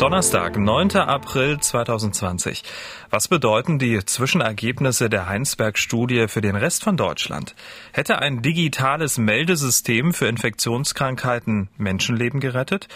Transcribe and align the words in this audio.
Donnerstag, 0.00 0.56
9. 0.56 0.96
April 0.96 1.60
2020. 1.60 2.64
Was 3.10 3.28
bedeuten 3.28 3.78
die 3.78 4.02
Zwischenergebnisse 4.02 5.10
der 5.10 5.28
Heinsberg-Studie 5.28 6.26
für 6.26 6.40
den 6.40 6.56
Rest 6.56 6.84
von 6.84 6.96
Deutschland? 6.96 7.54
Hätte 7.92 8.18
ein 8.18 8.40
digitales 8.40 9.18
Meldesystem 9.18 10.14
für 10.14 10.26
Infektionskrankheiten 10.26 11.68
Menschenleben 11.76 12.40
gerettet? 12.40 12.88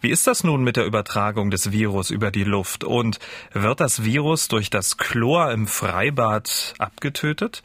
Wie 0.00 0.10
ist 0.10 0.28
das 0.28 0.44
nun 0.44 0.62
mit 0.62 0.76
der 0.76 0.86
Übertragung 0.86 1.50
des 1.50 1.72
Virus 1.72 2.10
über 2.10 2.30
die 2.30 2.44
Luft? 2.44 2.84
Und 2.84 3.18
wird 3.52 3.80
das 3.80 4.04
Virus 4.04 4.46
durch 4.46 4.70
das 4.70 4.98
Chlor 4.98 5.50
im 5.50 5.66
Freibad 5.66 6.74
abgetötet? 6.78 7.64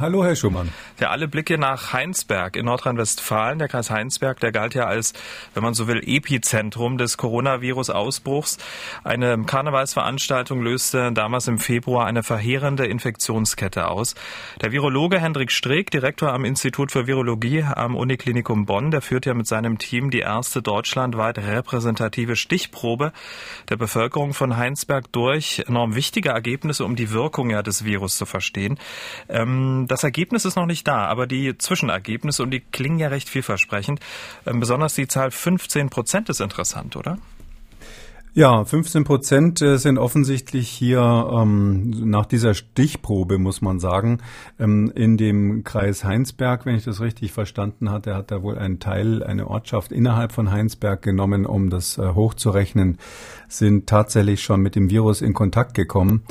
Hallo, 0.00 0.24
Herr 0.24 0.34
Schumann. 0.34 0.70
Ja, 0.98 1.10
alle 1.10 1.28
Blicke 1.28 1.56
nach 1.56 1.92
Heinsberg 1.92 2.56
in 2.56 2.64
Nordrhein-Westfalen. 2.64 3.60
Der 3.60 3.68
Kreis 3.68 3.92
Heinsberg, 3.92 4.40
der 4.40 4.50
galt 4.50 4.74
ja 4.74 4.86
als, 4.86 5.12
wenn 5.54 5.62
man 5.62 5.72
so 5.72 5.86
will, 5.86 6.02
Epizentrum 6.04 6.98
des 6.98 7.16
Coronavirus-Ausbruchs. 7.16 8.58
Eine 9.04 9.40
Karnevalsveranstaltung 9.44 10.62
löste 10.62 11.12
damals 11.12 11.46
im 11.46 11.60
Februar 11.60 12.06
eine 12.06 12.24
verheerende 12.24 12.86
Infektionskette 12.86 13.86
aus. 13.86 14.16
Der 14.60 14.72
Virologe 14.72 15.20
Hendrik 15.20 15.52
Streeck, 15.52 15.92
Direktor 15.92 16.32
am 16.32 16.44
Institut 16.44 16.90
für 16.90 17.06
Virologie 17.06 17.62
am 17.62 17.94
Uniklinikum 17.94 18.66
Bonn, 18.66 18.90
der 18.90 19.00
führt 19.00 19.26
ja 19.26 19.34
mit 19.34 19.46
seinem 19.46 19.78
Team 19.78 20.10
die 20.10 20.18
erste 20.18 20.60
deutschlandweit 20.60 21.38
repräsentative 21.38 22.34
Stichprobe 22.34 23.12
der 23.68 23.76
Bevölkerung 23.76 24.34
von 24.34 24.56
Heinsberg 24.56 25.12
durch. 25.12 25.62
Enorm 25.68 25.94
wichtige 25.94 26.30
Ergebnisse, 26.30 26.84
um 26.84 26.96
die 26.96 27.12
Wirkung 27.12 27.50
ja 27.50 27.62
des 27.62 27.84
Virus 27.84 28.16
zu 28.16 28.26
verstehen. 28.26 28.76
Ähm, 29.28 29.67
ähm, 29.68 29.86
das 29.88 30.04
Ergebnis 30.04 30.44
ist 30.44 30.56
noch 30.56 30.66
nicht 30.66 30.86
da, 30.86 31.06
aber 31.06 31.26
die 31.26 31.56
Zwischenergebnisse, 31.56 32.42
und 32.42 32.50
die 32.50 32.60
klingen 32.60 32.98
ja 32.98 33.08
recht 33.08 33.28
vielversprechend, 33.28 34.00
ähm, 34.46 34.60
besonders 34.60 34.94
die 34.94 35.08
Zahl 35.08 35.30
15 35.30 35.90
Prozent 35.90 36.28
ist 36.28 36.40
interessant, 36.40 36.96
oder? 36.96 37.18
Ja, 38.34 38.64
15 38.64 39.02
Prozent 39.02 39.62
äh, 39.62 39.78
sind 39.78 39.98
offensichtlich 39.98 40.68
hier 40.68 41.00
ähm, 41.00 41.90
nach 42.08 42.24
dieser 42.24 42.54
Stichprobe, 42.54 43.36
muss 43.36 43.62
man 43.62 43.80
sagen, 43.80 44.18
ähm, 44.60 44.92
in 44.94 45.16
dem 45.16 45.64
Kreis 45.64 46.04
Heinsberg, 46.04 46.64
wenn 46.64 46.76
ich 46.76 46.84
das 46.84 47.00
richtig 47.00 47.32
verstanden 47.32 47.90
hatte, 47.90 48.14
hat 48.14 48.30
er 48.30 48.44
wohl 48.44 48.56
einen 48.56 48.78
Teil, 48.78 49.24
eine 49.24 49.48
Ortschaft 49.48 49.90
innerhalb 49.90 50.30
von 50.30 50.52
Heinsberg 50.52 51.02
genommen, 51.02 51.46
um 51.46 51.68
das 51.68 51.98
äh, 51.98 52.14
hochzurechnen, 52.14 52.98
sind 53.48 53.88
tatsächlich 53.88 54.40
schon 54.40 54.60
mit 54.60 54.76
dem 54.76 54.88
Virus 54.88 55.20
in 55.20 55.34
Kontakt 55.34 55.74
gekommen. 55.74 56.22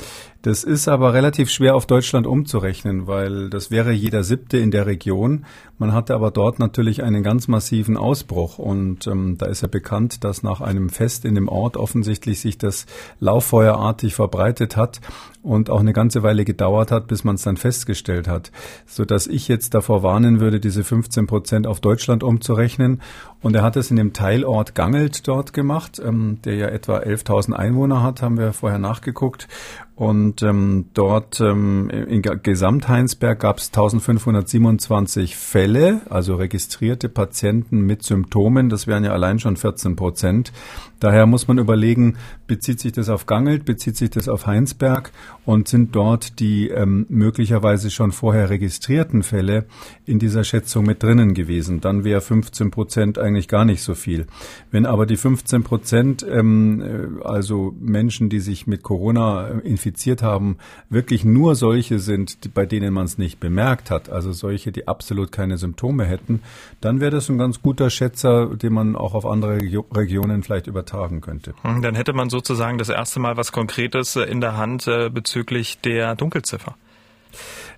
Das 0.42 0.62
ist 0.62 0.86
aber 0.86 1.14
relativ 1.14 1.50
schwer 1.50 1.74
auf 1.74 1.86
Deutschland 1.86 2.24
umzurechnen, 2.24 3.08
weil 3.08 3.50
das 3.50 3.72
wäre 3.72 3.90
jeder 3.90 4.22
siebte 4.22 4.56
in 4.56 4.70
der 4.70 4.86
Region. 4.86 5.44
Man 5.78 5.92
hatte 5.92 6.14
aber 6.14 6.30
dort 6.30 6.60
natürlich 6.60 7.02
einen 7.02 7.24
ganz 7.24 7.48
massiven 7.48 7.96
Ausbruch 7.96 8.58
und 8.58 9.08
ähm, 9.08 9.36
da 9.36 9.46
ist 9.46 9.62
ja 9.62 9.68
bekannt, 9.68 10.22
dass 10.22 10.44
nach 10.44 10.60
einem 10.60 10.90
Fest 10.90 11.24
in 11.24 11.34
dem 11.34 11.48
Ort 11.48 11.76
offensichtlich 11.76 12.40
sich 12.40 12.56
das 12.56 12.86
lauffeuerartig 13.18 14.14
verbreitet 14.14 14.76
hat 14.76 15.00
und 15.42 15.70
auch 15.70 15.80
eine 15.80 15.92
ganze 15.92 16.22
Weile 16.22 16.44
gedauert 16.44 16.92
hat, 16.92 17.06
bis 17.08 17.24
man 17.24 17.36
es 17.36 17.42
dann 17.42 17.56
festgestellt 17.56 18.28
hat, 18.28 18.52
so 18.86 19.04
dass 19.04 19.26
ich 19.26 19.48
jetzt 19.48 19.74
davor 19.74 20.02
warnen 20.02 20.40
würde, 20.40 20.60
diese 20.60 20.84
15 20.84 21.26
Prozent 21.26 21.66
auf 21.66 21.80
Deutschland 21.80 22.22
umzurechnen. 22.22 23.00
Und 23.40 23.54
er 23.54 23.62
hat 23.62 23.76
es 23.76 23.90
in 23.90 23.96
dem 23.96 24.12
Teilort 24.12 24.74
Gangelt 24.74 25.26
dort 25.26 25.52
gemacht, 25.52 26.00
ähm, 26.04 26.38
der 26.44 26.56
ja 26.56 26.66
etwa 26.68 26.98
11.000 26.98 27.52
Einwohner 27.52 28.02
hat, 28.02 28.20
haben 28.20 28.36
wir 28.36 28.52
vorher 28.52 28.80
nachgeguckt. 28.80 29.48
Und 29.98 30.44
ähm, 30.44 30.90
dort 30.94 31.40
ähm, 31.40 31.90
in 31.90 32.22
Gesamtheinsberg 32.22 33.40
gab 33.40 33.58
es 33.58 33.66
1527 33.70 35.34
Fälle, 35.34 36.02
also 36.08 36.36
registrierte 36.36 37.08
Patienten 37.08 37.80
mit 37.80 38.04
Symptomen. 38.04 38.68
Das 38.68 38.86
wären 38.86 39.02
ja 39.02 39.10
allein 39.10 39.40
schon 39.40 39.56
14 39.56 39.96
Prozent. 39.96 40.52
Daher 41.00 41.26
muss 41.26 41.48
man 41.48 41.58
überlegen, 41.58 42.16
bezieht 42.46 42.78
sich 42.78 42.92
das 42.92 43.08
auf 43.08 43.26
Gangelt, 43.26 43.64
bezieht 43.64 43.96
sich 43.96 44.10
das 44.10 44.28
auf 44.28 44.46
Heinsberg 44.46 45.10
und 45.44 45.66
sind 45.68 45.94
dort 45.94 46.38
die 46.38 46.68
ähm, 46.68 47.06
möglicherweise 47.08 47.90
schon 47.90 48.12
vorher 48.12 48.50
registrierten 48.50 49.24
Fälle 49.24 49.66
in 50.06 50.18
dieser 50.18 50.44
Schätzung 50.44 50.84
mit 50.84 51.02
drinnen 51.02 51.34
gewesen. 51.34 51.80
Dann 51.80 52.04
wäre 52.04 52.20
15 52.20 52.70
Prozent 52.70 53.18
eigentlich 53.18 53.48
gar 53.48 53.64
nicht 53.64 53.82
so 53.82 53.94
viel. 53.94 54.26
Wenn 54.70 54.86
aber 54.86 55.06
die 55.06 55.16
15 55.16 55.62
Prozent, 55.64 56.26
ähm, 56.28 56.82
äh, 56.82 57.24
also 57.24 57.74
Menschen, 57.80 58.28
die 58.28 58.40
sich 58.40 58.66
mit 58.68 58.82
Corona 58.82 59.48
infizieren, 59.48 59.87
infiziert 59.88 60.22
haben, 60.22 60.58
wirklich 60.90 61.24
nur 61.24 61.54
solche 61.54 61.98
sind, 61.98 62.54
bei 62.54 62.66
denen 62.66 62.92
man 62.92 63.06
es 63.06 63.18
nicht 63.18 63.40
bemerkt 63.40 63.90
hat, 63.90 64.10
also 64.10 64.32
solche, 64.32 64.70
die 64.70 64.86
absolut 64.86 65.32
keine 65.32 65.56
Symptome 65.56 66.04
hätten, 66.04 66.42
dann 66.80 67.00
wäre 67.00 67.10
das 67.10 67.28
ein 67.28 67.38
ganz 67.38 67.62
guter 67.62 67.90
Schätzer, 67.90 68.54
den 68.54 68.72
man 68.72 68.96
auch 68.96 69.14
auf 69.14 69.24
andere 69.24 69.58
Regionen 69.94 70.42
vielleicht 70.42 70.66
übertragen 70.66 71.20
könnte. 71.20 71.54
Hm, 71.62 71.82
dann 71.82 71.94
hätte 71.94 72.12
man 72.12 72.28
sozusagen 72.28 72.78
das 72.78 72.90
erste 72.90 73.20
Mal 73.20 73.36
was 73.36 73.52
Konkretes 73.52 74.16
in 74.16 74.40
der 74.40 74.56
Hand 74.56 74.86
äh, 74.86 75.08
bezüglich 75.08 75.80
der 75.80 76.14
Dunkelziffer. 76.14 76.76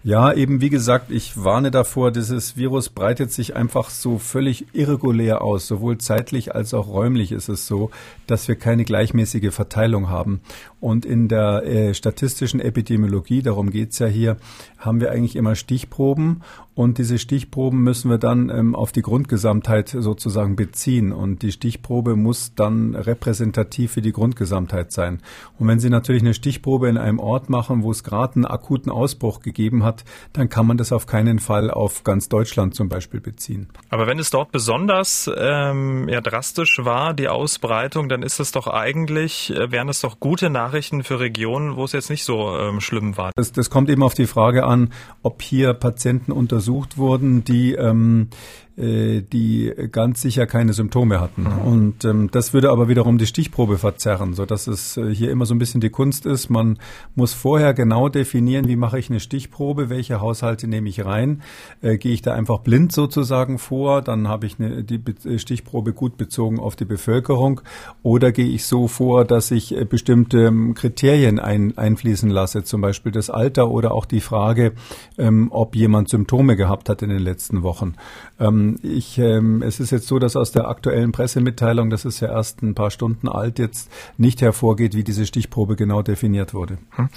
Ja, 0.02 0.32
eben 0.32 0.62
wie 0.62 0.70
gesagt, 0.70 1.10
ich 1.10 1.44
warne 1.44 1.70
davor, 1.70 2.10
dieses 2.10 2.56
Virus 2.56 2.88
breitet 2.88 3.32
sich 3.32 3.54
einfach 3.54 3.90
so 3.90 4.16
völlig 4.18 4.64
irregulär 4.72 5.42
aus. 5.42 5.66
Sowohl 5.66 5.98
zeitlich 5.98 6.54
als 6.54 6.72
auch 6.72 6.88
räumlich 6.88 7.32
ist 7.32 7.50
es 7.50 7.66
so, 7.66 7.90
dass 8.26 8.48
wir 8.48 8.56
keine 8.56 8.86
gleichmäßige 8.86 9.52
Verteilung 9.52 10.08
haben. 10.08 10.40
Und 10.80 11.04
in 11.04 11.28
der 11.28 11.62
äh, 11.64 11.94
statistischen 11.94 12.58
Epidemiologie, 12.58 13.42
darum 13.42 13.70
geht's 13.70 13.98
ja 13.98 14.06
hier, 14.06 14.38
haben 14.78 15.00
wir 15.00 15.10
eigentlich 15.10 15.36
immer 15.36 15.54
Stichproben 15.54 16.42
und 16.74 16.96
diese 16.96 17.18
Stichproben 17.18 17.82
müssen 17.82 18.10
wir 18.10 18.16
dann 18.16 18.48
ähm, 18.48 18.74
auf 18.74 18.92
die 18.92 19.02
Grundgesamtheit 19.02 19.90
sozusagen 19.90 20.56
beziehen 20.56 21.12
und 21.12 21.42
die 21.42 21.52
Stichprobe 21.52 22.16
muss 22.16 22.54
dann 22.54 22.94
repräsentativ 22.94 23.92
für 23.92 24.00
die 24.00 24.12
Grundgesamtheit 24.12 24.90
sein. 24.90 25.20
Und 25.58 25.68
wenn 25.68 25.80
Sie 25.80 25.90
natürlich 25.90 26.22
eine 26.22 26.32
Stichprobe 26.32 26.88
in 26.88 26.96
einem 26.96 27.18
Ort 27.18 27.50
machen, 27.50 27.82
wo 27.82 27.90
es 27.90 28.02
gerade 28.02 28.36
einen 28.36 28.46
akuten 28.46 28.90
Ausbruch 28.90 29.42
gegeben 29.42 29.84
hat, 29.84 30.04
dann 30.32 30.48
kann 30.48 30.66
man 30.66 30.78
das 30.78 30.92
auf 30.92 31.04
keinen 31.04 31.40
Fall 31.40 31.70
auf 31.70 32.04
ganz 32.04 32.30
Deutschland 32.30 32.74
zum 32.74 32.88
Beispiel 32.88 33.20
beziehen. 33.20 33.68
Aber 33.90 34.06
wenn 34.06 34.18
es 34.18 34.30
dort 34.30 34.50
besonders 34.50 35.30
ähm, 35.36 36.08
ja, 36.08 36.22
drastisch 36.22 36.80
war, 36.82 37.12
die 37.12 37.28
Ausbreitung, 37.28 38.08
dann 38.08 38.22
ist 38.22 38.40
es 38.40 38.52
doch 38.52 38.66
eigentlich, 38.66 39.50
äh, 39.54 39.70
wären 39.70 39.90
es 39.90 40.00
doch 40.00 40.18
gute 40.18 40.48
Nachrichten 40.48 40.69
für 41.02 41.20
Regionen, 41.20 41.76
wo 41.76 41.84
es 41.84 41.92
jetzt 41.92 42.10
nicht 42.10 42.24
so 42.24 42.56
ähm, 42.56 42.80
schlimm 42.80 43.16
war. 43.16 43.32
Das, 43.36 43.52
das 43.52 43.70
kommt 43.70 43.90
eben 43.90 44.02
auf 44.02 44.14
die 44.14 44.26
Frage 44.26 44.64
an, 44.64 44.92
ob 45.22 45.42
hier 45.42 45.74
Patienten 45.74 46.32
untersucht 46.32 46.96
wurden, 46.96 47.44
die 47.44 47.74
ähm, 47.74 48.28
äh, 48.69 48.69
die 48.76 49.72
ganz 49.92 50.22
sicher 50.22 50.46
keine 50.46 50.72
Symptome 50.72 51.20
hatten. 51.20 51.42
Mhm. 51.42 51.58
Und 51.58 52.04
ähm, 52.04 52.30
das 52.30 52.52
würde 52.52 52.70
aber 52.70 52.88
wiederum 52.88 53.18
die 53.18 53.26
Stichprobe 53.26 53.78
verzerren, 53.78 54.34
so 54.34 54.46
dass 54.46 54.66
es 54.66 54.96
äh, 54.96 55.14
hier 55.14 55.30
immer 55.30 55.46
so 55.46 55.54
ein 55.54 55.58
bisschen 55.58 55.80
die 55.80 55.90
Kunst 55.90 56.26
ist. 56.26 56.50
Man 56.50 56.78
muss 57.14 57.34
vorher 57.34 57.74
genau 57.74 58.08
definieren, 58.08 58.68
wie 58.68 58.76
mache 58.76 58.98
ich 58.98 59.10
eine 59.10 59.20
Stichprobe, 59.20 59.90
welche 59.90 60.20
Haushalte 60.20 60.66
nehme 60.66 60.88
ich 60.88 61.04
rein. 61.04 61.42
Äh, 61.82 61.98
gehe 61.98 62.12
ich 62.12 62.22
da 62.22 62.34
einfach 62.34 62.60
blind 62.60 62.92
sozusagen 62.92 63.58
vor, 63.58 64.02
dann 64.02 64.28
habe 64.28 64.46
ich 64.46 64.58
eine, 64.58 64.84
die 64.84 64.98
Be 64.98 65.38
Stichprobe 65.38 65.92
gut 65.92 66.16
bezogen 66.16 66.58
auf 66.58 66.76
die 66.76 66.84
Bevölkerung. 66.84 67.60
Oder 68.02 68.32
gehe 68.32 68.48
ich 68.48 68.64
so 68.64 68.88
vor, 68.88 69.24
dass 69.24 69.50
ich 69.50 69.76
äh, 69.76 69.84
bestimmte 69.84 70.46
ähm, 70.46 70.74
Kriterien 70.74 71.38
ein, 71.38 71.76
einfließen 71.76 72.30
lasse, 72.30 72.64
zum 72.64 72.80
Beispiel 72.80 73.12
das 73.12 73.30
Alter 73.30 73.70
oder 73.70 73.92
auch 73.92 74.04
die 74.04 74.20
Frage, 74.20 74.72
ähm, 75.18 75.48
ob 75.50 75.76
jemand 75.76 76.08
Symptome 76.08 76.56
gehabt 76.56 76.88
hat 76.88 77.02
in 77.02 77.10
den 77.10 77.22
letzten 77.22 77.62
Wochen. 77.62 77.94
Ähm, 78.38 78.59
ich, 78.82 79.18
ähm, 79.18 79.62
es 79.62 79.80
ist 79.80 79.90
jetzt 79.90 80.06
so, 80.06 80.18
dass 80.18 80.36
aus 80.36 80.52
der 80.52 80.68
aktuellen 80.68 81.12
Pressemitteilung, 81.12 81.90
das 81.90 82.04
ist 82.04 82.20
ja 82.20 82.28
erst 82.28 82.62
ein 82.62 82.74
paar 82.74 82.90
Stunden 82.90 83.28
alt, 83.28 83.58
jetzt 83.58 83.90
nicht 84.16 84.42
hervorgeht, 84.42 84.94
wie 84.94 85.04
diese 85.04 85.26
Stichprobe 85.26 85.76
genau 85.76 86.02
definiert 86.02 86.54
wurde. 86.54 86.78
Hm. 86.92 87.08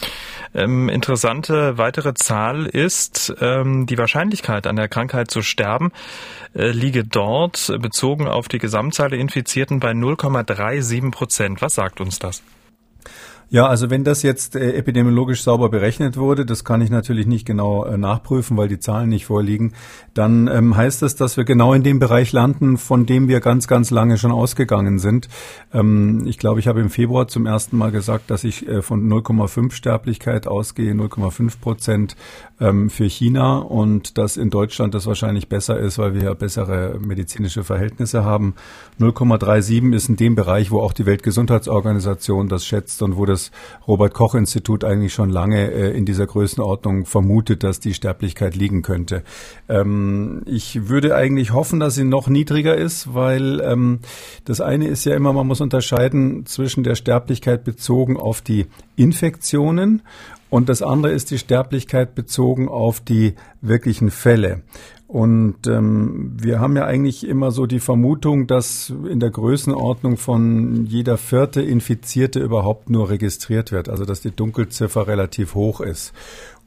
Ähm, 0.53 0.89
interessante 0.89 1.77
weitere 1.77 2.13
Zahl 2.13 2.65
ist, 2.65 3.33
ähm, 3.39 3.85
die 3.85 3.97
Wahrscheinlichkeit 3.97 4.67
an 4.67 4.75
der 4.75 4.87
Krankheit 4.87 5.31
zu 5.31 5.41
sterben 5.41 5.91
äh, 6.53 6.71
liege 6.71 7.03
dort 7.03 7.73
bezogen 7.79 8.27
auf 8.27 8.47
die 8.47 8.59
Gesamtzahl 8.59 9.09
der 9.09 9.19
Infizierten 9.19 9.79
bei 9.79 9.91
0,37 9.91 11.11
Prozent. 11.11 11.61
Was 11.61 11.75
sagt 11.75 12.01
uns 12.01 12.19
das? 12.19 12.43
Ja, 13.49 13.67
also 13.67 13.89
wenn 13.89 14.03
das 14.03 14.23
jetzt 14.23 14.55
äh, 14.55 14.73
epidemiologisch 14.73 15.43
sauber 15.43 15.69
berechnet 15.69 16.17
wurde, 16.17 16.45
das 16.45 16.63
kann 16.63 16.81
ich 16.81 16.89
natürlich 16.89 17.27
nicht 17.27 17.45
genau 17.45 17.85
äh, 17.85 17.97
nachprüfen, 17.97 18.57
weil 18.57 18.67
die 18.67 18.79
Zahlen 18.79 19.09
nicht 19.09 19.25
vorliegen, 19.25 19.73
dann 20.13 20.47
ähm, 20.47 20.75
heißt 20.75 21.01
das, 21.01 21.15
dass 21.15 21.37
wir 21.37 21.43
genau 21.43 21.73
in 21.73 21.83
dem 21.83 21.99
Bereich 21.99 22.31
landen, 22.31 22.77
von 22.77 23.05
dem 23.05 23.27
wir 23.27 23.41
ganz, 23.41 23.67
ganz 23.67 23.91
lange 23.91 24.17
schon 24.17 24.31
ausgegangen 24.31 24.97
sind. 24.97 25.29
Ähm, 25.73 26.23
ich 26.25 26.39
glaube, 26.39 26.59
ich 26.59 26.67
habe 26.67 26.81
im 26.81 26.89
Februar 26.89 27.27
zum 27.27 27.45
ersten 27.45 27.77
Mal 27.77 27.91
gesagt, 27.91 28.31
dass 28.31 28.43
ich 28.43 28.67
äh, 28.67 28.81
von 28.81 29.07
0,5 29.07 29.71
Sterblichkeit 29.71 30.47
ausgehe, 30.47 30.93
0,5 30.93 31.59
Prozent 31.59 32.15
ähm, 32.59 32.89
für 32.89 33.05
China 33.05 33.57
und 33.57 34.17
dass 34.17 34.37
in 34.37 34.49
Deutschland 34.49 34.93
das 34.93 35.05
wahrscheinlich 35.05 35.49
besser 35.49 35.79
ist, 35.79 35.97
weil 35.97 36.13
wir 36.13 36.23
ja 36.23 36.33
bessere 36.33 36.99
medizinische 36.99 37.63
Verhältnisse 37.63 38.23
haben. 38.23 38.55
0,37 38.99 39.93
ist 39.93 40.09
in 40.09 40.15
dem 40.15 40.35
Bereich, 40.35 40.71
wo 40.71 40.79
auch 40.79 40.93
die 40.93 41.05
Weltgesundheitsorganisation 41.05 42.47
das 42.47 42.65
schätzt 42.65 43.01
und 43.01 43.17
wo 43.17 43.25
das 43.25 43.42
das 43.43 43.87
Robert 43.87 44.13
Koch 44.13 44.35
Institut 44.35 44.83
eigentlich 44.83 45.13
schon 45.13 45.29
lange 45.29 45.71
äh, 45.71 45.97
in 45.97 46.05
dieser 46.05 46.27
Größenordnung 46.27 47.05
vermutet, 47.05 47.63
dass 47.63 47.79
die 47.79 47.93
Sterblichkeit 47.93 48.55
liegen 48.55 48.81
könnte. 48.81 49.23
Ähm, 49.67 50.41
ich 50.45 50.87
würde 50.87 51.15
eigentlich 51.15 51.53
hoffen, 51.53 51.79
dass 51.79 51.95
sie 51.95 52.03
noch 52.03 52.27
niedriger 52.27 52.75
ist, 52.75 53.13
weil 53.13 53.61
ähm, 53.61 53.99
das 54.45 54.61
eine 54.61 54.87
ist 54.87 55.05
ja 55.05 55.15
immer, 55.15 55.33
man 55.33 55.47
muss 55.47 55.61
unterscheiden 55.61 56.45
zwischen 56.45 56.83
der 56.83 56.95
Sterblichkeit 56.95 57.63
bezogen 57.63 58.17
auf 58.17 58.41
die 58.41 58.67
Infektionen 58.95 60.01
und 60.49 60.69
das 60.69 60.83
andere 60.83 61.11
ist 61.11 61.31
die 61.31 61.39
Sterblichkeit 61.39 62.13
bezogen 62.13 62.69
auf 62.69 62.99
die 62.99 63.33
wirklichen 63.61 64.11
Fälle. 64.11 64.61
Und 65.13 65.67
ähm, 65.67 66.31
wir 66.41 66.59
haben 66.59 66.75
ja 66.75 66.85
eigentlich 66.85 67.27
immer 67.27 67.51
so 67.51 67.67
die 67.67 67.79
Vermutung, 67.79 68.47
dass 68.47 68.91
in 69.07 69.19
der 69.19 69.29
Größenordnung 69.29 70.17
von 70.17 70.87
jeder 70.87 71.19
vierte 71.19 71.61
Infizierte 71.61 72.39
überhaupt 72.39 72.89
nur 72.89 73.11
registriert 73.11 73.71
wird, 73.71 73.89
also 73.89 74.05
dass 74.05 74.21
die 74.21 74.31
Dunkelziffer 74.31 75.05
relativ 75.05 75.53
hoch 75.53 75.81
ist. 75.81 76.13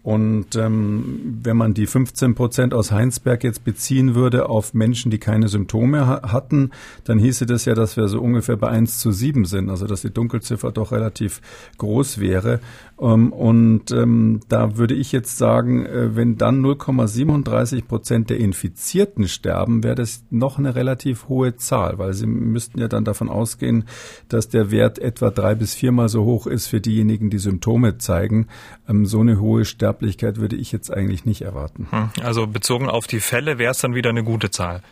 Und 0.07 0.55
ähm, 0.55 1.41
wenn 1.43 1.57
man 1.57 1.75
die 1.75 1.89
15 1.89 2.37
Prozent 2.37 2.75
aus 2.75 2.93
Heinsberg 2.93 3.43
jetzt 3.43 3.65
beziehen 3.65 4.15
würde 4.15 4.49
auf 4.49 4.73
Menschen, 4.73 5.11
die 5.11 5.19
keine 5.19 5.49
Symptome 5.49 6.07
ha 6.07 6.31
hatten, 6.31 6.71
dann 7.03 7.19
hieße 7.19 7.45
das 7.45 7.65
ja, 7.65 7.75
dass 7.75 7.97
wir 7.97 8.07
so 8.07 8.21
ungefähr 8.21 8.57
bei 8.57 8.69
1 8.69 9.01
zu 9.01 9.11
7 9.11 9.47
sind, 9.47 9.69
also 9.69 9.89
dass 9.89 10.03
die 10.03 10.15
Dunkelziffer 10.15 10.71
doch 10.71 10.93
relativ 10.93 11.41
groß 11.79 12.21
wäre. 12.21 12.61
Ähm, 13.01 13.33
und 13.33 13.91
ähm, 13.91 14.43
da 14.49 14.77
würde 14.77 14.95
ich 14.95 15.11
jetzt 15.11 15.39
sagen, 15.39 15.85
äh, 15.85 16.15
wenn 16.15 16.37
dann 16.37 16.65
0,37 16.65 17.85
Prozent 17.85 18.31
der 18.31 18.39
Infizierten 18.39 19.27
sterben, 19.27 19.83
wäre 19.83 19.97
das 19.97 20.23
noch 20.31 20.61
eine 20.61 20.77
relativ 20.77 21.29
hohe 21.29 21.57
Zahl, 21.57 21.99
weil 21.99 22.15
sie 22.15 22.29
müssten 22.29 22.79
ja 22.79 22.87
dann 22.87 23.05
davon 23.05 23.29
ausgehen, 23.29 23.87
dass 24.29 24.49
der 24.49 24.71
Wert 24.71 25.01
etwa 25.01 25.31
drei 25.31 25.57
bis 25.57 25.75
viermal 25.75 26.09
so 26.09 26.25
hoch 26.25 26.47
ist 26.47 26.69
für 26.69 26.81
diejenigen, 26.81 27.29
die 27.29 27.39
Symptome 27.39 27.99
zeigen. 27.99 28.47
Ähm, 28.89 29.07
so 29.07 29.21
eine 29.21 29.41
hohe 29.41 29.65
Sterblichkeit 29.65 30.39
würde 30.39 30.57
ich 30.57 30.73
jetzt 30.73 30.93
eigentlich 30.93 31.25
nicht 31.25 31.43
erwarten. 31.43 31.89
Hm. 31.91 32.11
Also 32.23 32.47
bezogen 32.47 32.89
auf 32.89 33.07
die 33.07 33.21
Fälle 33.21 33.59
wäre 33.59 33.73
es 33.73 33.79
dann 33.79 33.95
wieder 33.95 34.11
eine 34.11 34.25
gute 34.25 34.51
Zahl. 34.51 34.83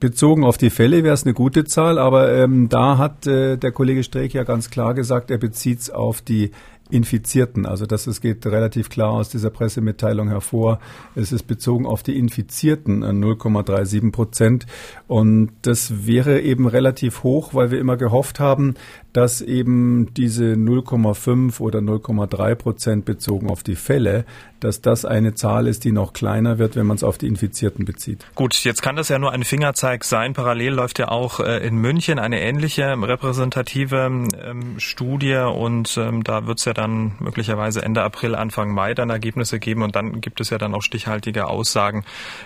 Bezogen 0.00 0.44
auf 0.44 0.58
die 0.58 0.70
Fälle 0.70 1.02
wäre 1.02 1.14
es 1.14 1.24
eine 1.24 1.34
gute 1.34 1.64
Zahl, 1.64 1.98
aber 1.98 2.32
ähm, 2.32 2.68
da 2.68 2.98
hat 2.98 3.26
äh, 3.26 3.56
der 3.56 3.72
Kollege 3.72 4.04
Streeck 4.04 4.32
ja 4.32 4.44
ganz 4.44 4.70
klar 4.70 4.94
gesagt, 4.94 5.30
er 5.30 5.38
bezieht 5.38 5.80
es 5.80 5.90
auf 5.90 6.20
die 6.20 6.52
Infizierten. 6.90 7.66
Also 7.66 7.86
das 7.86 8.06
es 8.06 8.20
geht 8.20 8.46
relativ 8.46 8.88
klar 8.88 9.10
aus 9.10 9.28
dieser 9.28 9.50
Pressemitteilung 9.50 10.28
hervor. 10.28 10.78
Es 11.14 11.32
ist 11.32 11.44
bezogen 11.44 11.86
auf 11.86 12.02
die 12.02 12.18
Infizierten 12.18 13.04
0,37 13.04 14.12
Prozent. 14.12 14.66
Und 15.06 15.50
das 15.62 16.06
wäre 16.06 16.40
eben 16.40 16.66
relativ 16.66 17.22
hoch, 17.22 17.54
weil 17.54 17.70
wir 17.70 17.78
immer 17.78 17.96
gehofft 17.96 18.40
haben, 18.40 18.74
dass 19.18 19.40
eben 19.40 20.14
diese 20.14 20.52
0,5 20.52 21.58
oder 21.58 21.80
0,3 21.80 22.54
Prozent 22.54 23.04
bezogen 23.04 23.50
auf 23.50 23.64
die 23.64 23.74
Fälle, 23.74 24.24
dass 24.60 24.80
das 24.80 25.04
eine 25.04 25.34
Zahl 25.34 25.66
ist, 25.66 25.84
die 25.84 25.90
noch 25.90 26.12
kleiner 26.12 26.58
wird, 26.58 26.76
wenn 26.76 26.86
man 26.86 26.96
es 26.96 27.02
auf 27.02 27.18
die 27.18 27.26
Infizierten 27.26 27.84
bezieht. 27.84 28.24
Gut, 28.36 28.54
jetzt 28.62 28.80
kann 28.80 28.94
das 28.94 29.08
ja 29.08 29.18
nur 29.18 29.32
ein 29.32 29.42
Fingerzeig 29.42 30.04
sein. 30.04 30.34
Parallel 30.34 30.74
läuft 30.74 31.00
ja 31.00 31.08
auch 31.08 31.40
äh, 31.40 31.66
in 31.66 31.76
München 31.76 32.20
eine 32.20 32.40
ähnliche 32.40 32.96
repräsentative 33.00 34.28
ähm, 34.40 34.78
Studie 34.78 35.34
und 35.34 35.96
ähm, 35.96 36.22
da 36.22 36.46
wird 36.46 36.60
es 36.60 36.64
ja 36.64 36.72
dann 36.72 37.16
möglicherweise 37.18 37.82
Ende 37.82 38.02
April, 38.02 38.36
Anfang 38.36 38.72
Mai 38.72 38.94
dann 38.94 39.10
Ergebnisse 39.10 39.58
geben 39.58 39.82
und 39.82 39.96
dann 39.96 40.20
gibt 40.20 40.40
es 40.40 40.50
ja 40.50 40.58
dann 40.58 40.74
auch 40.74 40.82
stichhaltige 40.82 41.48
Aussagen 41.48 42.04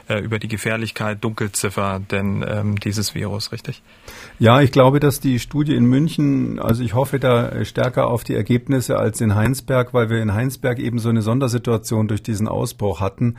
äh, 0.08 0.18
über 0.20 0.38
die 0.38 0.48
Gefährlichkeit, 0.48 1.22
Dunkelziffer 1.22 2.00
denn 2.10 2.42
ähm, 2.48 2.80
dieses 2.80 3.14
Virus, 3.14 3.52
richtig? 3.52 3.82
Ja, 4.38 4.60
ich 4.60 4.72
glaube, 4.72 5.00
dass 5.00 5.20
die 5.20 5.38
Studie 5.38 5.74
in 5.74 5.84
München, 5.84 6.58
also 6.62 6.82
ich 6.82 6.94
hoffe 6.94 7.18
da 7.18 7.64
stärker 7.64 8.08
auf 8.08 8.24
die 8.24 8.34
Ergebnisse 8.34 8.98
als 8.98 9.20
in 9.20 9.34
Heinsberg, 9.34 9.92
weil 9.92 10.10
wir 10.10 10.22
in 10.22 10.34
Heinsberg 10.34 10.78
eben 10.78 10.98
so 10.98 11.08
eine 11.08 11.22
Sondersituation 11.22 12.08
durch 12.08 12.22
diesen 12.22 12.48
Ausbruch 12.48 13.00
hatten. 13.00 13.36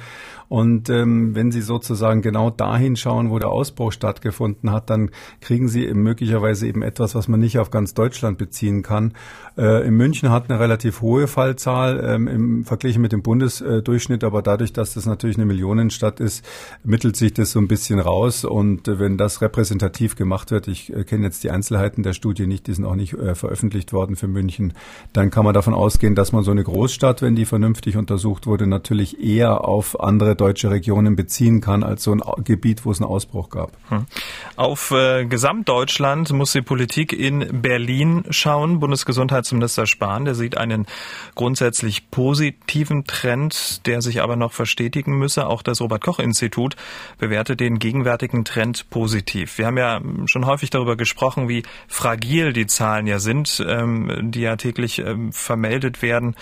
Und 0.50 0.90
ähm, 0.90 1.34
wenn 1.34 1.52
Sie 1.52 1.62
sozusagen 1.62 2.22
genau 2.22 2.50
dahin 2.50 2.96
schauen, 2.96 3.32
wo 3.32 3.40
der 3.40 3.50
Ausbruch 3.50 3.92
stattgefunden 3.92 4.72
hat, 4.72 4.90
dann 4.90 5.10
kriegen 5.42 5.68
Sie 5.68 5.92
möglicherweise 5.94 6.68
eben 6.68 6.84
etwas, 6.84 7.16
was 7.16 7.28
man 7.28 7.40
nicht 7.40 7.58
auf 7.58 7.72
ganz 7.72 7.94
Deutschland 7.94 8.38
beziehen 8.38 8.84
kann. 8.84 9.14
Äh, 9.58 9.88
in 9.88 9.96
München 9.96 10.30
hat 10.32 10.50
eine 10.50 10.60
relativ 10.60 11.02
hohe 11.02 11.28
Fallzahl 11.28 12.04
ähm, 12.04 12.28
im 12.28 12.66
Vergleich 12.66 12.98
mit 12.98 13.12
dem 13.12 13.22
Bundesdurchschnitt, 13.22 14.24
aber 14.24 14.42
dadurch, 14.42 14.74
dass 14.74 14.94
das 14.96 15.06
natürlich 15.06 15.38
eine 15.38 15.46
Millionenstadt 15.46 16.20
ist, 16.20 16.44
mittelt 16.84 17.16
sich 17.16 17.34
das 17.34 17.52
so 17.52 17.60
ein 17.60 17.68
bisschen 17.68 18.00
raus. 18.00 18.46
Und 18.46 18.88
äh, 18.88 19.00
wenn 19.00 19.18
das 19.18 19.42
repräsentativ 19.42 20.16
gemacht 20.16 20.52
wird, 20.52 20.68
ich 20.68 20.92
äh, 20.92 21.04
kenne 21.04 21.26
jetzt 21.26 21.44
die 21.44 21.52
Einzelheiten 21.52 22.02
der 22.04 22.14
Studie 22.14 22.48
nicht, 22.48 22.68
die 22.68 22.74
sind 22.74 22.86
auch 22.86 22.96
nicht 22.96 23.14
äh, 23.14 23.36
veröffentlicht 23.36 23.94
worden 23.94 24.16
für 24.16 24.28
München, 24.28 24.74
dann 25.14 25.30
kann 25.30 25.46
man 25.46 25.54
davon 25.54 25.74
ausgehen, 25.74 26.16
dass 26.16 26.32
man 26.32 26.44
so 26.44 26.52
eine 26.52 26.64
Großstadt, 26.64 27.22
wenn 27.22 27.36
die 27.36 27.46
vernünftig 27.46 27.98
untersucht 27.98 28.48
wurde, 28.48 28.66
natürlich 28.66 29.24
eher 29.24 29.66
auf 29.66 30.00
andere 30.00 30.36
deutsche 30.36 30.72
Regionen 30.72 31.16
beziehen 31.16 31.62
kann 31.62 31.84
als 31.84 32.04
so 32.04 32.12
ein 32.12 32.22
Gebiet, 32.44 32.86
wo 32.86 32.92
es 32.92 33.02
einen 33.02 33.10
Ausbruch 33.10 33.50
gab. 33.50 33.74
Hm. 33.90 34.06
Auf 34.56 34.92
äh, 34.92 35.26
Gesamtdeutschland 35.26 36.32
muss 36.32 36.54
die 36.54 36.62
Politik 36.62 37.14
in 37.14 37.62
Berlin 37.62 38.24
schauen. 38.30 38.80
Bundesgesundheitsminister 39.44 39.86
Spahn, 39.86 40.26
der 40.26 40.36
sieht 40.36 40.58
einen 40.58 40.86
grundsätzlich 41.36 42.10
positiven 42.10 43.06
Trend, 43.06 43.86
der 43.86 44.02
sich 44.02 44.22
aber 44.22 44.36
noch 44.36 44.54
verstetigen 44.54 45.18
müsse. 45.18 45.48
Auch 45.48 45.62
das 45.62 45.82
Robert 45.82 46.04
Koch 46.04 46.20
Institut 46.20 46.76
bewertet 47.18 47.60
den 47.60 47.80
gegenwärtigen 47.80 48.46
Trend 48.46 48.90
positiv. 48.90 49.58
Wir 49.58 49.68
haben 49.68 49.78
ja 49.78 50.02
schon 50.26 50.46
häufig 50.46 50.70
darüber 50.70 50.96
gesprochen, 50.96 51.50
wie 51.50 51.64
fragil 51.88 52.54
die 52.54 52.68
Zahlen 52.68 53.08
ja 53.08 53.20
sind, 53.20 53.64
ähm, 53.68 54.32
die 54.32 54.42
ja 54.42 54.56
täglich 54.56 55.00
ähm, 55.00 55.32
vermeldet 55.32 56.02
werden. 56.02 56.36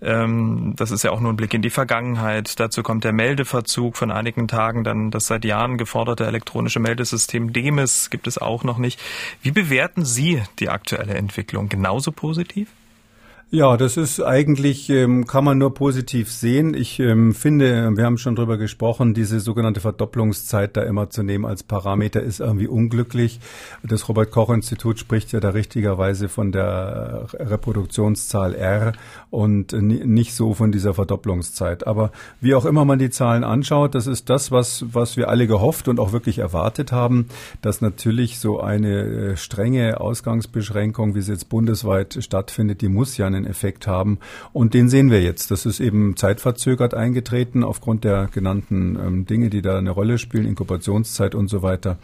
Ähm, 0.00 0.74
das 0.76 0.90
ist 0.90 1.04
ja 1.04 1.10
auch 1.10 1.20
nur 1.20 1.32
ein 1.32 1.36
Blick 1.36 1.54
in 1.54 1.62
die 1.62 1.70
Vergangenheit. 1.70 2.58
Dazu 2.58 2.82
kommt 2.82 3.04
der 3.04 3.12
Melde 3.12 3.26
Meldeverzug 3.36 3.96
von 3.96 4.10
einigen 4.10 4.48
Tagen, 4.48 4.82
dann 4.82 5.10
das 5.10 5.26
seit 5.26 5.44
Jahren 5.44 5.76
geforderte 5.76 6.26
elektronische 6.26 6.80
Meldesystem 6.80 7.52
DEMIS 7.52 8.08
gibt 8.08 8.26
es 8.26 8.38
auch 8.38 8.64
noch 8.64 8.78
nicht. 8.78 9.00
Wie 9.42 9.50
bewerten 9.50 10.04
Sie 10.04 10.42
die 10.58 10.68
aktuelle 10.68 11.14
Entwicklung? 11.14 11.68
Genauso 11.68 12.12
positiv? 12.12 12.45
positiv? 12.46 12.68
Ja, 13.52 13.76
das 13.76 13.96
ist 13.96 14.20
eigentlich, 14.20 14.90
ähm, 14.90 15.24
kann 15.28 15.44
man 15.44 15.56
nur 15.56 15.72
positiv 15.72 16.32
sehen. 16.32 16.74
Ich 16.74 16.98
ähm, 16.98 17.32
finde, 17.32 17.96
wir 17.96 18.04
haben 18.04 18.18
schon 18.18 18.34
drüber 18.34 18.58
gesprochen, 18.58 19.14
diese 19.14 19.38
sogenannte 19.38 19.80
Verdopplungszeit 19.80 20.76
da 20.76 20.82
immer 20.82 21.10
zu 21.10 21.22
nehmen 21.22 21.44
als 21.44 21.62
Parameter 21.62 22.20
ist 22.20 22.40
irgendwie 22.40 22.66
unglücklich. 22.66 23.38
Das 23.84 24.08
Robert-Koch-Institut 24.08 24.98
spricht 24.98 25.30
ja 25.30 25.38
da 25.38 25.50
richtigerweise 25.50 26.28
von 26.28 26.50
der 26.50 27.28
Reproduktionszahl 27.34 28.52
R 28.52 28.94
und 29.30 29.72
nicht 29.72 30.34
so 30.34 30.52
von 30.52 30.72
dieser 30.72 30.94
Verdopplungszeit. 30.94 31.86
Aber 31.86 32.10
wie 32.40 32.56
auch 32.56 32.64
immer 32.64 32.84
man 32.84 32.98
die 32.98 33.10
Zahlen 33.10 33.44
anschaut, 33.44 33.94
das 33.94 34.08
ist 34.08 34.28
das, 34.28 34.50
was, 34.50 34.86
was 34.92 35.16
wir 35.16 35.28
alle 35.28 35.46
gehofft 35.46 35.86
und 35.86 36.00
auch 36.00 36.10
wirklich 36.10 36.38
erwartet 36.38 36.90
haben, 36.90 37.28
dass 37.62 37.80
natürlich 37.80 38.40
so 38.40 38.58
eine 38.58 39.02
äh, 39.02 39.36
strenge 39.36 40.00
Ausgangsbeschränkung, 40.00 41.14
wie 41.14 41.20
sie 41.20 41.30
jetzt 41.30 41.48
bundesweit 41.48 42.18
stattfindet, 42.20 42.80
die 42.80 42.88
muss 42.88 43.16
ja 43.16 43.35
einen 43.36 43.46
Effekt 43.46 43.86
haben. 43.86 44.18
Und 44.52 44.74
den 44.74 44.88
sehen 44.88 45.10
wir 45.10 45.22
jetzt. 45.22 45.50
Das 45.50 45.66
ist 45.66 45.80
eben 45.80 46.16
zeitverzögert 46.16 46.94
eingetreten 46.94 47.62
aufgrund 47.62 48.04
der 48.04 48.28
genannten 48.32 48.96
ähm, 48.96 49.26
Dinge, 49.26 49.50
die 49.50 49.62
da 49.62 49.78
eine 49.78 49.90
Rolle 49.90 50.18
spielen, 50.18 50.46
Inkubationszeit 50.46 51.34
und 51.34 51.48
so 51.48 51.62
weiter. 51.62 51.98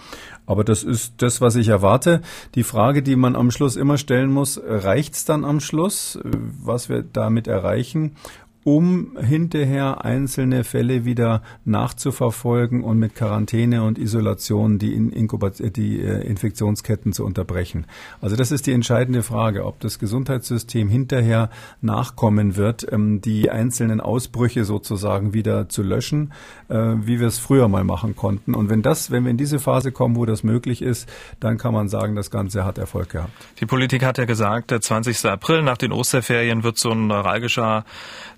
Aber 0.47 0.65
das 0.65 0.83
ist 0.83 1.15
das, 1.19 1.41
was 1.41 1.57
ich 1.57 1.69
erwarte. 1.69 2.21
Die 2.55 2.65
Frage, 2.65 3.03
die 3.03 3.17
man 3.17 3.37
am 3.37 3.51
Schluss 3.51 3.77
immer 3.77 3.97
stellen 3.97 4.31
muss, 4.31 4.61
reicht 4.65 5.15
es 5.15 5.25
dann 5.25 5.45
am 5.45 5.61
Schluss, 5.61 6.19
was 6.23 6.89
wir 6.89 7.03
damit 7.03 7.47
erreichen? 7.47 8.17
Um 8.65 9.17
hinterher 9.21 10.05
einzelne 10.05 10.65
Fälle 10.65 11.05
wieder 11.05 11.43
nachzuverfolgen 11.65 12.85
und 12.85 12.99
mit 12.99 13.15
Quarantäne 13.15 13.83
und 13.83 13.99
Isolation 13.99 14.79
die, 14.79 14.95
Inkubat 14.95 15.55
die 15.77 16.01
äh, 16.01 16.27
Infektionsketten 16.27 17.13
zu 17.13 17.25
unterbrechen. 17.25 17.87
Also 18.21 18.37
das 18.37 18.53
ist 18.53 18.67
die 18.67 18.73
entscheidende 18.73 19.23
Frage, 19.23 19.67
ob 19.67 19.81
das 19.81 19.99
Gesundheitssystem 19.99 20.89
hinterher 20.89 21.51
nachkommen 21.81 22.57
wird, 22.57 22.91
ähm, 22.93 23.21
die 23.21 23.51
einzelnen 23.51 24.01
Ausbrüche 24.01 24.65
sozusagen 24.65 25.35
wieder 25.35 25.69
zu 25.69 25.83
löschen, 25.83 26.33
äh, 26.69 26.77
wie 26.77 27.19
wir 27.19 27.27
es 27.27 27.39
früher 27.39 27.67
mal 27.69 27.85
machen 27.85 28.15
konnten. 28.15 28.55
Und 28.55 28.71
wenn 28.71 28.83
das, 28.83 29.11
wenn 29.11 29.25
wir 29.25 29.31
in 29.31 29.39
diese 29.39 29.59
Phase 29.59 29.91
kommen, 29.91 30.15
wo 30.15 30.25
das 30.25 30.45
möglich 30.45 30.83
ist, 30.83 31.09
dann 31.41 31.59
kann 31.59 31.75
man 31.75 31.89
sagen, 31.89 32.15
das 32.15 32.31
Ganze 32.31 32.65
hat 32.65 32.79
Erfolg 32.79 33.11
gehabt. 33.11 33.33
Die 33.61 33.67
Politik 33.67 34.05
hat 34.05 34.19
ja 34.19 34.25
gesagt, 34.25 34.71
der 34.71 34.81
20. 34.81 35.25
April 35.27 35.63
nach 35.63 35.79
den 35.79 35.91
Osterferien 35.91 36.63
wird 36.63 36.79
so 36.79 36.93
ein 36.93 37.09
neuralgischer 37.09 37.85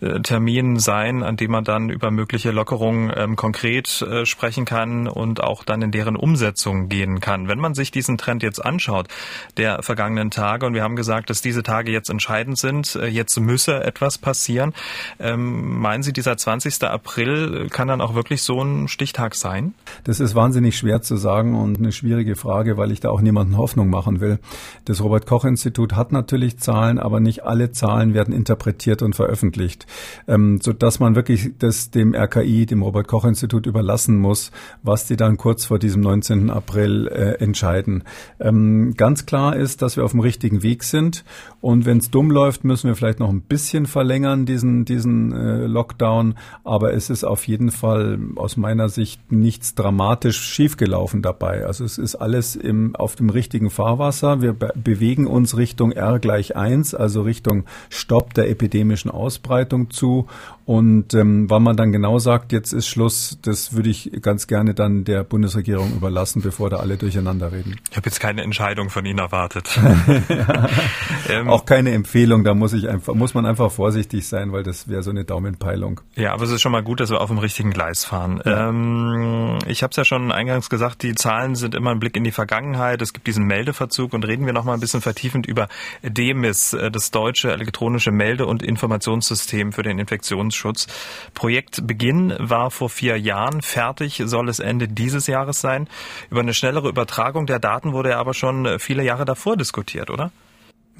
äh, 0.00 0.13
Termin 0.22 0.78
sein, 0.78 1.22
an 1.22 1.36
dem 1.36 1.50
man 1.50 1.64
dann 1.64 1.90
über 1.90 2.10
mögliche 2.10 2.50
Lockerungen 2.50 3.12
ähm, 3.14 3.36
konkret 3.36 4.02
äh, 4.02 4.26
sprechen 4.26 4.64
kann 4.64 5.08
und 5.08 5.42
auch 5.42 5.64
dann 5.64 5.82
in 5.82 5.90
deren 5.90 6.16
Umsetzung 6.16 6.88
gehen 6.88 7.20
kann. 7.20 7.48
Wenn 7.48 7.58
man 7.58 7.74
sich 7.74 7.90
diesen 7.90 8.18
Trend 8.18 8.42
jetzt 8.42 8.64
anschaut, 8.64 9.08
der 9.56 9.82
vergangenen 9.82 10.30
Tage, 10.30 10.66
und 10.66 10.74
wir 10.74 10.82
haben 10.82 10.96
gesagt, 10.96 11.30
dass 11.30 11.42
diese 11.42 11.62
Tage 11.62 11.90
jetzt 11.90 12.10
entscheidend 12.10 12.58
sind, 12.58 12.96
äh, 12.96 13.06
jetzt 13.06 13.38
müsse 13.38 13.82
etwas 13.82 14.18
passieren, 14.18 14.74
ähm, 15.18 15.78
meinen 15.78 16.02
Sie, 16.02 16.12
dieser 16.12 16.36
20. 16.36 16.84
April 16.84 17.68
kann 17.70 17.88
dann 17.88 18.00
auch 18.00 18.14
wirklich 18.14 18.42
so 18.42 18.62
ein 18.62 18.88
Stichtag 18.88 19.34
sein? 19.34 19.74
Das 20.04 20.20
ist 20.20 20.34
wahnsinnig 20.34 20.76
schwer 20.76 21.02
zu 21.02 21.16
sagen 21.16 21.54
und 21.54 21.78
eine 21.78 21.92
schwierige 21.92 22.36
Frage, 22.36 22.76
weil 22.76 22.90
ich 22.90 23.00
da 23.00 23.10
auch 23.10 23.20
niemanden 23.20 23.56
Hoffnung 23.56 23.90
machen 23.90 24.20
will. 24.20 24.38
Das 24.84 25.02
Robert 25.02 25.26
Koch 25.26 25.44
Institut 25.44 25.94
hat 25.94 26.12
natürlich 26.12 26.58
Zahlen, 26.58 26.98
aber 26.98 27.20
nicht 27.20 27.44
alle 27.44 27.72
Zahlen 27.72 28.14
werden 28.14 28.34
interpretiert 28.34 29.02
und 29.02 29.14
veröffentlicht 29.14 29.86
ähm, 30.28 30.60
so 30.60 30.72
dass 30.72 31.00
man 31.00 31.14
wirklich 31.14 31.52
das 31.58 31.90
dem 31.90 32.14
RKI, 32.14 32.66
dem 32.66 32.82
Robert 32.82 33.08
Koch 33.08 33.24
Institut 33.24 33.66
überlassen 33.66 34.16
muss, 34.18 34.50
was 34.82 35.06
die 35.06 35.16
dann 35.16 35.36
kurz 35.36 35.64
vor 35.64 35.78
diesem 35.78 36.02
19. 36.02 36.50
April 36.50 37.08
äh, 37.08 37.42
entscheiden. 37.42 38.04
Ähm, 38.40 38.94
ganz 38.96 39.26
klar 39.26 39.56
ist, 39.56 39.82
dass 39.82 39.96
wir 39.96 40.04
auf 40.04 40.12
dem 40.12 40.20
richtigen 40.20 40.62
Weg 40.62 40.84
sind 40.84 41.24
und 41.60 41.86
wenn 41.86 41.98
es 41.98 42.10
dumm 42.10 42.30
läuft, 42.30 42.64
müssen 42.64 42.88
wir 42.88 42.96
vielleicht 42.96 43.20
noch 43.20 43.30
ein 43.30 43.42
bisschen 43.42 43.86
verlängern 43.86 44.46
diesen 44.46 44.84
diesen 44.84 45.32
äh, 45.32 45.66
Lockdown, 45.66 46.34
aber 46.64 46.94
es 46.94 47.10
ist 47.10 47.24
auf 47.24 47.46
jeden 47.46 47.70
Fall 47.70 48.18
aus 48.36 48.56
meiner 48.56 48.88
Sicht 48.88 49.32
nichts 49.32 49.74
dramatisch 49.74 50.40
schiefgelaufen 50.40 51.22
dabei. 51.22 51.66
Also 51.66 51.84
es 51.84 51.98
ist 51.98 52.16
alles 52.16 52.56
im, 52.56 52.94
auf 52.96 53.16
dem 53.16 53.30
richtigen 53.30 53.70
Fahrwasser. 53.70 54.40
Wir 54.40 54.52
be 54.52 54.72
bewegen 54.74 55.26
uns 55.26 55.56
Richtung 55.56 55.92
R 55.92 56.18
gleich 56.18 56.56
eins, 56.56 56.94
also 56.94 57.22
Richtung 57.22 57.64
Stopp 57.88 58.34
der 58.34 58.50
epidemischen 58.50 59.10
Ausbreitung 59.10 59.90
zu. 59.94 60.26
Und 60.66 61.12
ähm, 61.12 61.50
wann 61.50 61.62
man 61.62 61.76
dann 61.76 61.92
genau 61.92 62.18
sagt, 62.18 62.52
jetzt 62.52 62.72
ist 62.72 62.86
Schluss, 62.86 63.38
das 63.42 63.74
würde 63.74 63.90
ich 63.90 64.10
ganz 64.22 64.46
gerne 64.46 64.72
dann 64.72 65.04
der 65.04 65.22
Bundesregierung 65.22 65.92
überlassen, 65.92 66.40
bevor 66.40 66.70
da 66.70 66.78
alle 66.78 66.96
durcheinander 66.96 67.52
reden. 67.52 67.76
Ich 67.90 67.96
habe 67.96 68.06
jetzt 68.06 68.18
keine 68.18 68.42
Entscheidung 68.42 68.88
von 68.88 69.04
Ihnen 69.04 69.18
erwartet. 69.18 69.78
ja, 70.28 70.68
ähm, 71.28 71.48
auch 71.48 71.66
keine 71.66 71.92
Empfehlung, 71.92 72.44
da 72.44 72.54
muss 72.54 72.72
ich 72.72 72.88
einfach, 72.88 73.14
muss 73.14 73.34
man 73.34 73.44
einfach 73.44 73.70
vorsichtig 73.70 74.26
sein, 74.26 74.52
weil 74.52 74.62
das 74.62 74.88
wäre 74.88 75.02
so 75.02 75.10
eine 75.10 75.24
Daumenpeilung. 75.24 76.00
Ja, 76.14 76.32
aber 76.32 76.44
es 76.44 76.50
ist 76.50 76.62
schon 76.62 76.72
mal 76.72 76.82
gut, 76.82 77.00
dass 77.00 77.10
wir 77.10 77.20
auf 77.20 77.28
dem 77.28 77.38
richtigen 77.38 77.70
Gleis 77.70 78.04
fahren. 78.04 78.40
Ja. 78.44 78.70
Ähm, 78.70 79.58
ich 79.66 79.82
habe 79.82 79.90
es 79.90 79.96
ja 79.96 80.04
schon 80.04 80.32
eingangs 80.32 80.70
gesagt, 80.70 81.02
die 81.02 81.14
Zahlen 81.14 81.56
sind 81.56 81.74
immer 81.74 81.90
ein 81.90 82.00
Blick 82.00 82.16
in 82.16 82.24
die 82.24 82.32
Vergangenheit. 82.32 83.02
Es 83.02 83.12
gibt 83.12 83.26
diesen 83.26 83.44
Meldeverzug 83.44 84.14
und 84.14 84.24
reden 84.24 84.46
wir 84.46 84.54
noch 84.54 84.64
mal 84.64 84.74
ein 84.74 84.80
bisschen 84.80 85.02
vertiefend 85.02 85.46
über 85.46 85.68
DEMIS, 86.02 86.72
äh, 86.72 86.90
das 86.90 87.10
deutsche 87.10 87.52
elektronische 87.52 88.12
Melde- 88.12 88.46
und 88.46 88.62
Informationssystem 88.62 89.72
für 89.72 89.82
den 89.82 89.98
Infektionsschutz. 90.54 90.86
Projektbeginn 91.34 92.34
war 92.38 92.70
vor 92.70 92.88
vier 92.88 93.18
Jahren. 93.18 93.60
Fertig 93.62 94.22
soll 94.24 94.48
es 94.48 94.60
Ende 94.60 94.88
dieses 94.88 95.26
Jahres 95.26 95.60
sein. 95.60 95.88
Über 96.30 96.40
eine 96.40 96.54
schnellere 96.54 96.88
Übertragung 96.88 97.46
der 97.46 97.58
Daten 97.58 97.92
wurde 97.92 98.10
ja 98.10 98.18
aber 98.18 98.34
schon 98.34 98.78
viele 98.78 99.02
Jahre 99.02 99.24
davor 99.24 99.56
diskutiert, 99.56 100.10
oder? 100.10 100.30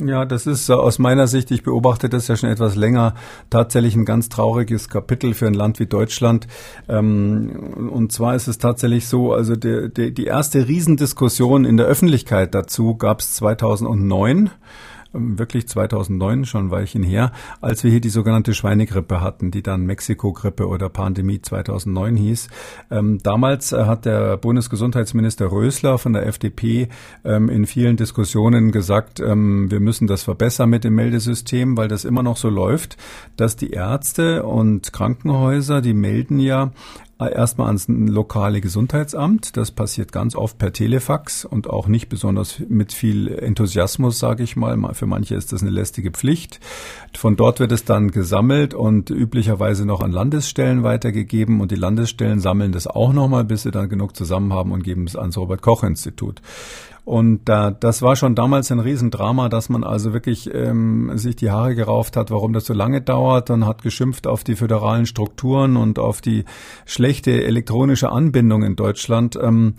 Ja, 0.05 0.25
das 0.25 0.49
ist 0.49 0.69
aus 0.71 0.99
meiner 0.99 1.29
Sicht, 1.29 1.53
ich 1.53 1.63
beobachte 1.63 2.09
das 2.09 2.27
ja 2.27 2.35
schon 2.35 2.51
etwas 2.51 2.75
länger, 2.75 3.15
tatsächlich 3.49 3.95
ein 3.95 4.05
ganz 4.05 4.29
trauriges 4.29 4.89
Kapitel 4.89 5.35
für 5.35 5.47
ein 5.47 5.55
Land 5.55 5.79
wie 5.79 5.87
Deutschland. 5.87 6.49
Ähm, 6.89 7.91
und 7.93 8.11
zwar 8.11 8.35
ist 8.35 8.49
es 8.49 8.59
tatsächlich 8.59 9.07
so, 9.07 9.33
also 9.33 9.55
die, 9.55 10.13
die 10.13 10.25
erste 10.25 10.67
Riesendiskussion 10.67 11.65
in 11.65 11.77
der 11.77 11.87
Öffentlichkeit 11.87 12.57
dazu 12.57 12.97
gab 12.97 13.21
es 13.21 13.35
2009 13.35 14.51
wirklich 15.15 15.69
2009, 15.69 16.45
schon 16.45 16.71
Weilchen 16.71 17.03
her, 17.03 17.33
als 17.61 17.85
wir 17.85 17.91
hier 17.91 18.01
die 18.01 18.11
sogenannte 18.11 18.55
Schweinegrippe 18.55 19.21
hatten, 19.21 19.51
die 19.51 19.63
dann 19.63 19.87
Mexiko-Grippe 19.87 20.67
oder 20.67 20.89
Pandemie 20.89 21.41
2009 21.41 22.17
hieß. 22.17 22.49
Ähm, 22.91 23.19
damals 23.23 23.73
äh, 23.73 23.85
hat 23.85 24.05
der 24.05 24.37
Bundesgesundheitsminister 24.37 25.51
Rösler 25.51 25.99
von 25.99 26.13
der 26.13 26.27
FDP 26.27 26.89
ähm, 27.25 27.49
in 27.49 27.67
vielen 27.67 27.97
Diskussionen 27.97 28.73
gesagt, 28.73 29.21
ähm, 29.21 29.71
wir 29.71 29.81
müssen 29.81 30.07
das 30.07 30.23
verbessern 30.23 30.71
mit 30.71 30.85
dem 30.85 30.95
Meldesystem, 30.95 31.77
weil 31.77 31.89
das 31.89 32.05
immer 32.05 32.23
noch 32.23 32.37
so 32.37 32.49
läuft, 32.49 32.97
dass 33.37 33.57
die 33.57 33.71
Ärzte 33.71 34.43
und 34.43 34.93
Krankenhäuser, 34.93 35.81
die 35.81 35.95
melden 35.95 36.41
ja 36.41 36.73
erstmal 37.19 37.69
ans 37.69 37.87
lokale 37.89 38.61
Gesundheitsamt. 38.61 39.57
Das 39.57 39.71
passiert 39.71 40.13
ganz 40.13 40.35
oft 40.35 40.59
per 40.59 40.73
Telefax 40.73 41.45
und 41.45 41.69
auch 41.71 41.87
nicht 41.87 42.09
besonders 42.09 42.61
mit 42.69 42.93
viel 42.93 43.29
Enthusiasmus, 43.29 44.19
sage 44.19 44.43
ich 44.43 44.57
mal. 44.57 44.77
Für 44.95 45.07
manche 45.07 45.35
ist 45.35 45.53
das 45.53 45.63
eine 45.63 45.71
lästige 45.71 46.11
Pflicht. 46.11 46.61
Von 47.17 47.37
dort 47.37 47.61
wird 47.61 47.73
es 47.73 47.85
dann 47.85 48.11
gesammelt 48.11 48.75
und 48.75 49.11
üblicherweise 49.11 49.87
noch 49.87 50.01
an 50.01 50.13
Landesstellen 50.13 50.83
weitergegeben 50.83 51.61
und 51.61 51.71
die 51.71 51.77
Landesstellen 51.77 52.41
sammeln 52.41 52.73
das 52.73 52.87
auch 52.87 53.13
nochmal, 53.13 53.45
bis 53.45 53.63
sie 53.63 53.71
dann 53.71 53.89
genug 53.89 54.17
zusammen 54.17 54.53
haben 54.53 54.73
und 54.73 54.83
geben 54.83 55.05
es 55.07 55.17
ans 55.17 55.37
Robert 55.37 55.63
Koch 55.63 55.85
Institut. 55.85 56.41
Und 57.05 57.51
äh, 57.51 57.73
das 57.79 58.01
war 58.01 58.17
schon 58.17 58.35
damals 58.35 58.73
ein 58.73 58.81
Riesendrama, 58.81 59.51
dass 59.51 59.69
man 59.69 59.85
also 59.85 60.15
wirklich 60.15 60.53
ähm, 60.55 61.11
sich 61.17 61.37
die 61.37 61.51
Haare 61.51 61.75
gerauft 61.75 62.17
hat, 62.17 62.31
warum 62.31 62.55
das 62.55 62.65
so 62.65 62.73
lange 62.73 63.03
dauert 63.03 63.51
und 63.51 63.67
hat 63.67 63.83
geschimpft 63.83 64.27
auf 64.27 64.43
die 64.43 64.57
föderalen 64.57 65.05
Strukturen 65.05 65.77
und 65.77 65.99
auf 65.99 66.23
die 66.23 66.45
schlechte 66.87 67.45
elektronische 67.45 68.11
Anbindung 68.11 68.63
in 68.63 68.75
Deutschland. 68.75 69.39
Ähm, 69.41 69.75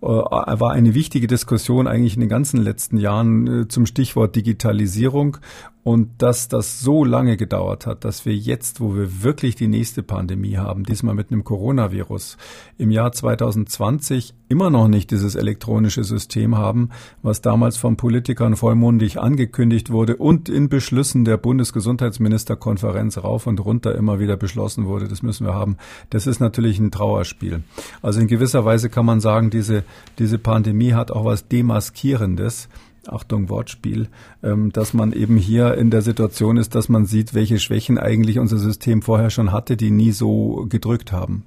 äh, 0.00 0.06
war 0.06 0.72
eine 0.72 0.94
wichtige 0.94 1.26
Diskussion 1.26 1.86
eigentlich 1.86 2.14
in 2.14 2.20
den 2.20 2.30
ganzen 2.30 2.62
letzten 2.62 2.96
Jahren 2.96 3.46
äh, 3.46 3.68
zum 3.68 3.84
Stichwort 3.84 4.34
Digitalisierung. 4.34 5.36
Und 5.82 6.20
dass 6.20 6.48
das 6.48 6.80
so 6.80 7.04
lange 7.04 7.38
gedauert 7.38 7.86
hat, 7.86 8.04
dass 8.04 8.26
wir 8.26 8.34
jetzt, 8.34 8.80
wo 8.80 8.94
wir 8.94 9.22
wirklich 9.22 9.54
die 9.54 9.68
nächste 9.68 10.02
Pandemie 10.02 10.58
haben, 10.58 10.84
diesmal 10.84 11.14
mit 11.14 11.32
einem 11.32 11.42
Coronavirus, 11.42 12.36
im 12.76 12.90
Jahr 12.90 13.12
2020 13.12 14.34
immer 14.50 14.68
noch 14.68 14.88
nicht 14.88 15.10
dieses 15.10 15.36
elektronische 15.36 16.04
System 16.04 16.58
haben, 16.58 16.90
was 17.22 17.40
damals 17.40 17.78
von 17.78 17.96
Politikern 17.96 18.56
vollmundig 18.56 19.18
angekündigt 19.18 19.90
wurde 19.90 20.16
und 20.16 20.50
in 20.50 20.68
Beschlüssen 20.68 21.24
der 21.24 21.38
Bundesgesundheitsministerkonferenz 21.38 23.18
rauf 23.18 23.46
und 23.46 23.64
runter 23.64 23.94
immer 23.94 24.18
wieder 24.18 24.36
beschlossen 24.36 24.86
wurde, 24.86 25.08
das 25.08 25.22
müssen 25.22 25.46
wir 25.46 25.54
haben. 25.54 25.78
Das 26.10 26.26
ist 26.26 26.40
natürlich 26.40 26.78
ein 26.78 26.90
Trauerspiel. 26.90 27.62
Also 28.02 28.20
in 28.20 28.26
gewisser 28.26 28.66
Weise 28.66 28.90
kann 28.90 29.06
man 29.06 29.20
sagen, 29.20 29.48
diese, 29.48 29.84
diese 30.18 30.38
Pandemie 30.38 30.92
hat 30.92 31.10
auch 31.10 31.24
was 31.24 31.48
Demaskierendes. 31.48 32.68
Achtung 33.06 33.48
Wortspiel, 33.48 34.08
ähm, 34.42 34.72
dass 34.72 34.94
man 34.94 35.12
eben 35.12 35.36
hier 35.36 35.74
in 35.74 35.90
der 35.90 36.02
Situation 36.02 36.56
ist, 36.56 36.74
dass 36.74 36.88
man 36.88 37.06
sieht, 37.06 37.34
welche 37.34 37.58
Schwächen 37.58 37.98
eigentlich 37.98 38.38
unser 38.38 38.58
System 38.58 39.02
vorher 39.02 39.30
schon 39.30 39.52
hatte, 39.52 39.76
die 39.76 39.90
nie 39.90 40.12
so 40.12 40.66
gedrückt 40.68 41.12
haben. 41.12 41.44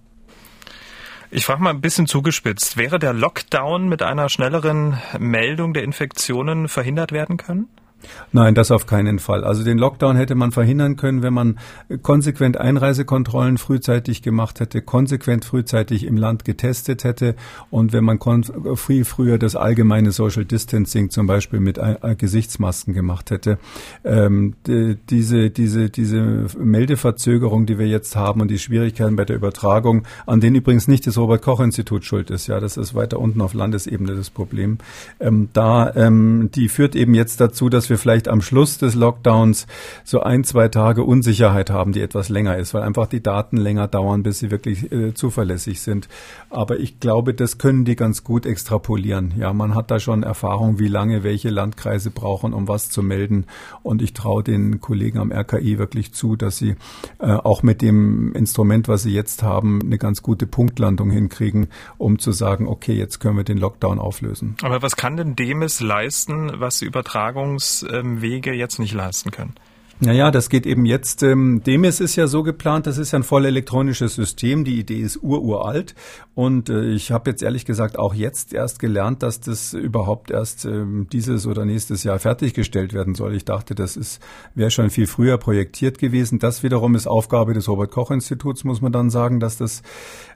Ich 1.36 1.45
frage 1.45 1.63
mal 1.63 1.72
ein 1.72 1.81
bisschen 1.81 2.05
zugespitzt. 2.05 2.77
Wäre 2.77 3.00
der 3.00 3.12
Lockdown 3.12 3.89
mit 3.89 4.03
einer 4.03 4.29
schnelleren 4.29 4.98
Meldung 5.17 5.74
der 5.74 5.83
Infektionen 5.83 6.67
verhindert 6.67 7.12
werden 7.12 7.38
können? 7.38 7.69
Nein, 8.31 8.55
das 8.55 8.72
auf 8.72 8.86
keinen 8.86 9.19
Fall. 9.19 9.43
Also 9.43 9.63
den 9.63 9.77
Lockdown 9.77 10.15
hätte 10.15 10.36
man 10.36 10.51
verhindern 10.51 10.95
können, 10.95 11.24
wenn 11.24 11.33
man 11.33 11.60
konsequent 12.01 12.57
Einreisekontrollen 12.57 13.57
frühzeitig 13.57 14.22
gemacht 14.22 14.60
hätte, 14.60 14.81
konsequent 14.81 15.45
frühzeitig 15.45 16.05
im 16.05 16.17
Land 16.17 16.45
getestet 16.45 17.03
hätte 17.03 17.36
und 17.69 17.93
wenn 17.93 18.03
man 18.03 18.19
viel 18.75 19.05
früher 19.05 19.38
das 19.38 19.55
allgemeine 19.55 20.12
Social 20.12 20.45
Distancing 20.45 21.10
zum 21.10 21.27
Beispiel 21.27 21.60
mit 21.60 21.79
Gesichtsmasken 22.17 22.93
gemacht 22.93 23.31
hätte. 23.31 23.57
Ähm, 24.03 24.55
diese, 24.65 25.50
diese, 25.50 25.89
diese 25.89 26.48
Meldeverzögerung, 26.57 27.65
die 27.65 27.77
wir 27.77 27.88
jetzt 27.88 28.15
haben 28.15 28.41
und 28.41 28.50
die 28.50 28.60
Schwierigkeiten 28.60 29.15
bei 29.15 29.25
der 29.25 29.36
Übertragung, 29.36 30.03
an 30.25 30.39
denen 30.39 30.55
übrigens 30.55 30.88
nicht 30.88 31.07
das 31.07 31.17
Robert 31.17 31.41
Koch 31.41 31.60
Institut 31.60 32.05
schuld 32.05 32.29
ist, 32.29 32.48
ja, 32.48 32.60
das 32.60 32.77
ist 32.77 32.95
weiter 32.95 33.19
unten 33.19 33.41
auf 33.41 33.53
Landesebene 33.53 34.15
das 34.15 34.29
Problem. 34.29 34.77
Ähm, 35.19 35.50
da, 35.53 35.93
ähm, 35.95 36.50
die 36.53 36.69
führt 36.69 36.95
eben 36.95 37.13
jetzt 37.13 37.39
dazu, 37.41 37.69
dass 37.69 37.89
wir 37.89 37.92
wir 37.93 38.00
vielleicht 38.00 38.27
am 38.27 38.41
Schluss 38.41 38.79
des 38.79 38.95
Lockdowns 38.95 39.67
so 40.03 40.21
ein, 40.21 40.43
zwei 40.43 40.67
Tage 40.67 41.03
Unsicherheit 41.03 41.69
haben, 41.69 41.91
die 41.91 42.01
etwas 42.01 42.29
länger 42.29 42.57
ist, 42.57 42.73
weil 42.73 42.81
einfach 42.81 43.05
die 43.05 43.21
Daten 43.21 43.55
länger 43.55 43.88
dauern, 43.88 44.23
bis 44.23 44.39
sie 44.39 44.50
wirklich 44.50 44.91
äh, 44.91 45.13
zuverlässig 45.13 45.81
sind. 45.81 46.09
Aber 46.50 46.79
ich 46.79 47.00
glaube, 47.00 47.35
das 47.35 47.59
können 47.59 47.85
die 47.85 47.95
ganz 47.95 48.23
gut 48.23 48.47
extrapolieren. 48.47 49.35
Ja, 49.38 49.53
man 49.53 49.75
hat 49.75 49.91
da 49.91 50.00
schon 50.00 50.23
Erfahrung, 50.23 50.79
wie 50.79 50.88
lange 50.88 51.23
welche 51.23 51.51
Landkreise 51.51 52.09
brauchen, 52.09 52.53
um 52.53 52.67
was 52.67 52.89
zu 52.89 53.03
melden. 53.03 53.45
Und 53.83 54.01
ich 54.01 54.13
traue 54.13 54.41
den 54.41 54.81
Kollegen 54.81 55.19
am 55.19 55.31
RKI 55.31 55.77
wirklich 55.77 56.13
zu, 56.13 56.35
dass 56.35 56.57
sie 56.57 56.75
äh, 57.19 57.27
auch 57.27 57.62
mit 57.62 57.83
dem 57.83 58.33
Instrument, 58.33 58.88
was 58.88 59.03
sie 59.03 59.13
jetzt 59.13 59.43
haben, 59.43 59.81
eine 59.83 60.00
ganz 60.00 60.23
gute 60.23 60.47
Punktlandung 60.47 61.12
hinkriegen, 61.12 61.67
um 62.00 62.17
zu 62.17 62.31
sagen, 62.31 62.67
okay, 62.67 62.93
jetzt 62.93 63.19
können 63.19 63.38
wir 63.38 63.43
den 63.43 63.59
Lockdown 63.59 64.00
auflösen. 64.00 64.55
Aber 64.63 64.81
was 64.81 64.95
kann 64.95 65.15
denn 65.15 65.35
Demis 65.35 65.79
leisten, 65.79 66.51
was 66.55 66.81
Übertragungswege 67.83 68.53
jetzt 68.53 68.79
nicht 68.79 68.93
leisten 68.93 69.31
können? 69.31 69.53
Naja, 69.99 70.31
das 70.31 70.49
geht 70.49 70.65
eben 70.65 70.85
jetzt. 70.85 71.23
Ähm, 71.23 71.61
Demis 71.65 72.01
ist 72.01 72.15
ja 72.17 72.27
so 72.27 72.43
geplant, 72.43 72.87
das 72.87 72.97
ist 72.97 73.11
ja 73.11 73.19
ein 73.19 73.23
voll 73.23 73.45
elektronisches 73.45 74.15
System. 74.15 74.65
Die 74.65 74.79
Idee 74.79 74.99
ist 74.99 75.21
ururalt. 75.21 75.95
Und 76.35 76.69
äh, 76.69 76.89
ich 76.89 77.11
habe 77.11 77.29
jetzt 77.29 77.43
ehrlich 77.43 77.63
gesagt 77.63 77.97
auch 77.97 78.13
jetzt 78.13 78.53
erst 78.53 78.79
gelernt, 78.79 79.23
dass 79.23 79.39
das 79.39 79.73
überhaupt 79.73 80.31
erst 80.31 80.65
ähm, 80.65 81.07
dieses 81.13 81.45
oder 81.45 81.63
nächstes 81.63 82.03
Jahr 82.03 82.19
fertiggestellt 82.19 82.91
werden 82.91 83.15
soll. 83.15 83.35
Ich 83.35 83.45
dachte, 83.45 83.75
das 83.75 83.95
ist 83.95 84.19
wäre 84.55 84.71
schon 84.71 84.89
viel 84.89 85.07
früher 85.07 85.37
projektiert 85.37 85.99
gewesen. 85.99 86.39
Das 86.39 86.63
wiederum 86.63 86.95
ist 86.95 87.07
Aufgabe 87.07 87.53
des 87.53 87.69
Robert 87.69 87.91
Koch 87.91 88.11
Instituts, 88.11 88.63
muss 88.63 88.81
man 88.81 88.91
dann 88.91 89.09
sagen, 89.09 89.39
dass 89.39 89.57
das 89.57 89.83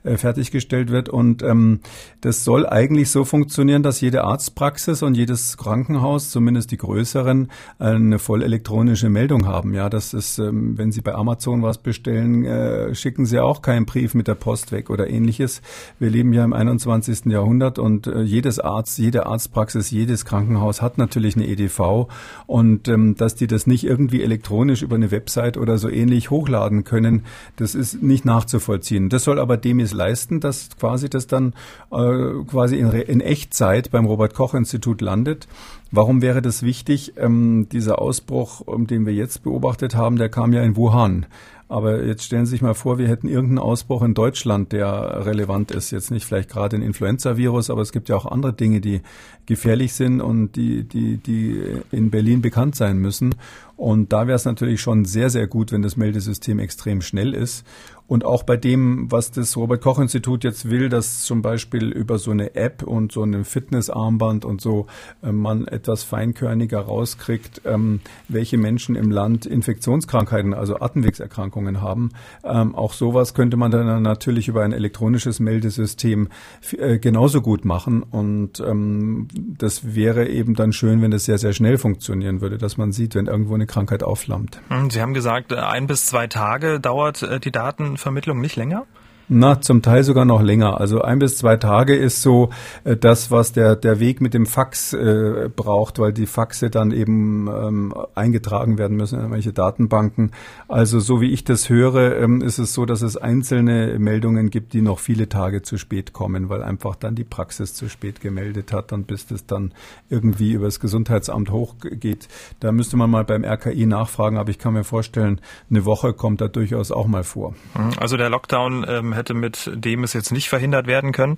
äh, 0.08 0.18
fertiggestellt 0.18 0.90
wird. 0.90 1.10
Und 1.10 1.44
ähm, 1.44 1.82
das 2.22 2.44
soll 2.44 2.66
eigentlich 2.66 3.12
so 3.12 3.26
funktionieren, 3.26 3.84
dass 3.84 4.02
jede 4.02 4.24
Arztpraxis 4.24 5.04
und 5.04 5.16
jedes 5.16 5.58
Krankenhaus, 5.58 6.30
zumindest 6.30 6.72
die 6.72 6.78
größeren, 6.78 7.50
eine 7.80 8.20
voll 8.20 8.44
elektronische 8.44 9.10
Meldung 9.10 9.46
haben. 9.46 9.74
Ja, 9.74 9.90
das 9.90 10.14
ist, 10.14 10.40
ähm, 10.40 10.78
wenn 10.78 10.92
Sie 10.92 11.02
bei 11.02 11.14
Amazon 11.14 11.62
was 11.62 11.78
bestellen, 11.78 12.46
äh, 12.46 12.96
schicken 12.96 13.26
Sie 13.26 13.40
auch 13.40 13.62
keinen 13.62 13.86
Brief 13.86 14.14
mit 14.14 14.28
der 14.28 14.36
Post 14.36 14.72
weg 14.72 14.90
oder 14.90 15.10
ähnliches. 15.10 15.62
Wir 16.00 16.10
leben 16.10 16.34
ja 16.34 16.44
im 16.44 16.54
21. 16.54 17.26
Jahrhundert 17.26 17.80
und 17.80 18.08
äh, 18.08 18.22
jedes 18.22 18.60
Arzt, 18.60 18.98
jede 18.98 19.26
Arztpraxis, 19.26 19.92
jedes 19.92 20.26
Krankenhaus 20.26 20.82
hat 20.82 20.98
natürlich 20.98 21.36
eine 21.36 21.48
EDV 21.48 22.08
und 22.46 22.88
ähm, 22.88 23.16
dass 23.16 23.36
die 23.36 23.48
das 23.48 23.68
nicht 23.68 23.84
irgendwie 23.84 24.24
elektronisch 24.24 24.82
über 24.82 24.96
eine 24.96 25.12
Website 25.12 25.58
oder 25.58 25.78
so 25.78 25.90
ähnlich 25.90 26.30
hochladen 26.30 26.84
können, 26.84 27.24
das 27.56 27.76
ist 27.76 28.02
nicht 28.02 28.26
nachzuvollziehen. 28.26 29.10
Das 29.10 29.24
soll 29.24 29.40
aber 29.40 29.58
Demis 29.58 29.94
leisten, 29.98 30.40
dass 30.40 30.70
quasi 30.80 31.10
das 31.10 31.28
dann 31.28 31.54
äh, 31.92 32.44
quasi 32.48 32.78
in, 32.78 32.92
in 32.92 33.20
Echtzeit 33.20 33.92
beim 33.92 34.06
Robert 34.06 34.34
Koch 34.34 34.54
Institut 34.54 35.02
landet. 35.02 35.48
Warum 35.92 36.22
wäre 36.22 36.42
das 36.42 36.64
wichtig? 36.64 37.14
Ähm, 37.18 37.68
dieser 37.72 38.00
Ausbruch, 38.02 38.62
um 38.62 38.88
den 38.88 39.06
wir 39.06 39.14
jetzt 39.14 39.44
beobachtet 39.44 39.96
haben, 39.96 40.18
der 40.18 40.30
kam 40.30 40.54
ja 40.54 40.62
in 40.62 40.76
Wuhan. 40.76 41.26
Aber 41.70 42.04
jetzt 42.04 42.24
stellen 42.24 42.46
Sie 42.46 42.52
sich 42.52 42.62
mal 42.62 42.74
vor, 42.74 42.98
wir 42.98 43.10
hätten 43.10 43.28
irgendeinen 43.28 43.60
Ausbruch 43.60 44.02
in 44.02 44.14
Deutschland, 44.14 44.72
der 44.72 45.26
relevant 45.26 45.72
ist. 45.72 45.92
Jetzt 45.92 46.12
nicht 46.12 46.26
vielleicht 46.26 46.50
gerade 46.50 46.78
ein 46.78 46.82
Influenza-Virus, 46.82 47.70
aber 47.70 47.82
es 47.82 47.92
gibt 47.92 48.08
ja 48.08 48.16
auch 48.16 48.26
andere 48.26 48.54
Dinge, 48.54 48.80
die 48.80 49.02
gefährlich 49.46 49.94
sind 49.94 50.22
und 50.22 50.56
die, 50.56 50.86
die, 50.86 51.18
die 51.18 51.62
in 51.92 52.10
Berlin 52.10 52.42
bekannt 52.42 52.76
sein 52.76 53.00
müssen. 53.00 53.36
Und 53.78 54.12
da 54.12 54.28
wäre 54.28 54.36
es 54.36 54.46
natürlich 54.46 54.82
schon 54.82 55.06
sehr, 55.06 55.30
sehr 55.30 55.48
gut, 55.48 55.72
wenn 55.72 55.84
das 55.84 55.98
Meldesystem 55.98 56.60
extrem 56.60 57.02
schnell 57.02 57.34
ist. 57.34 57.64
Und 58.08 58.24
auch 58.24 58.44
bei 58.44 58.56
dem, 58.56 59.12
was 59.12 59.32
das 59.32 59.58
Robert 59.58 59.82
Koch 59.82 60.00
Institut 60.00 60.46
jetzt 60.46 60.70
will, 60.70 60.88
dass 60.88 61.24
zum 61.24 61.42
Beispiel 61.42 61.92
über 61.92 62.18
so 62.18 62.32
eine 62.32 62.56
App 62.56 62.84
und 62.84 63.12
so 63.12 63.22
ein 63.22 63.44
Fitnessarmband 63.44 64.46
und 64.46 64.62
so 64.62 64.88
äh, 65.22 65.34
man 65.34 65.68
etwas 65.68 66.04
feinkörniger 66.04 66.80
rauskriegt, 66.80 67.62
ähm, 67.66 68.00
welche 68.30 68.58
Menschen 68.58 68.96
im 68.96 69.12
Land 69.12 69.46
Infektionskrankheiten, 69.46 70.54
also 70.54 70.80
Atemwegserkrankungen 70.80 71.82
haben. 71.82 72.12
Ähm, 72.46 72.76
auch 72.76 72.94
sowas 72.94 73.34
könnte 73.34 73.58
man 73.58 73.72
dann 73.72 74.02
natürlich 74.02 74.48
über 74.48 74.64
ein 74.64 74.72
elektronisches 74.72 75.42
Meldesystem 75.42 76.30
äh, 76.78 77.00
genauso 77.00 77.42
gut 77.42 77.66
machen. 77.66 78.04
Und 78.04 78.62
ähm, 78.62 79.28
das 79.58 79.96
wäre 79.96 80.30
eben 80.30 80.56
dann 80.56 80.72
schön, 80.72 81.02
wenn 81.02 81.12
das 81.12 81.26
sehr, 81.26 81.40
sehr 81.40 81.52
schnell 81.52 81.78
funktionieren 81.78 82.40
würde, 82.40 82.58
dass 82.58 82.78
man 82.78 82.94
sieht, 82.94 83.16
wenn 83.16 83.28
irgendwo 83.28 83.56
eine 83.56 83.67
Krankheit 83.68 84.04
aufflammt. 84.04 84.60
Hm, 84.70 84.90
Sie 84.90 85.02
haben 85.02 85.14
gesagt, 85.14 85.54
ein 85.54 85.88
bis 85.88 86.06
zwei 86.06 86.28
Tage 86.28 86.80
dauert 86.80 87.22
äh, 87.22 87.40
die 87.40 87.52
Datenvermittlung 87.52 88.42
nicht 88.42 88.56
länger? 88.56 88.86
Na, 89.30 89.60
zum 89.60 89.82
Teil 89.82 90.04
sogar 90.04 90.24
noch 90.24 90.42
länger. 90.42 90.80
Also 90.80 91.02
ein 91.02 91.20
bis 91.20 91.38
zwei 91.38 91.58
Tage 91.58 91.96
ist 91.96 92.22
so 92.22 92.50
äh, 92.86 92.96
das, 92.96 93.30
was 93.30 93.52
der, 93.52 93.76
der 93.76 94.00
Weg 94.00 94.22
mit 94.22 94.34
dem 94.34 94.46
Fax 94.46 94.94
äh, 94.94 95.50
braucht, 95.54 96.00
weil 96.00 96.14
die 96.14 96.26
Faxe 96.26 96.70
dann 96.70 96.92
eben 96.92 97.48
ähm, 97.48 97.94
eingetragen 98.16 98.78
werden 98.78 98.96
müssen 98.96 99.16
in 99.16 99.22
irgendwelche 99.22 99.52
Datenbanken. 99.52 100.32
Also 100.70 101.02
so 101.02 101.20
wie 101.20 101.32
ich 101.34 101.44
das 101.44 101.68
höre, 101.68 102.18
ähm, 102.18 102.42
ist 102.42 102.58
es 102.58 102.74
so, 102.74 102.86
dass 102.86 103.02
es 103.02 103.18
einzelne 103.18 104.00
Meldungen 104.00 104.50
gibt, 104.50 104.72
die 104.72 104.82
noch 104.82 105.00
viele 105.00 105.28
Tage 105.28 105.62
zu 105.62 105.78
spät 105.78 106.14
kommen, 106.14 106.48
weil 106.48 106.64
einfach 106.64 106.96
dann 106.96 107.16
die 107.16 107.26
Praxis 107.26 107.74
zu 107.74 107.90
spät 107.90 108.22
gemeldet 108.22 108.72
hat 108.72 108.94
und 108.94 109.08
bis 109.08 109.28
das 109.28 109.46
dann 109.46 109.74
irgendwie 110.10 110.54
über 110.54 110.66
das 110.66 110.80
Gesundheitsamt 110.80 111.52
hochgeht. 111.52 112.30
Da 112.62 112.72
müsste 112.72 112.96
man 112.96 113.10
mal 113.10 113.26
beim 113.26 113.44
RKI 113.44 113.88
nachfragen, 113.88 114.38
aber 114.38 114.52
ich 114.52 114.58
kann 114.58 114.72
mir 114.72 114.86
vorstellen, 114.86 115.42
eine 115.70 115.84
Woche 115.84 116.14
kommt 116.14 116.40
da 116.40 116.48
durchaus 116.48 116.94
auch 116.94 117.08
mal 117.08 117.26
vor. 117.26 117.56
Also 118.00 118.16
der 118.16 118.30
Lockdown 118.30 118.86
ähm 118.88 119.17
hätte 119.18 119.34
mit 119.34 119.70
dem 119.74 120.04
es 120.04 120.14
jetzt 120.14 120.32
nicht 120.32 120.48
verhindert 120.48 120.88
werden 120.88 121.12
können. 121.12 121.36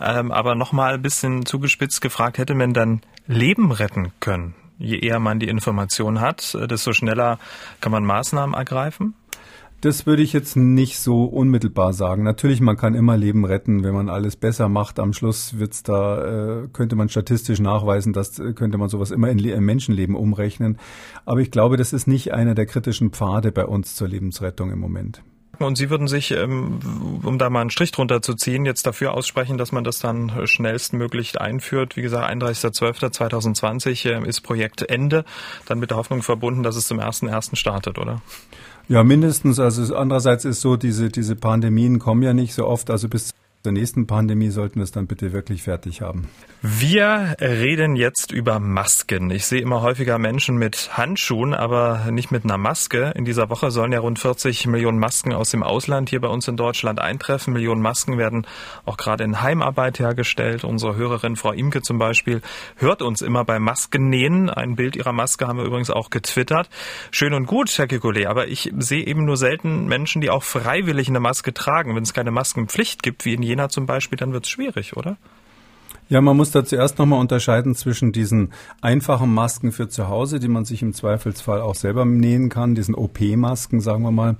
Ähm, 0.00 0.32
aber 0.32 0.54
nochmal 0.54 0.94
ein 0.94 1.02
bisschen 1.02 1.46
zugespitzt 1.46 2.00
gefragt, 2.00 2.38
hätte 2.38 2.54
man 2.54 2.74
dann 2.74 3.02
Leben 3.26 3.70
retten 3.70 4.12
können? 4.20 4.54
Je 4.78 4.98
eher 4.98 5.18
man 5.18 5.38
die 5.38 5.48
Information 5.48 6.20
hat, 6.20 6.56
desto 6.70 6.92
schneller 6.92 7.38
kann 7.80 7.92
man 7.92 8.04
Maßnahmen 8.04 8.54
ergreifen? 8.54 9.14
Das 9.80 10.06
würde 10.06 10.22
ich 10.22 10.32
jetzt 10.32 10.56
nicht 10.56 10.98
so 10.98 11.24
unmittelbar 11.24 11.92
sagen. 11.92 12.24
Natürlich, 12.24 12.60
man 12.60 12.76
kann 12.76 12.96
immer 12.96 13.16
Leben 13.16 13.44
retten, 13.44 13.84
wenn 13.84 13.94
man 13.94 14.08
alles 14.08 14.34
besser 14.34 14.68
macht. 14.68 14.98
Am 14.98 15.12
Schluss 15.12 15.60
wird's 15.60 15.84
da, 15.84 16.64
äh, 16.64 16.68
könnte 16.72 16.96
man 16.96 17.08
statistisch 17.08 17.60
nachweisen, 17.60 18.12
dass 18.12 18.40
äh, 18.40 18.54
könnte 18.54 18.76
man 18.76 18.88
sowas 18.88 19.12
immer 19.12 19.30
in, 19.30 19.38
in 19.38 19.64
Menschenleben 19.64 20.16
umrechnen. 20.16 20.78
Aber 21.24 21.40
ich 21.40 21.52
glaube, 21.52 21.76
das 21.76 21.92
ist 21.92 22.08
nicht 22.08 22.32
einer 22.32 22.56
der 22.56 22.66
kritischen 22.66 23.10
Pfade 23.12 23.52
bei 23.52 23.66
uns 23.66 23.94
zur 23.94 24.08
Lebensrettung 24.08 24.72
im 24.72 24.80
Moment. 24.80 25.22
Und 25.58 25.76
Sie 25.76 25.90
würden 25.90 26.06
sich, 26.06 26.30
ähm, 26.30 27.20
um 27.24 27.38
da 27.38 27.50
mal 27.50 27.62
einen 27.62 27.70
Strich 27.70 27.90
drunter 27.90 28.22
zu 28.22 28.34
ziehen, 28.34 28.64
jetzt 28.64 28.86
dafür 28.86 29.14
aussprechen, 29.14 29.58
dass 29.58 29.72
man 29.72 29.82
das 29.82 29.98
dann 29.98 30.46
schnellstmöglich 30.46 31.40
einführt. 31.40 31.96
Wie 31.96 32.02
gesagt, 32.02 32.30
31.12.2020 32.30 34.08
äh, 34.08 34.28
ist 34.28 34.42
Projektende, 34.42 35.24
dann 35.66 35.80
mit 35.80 35.90
der 35.90 35.96
Hoffnung 35.96 36.22
verbunden, 36.22 36.62
dass 36.62 36.76
es 36.76 36.86
zum 36.86 37.00
1.1. 37.00 37.56
startet, 37.56 37.98
oder? 37.98 38.22
Ja, 38.88 39.02
mindestens. 39.04 39.58
Also 39.58 39.94
andererseits 39.96 40.44
ist 40.44 40.60
so, 40.60 40.76
diese, 40.76 41.08
diese 41.08 41.36
Pandemien 41.36 41.98
kommen 41.98 42.22
ja 42.22 42.32
nicht 42.32 42.54
so 42.54 42.66
oft. 42.66 42.90
Also 42.90 43.08
bis 43.08 43.34
zur 43.64 43.72
nächsten 43.72 44.06
Pandemie 44.06 44.50
sollten 44.50 44.76
wir 44.76 44.84
es 44.84 44.92
dann 44.92 45.06
bitte 45.06 45.32
wirklich 45.32 45.64
fertig 45.64 46.00
haben. 46.00 46.28
Wir 46.62 47.36
reden 47.40 47.96
jetzt 47.96 48.32
über 48.32 48.60
Masken. 48.60 49.30
Ich 49.30 49.46
sehe 49.46 49.60
immer 49.60 49.82
häufiger 49.82 50.18
Menschen 50.18 50.56
mit 50.56 50.96
Handschuhen, 50.96 51.54
aber 51.54 52.06
nicht 52.10 52.30
mit 52.30 52.44
einer 52.44 52.56
Maske. 52.56 53.12
In 53.16 53.24
dieser 53.24 53.50
Woche 53.50 53.70
sollen 53.70 53.92
ja 53.92 54.00
rund 54.00 54.18
40 54.18 54.66
Millionen 54.68 54.98
Masken 54.98 55.32
aus 55.32 55.50
dem 55.50 55.62
Ausland 55.62 56.10
hier 56.10 56.20
bei 56.20 56.28
uns 56.28 56.46
in 56.46 56.56
Deutschland 56.56 57.00
eintreffen. 57.00 57.52
Millionen 57.52 57.82
Masken 57.82 58.16
werden 58.16 58.46
auch 58.84 58.96
gerade 58.96 59.24
in 59.24 59.42
Heimarbeit 59.42 59.98
hergestellt. 59.98 60.64
Unsere 60.64 60.96
Hörerin 60.96 61.36
Frau 61.36 61.52
Imke 61.52 61.82
zum 61.82 61.98
Beispiel 61.98 62.42
hört 62.76 63.02
uns 63.02 63.22
immer 63.22 63.44
bei 63.44 63.58
Maskennähen. 63.58 64.50
Ein 64.50 64.76
Bild 64.76 64.96
ihrer 64.96 65.12
Maske 65.12 65.46
haben 65.46 65.58
wir 65.58 65.64
übrigens 65.64 65.90
auch 65.90 66.10
getwittert. 66.10 66.70
Schön 67.10 67.34
und 67.34 67.46
gut, 67.46 67.76
Herr 67.76 67.86
Kekulé, 67.86 68.26
aber 68.28 68.48
ich 68.48 68.72
sehe 68.78 69.04
eben 69.04 69.24
nur 69.24 69.36
selten 69.36 69.86
Menschen, 69.86 70.22
die 70.22 70.30
auch 70.30 70.44
freiwillig 70.44 71.08
eine 71.08 71.20
Maske 71.20 71.52
tragen. 71.52 71.96
Wenn 71.96 72.04
es 72.04 72.14
keine 72.14 72.30
Maskenpflicht 72.30 73.02
gibt, 73.02 73.24
wie 73.24 73.34
in 73.34 73.42
Jena 73.48 73.68
zum 73.68 73.86
Beispiel, 73.86 74.18
dann 74.18 74.32
wird 74.32 74.44
es 74.44 74.50
schwierig, 74.50 74.96
oder? 74.96 75.16
Ja, 76.10 76.22
man 76.22 76.38
muss 76.38 76.50
da 76.50 76.64
zuerst 76.64 76.98
nochmal 76.98 77.20
unterscheiden 77.20 77.74
zwischen 77.74 78.12
diesen 78.12 78.54
einfachen 78.80 79.32
Masken 79.34 79.72
für 79.72 79.90
zu 79.90 80.08
Hause, 80.08 80.40
die 80.40 80.48
man 80.48 80.64
sich 80.64 80.80
im 80.80 80.94
Zweifelsfall 80.94 81.60
auch 81.60 81.74
selber 81.74 82.06
nähen 82.06 82.48
kann, 82.48 82.74
diesen 82.74 82.94
OP-Masken, 82.94 83.80
sagen 83.80 84.04
wir 84.04 84.10
mal, 84.10 84.36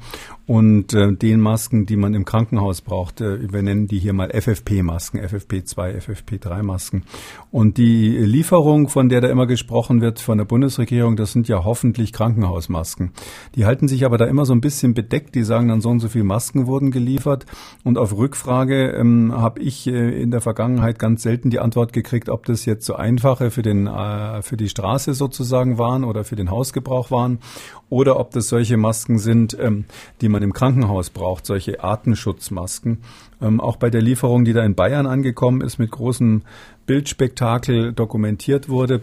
und 0.46 0.94
äh, 0.94 1.12
den 1.12 1.42
Masken, 1.42 1.84
die 1.84 1.96
man 1.96 2.14
im 2.14 2.24
Krankenhaus 2.24 2.80
braucht. 2.80 3.20
Äh, 3.20 3.52
wir 3.52 3.60
nennen 3.60 3.86
die 3.86 3.98
hier 3.98 4.14
mal 4.14 4.30
FFP-Masken, 4.30 5.20
FFP2, 5.20 5.98
FFP3-Masken. 5.98 7.02
Und 7.50 7.76
die 7.76 8.16
Lieferung, 8.16 8.88
von 8.88 9.10
der 9.10 9.20
da 9.20 9.28
immer 9.28 9.46
gesprochen 9.46 10.00
wird 10.00 10.20
von 10.20 10.38
der 10.38 10.46
Bundesregierung, 10.46 11.16
das 11.16 11.32
sind 11.32 11.48
ja 11.48 11.64
hoffentlich 11.64 12.14
Krankenhausmasken. 12.14 13.12
Die 13.56 13.66
halten 13.66 13.88
sich 13.88 14.06
aber 14.06 14.16
da 14.16 14.24
immer 14.24 14.46
so 14.46 14.54
ein 14.54 14.62
bisschen 14.62 14.94
bedeckt. 14.94 15.34
Die 15.34 15.42
sagen 15.42 15.68
dann, 15.68 15.82
so 15.82 15.90
und 15.90 16.00
so 16.00 16.08
viele 16.08 16.24
Masken 16.24 16.66
wurden 16.66 16.92
geliefert. 16.92 17.44
Und 17.84 17.98
auf 17.98 18.16
Rückfrage 18.16 18.92
ähm, 18.92 19.34
habe 19.36 19.60
ich 19.60 19.86
äh, 19.86 20.22
in 20.22 20.30
der 20.30 20.40
Vergangenheit 20.40 20.98
ganz 20.98 21.22
selten 21.22 21.50
die 21.50 21.57
Antwort 21.62 21.92
gekriegt, 21.92 22.28
ob 22.28 22.46
das 22.46 22.64
jetzt 22.64 22.86
so 22.86 22.94
einfache 22.94 23.50
für, 23.50 23.62
den, 23.62 23.86
äh, 23.86 24.42
für 24.42 24.56
die 24.56 24.68
Straße 24.68 25.14
sozusagen 25.14 25.78
waren 25.78 26.04
oder 26.04 26.24
für 26.24 26.36
den 26.36 26.50
Hausgebrauch 26.50 27.10
waren 27.10 27.38
oder 27.90 28.18
ob 28.18 28.30
das 28.30 28.48
solche 28.48 28.76
Masken 28.76 29.18
sind, 29.18 29.56
ähm, 29.60 29.84
die 30.20 30.28
man 30.28 30.42
im 30.42 30.52
Krankenhaus 30.52 31.10
braucht, 31.10 31.46
solche 31.46 31.82
Artenschutzmasken. 31.82 32.98
Ähm, 33.40 33.60
auch 33.60 33.76
bei 33.76 33.90
der 33.90 34.02
Lieferung, 34.02 34.44
die 34.44 34.52
da 34.52 34.64
in 34.64 34.74
Bayern 34.74 35.06
angekommen 35.06 35.60
ist, 35.60 35.78
mit 35.78 35.90
großem 35.90 36.42
Bildspektakel 36.86 37.92
dokumentiert 37.92 38.68
wurde, 38.68 39.02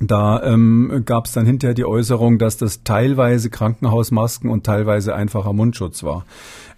Da 0.00 0.42
ähm, 0.42 1.02
gab 1.04 1.26
es 1.26 1.32
dann 1.32 1.46
hinterher 1.46 1.74
die 1.74 1.84
Äußerung, 1.84 2.38
dass 2.38 2.56
das 2.56 2.82
teilweise 2.82 3.48
Krankenhausmasken 3.48 4.50
und 4.50 4.64
teilweise 4.64 5.14
einfacher 5.14 5.52
Mundschutz 5.52 6.02
war. 6.02 6.26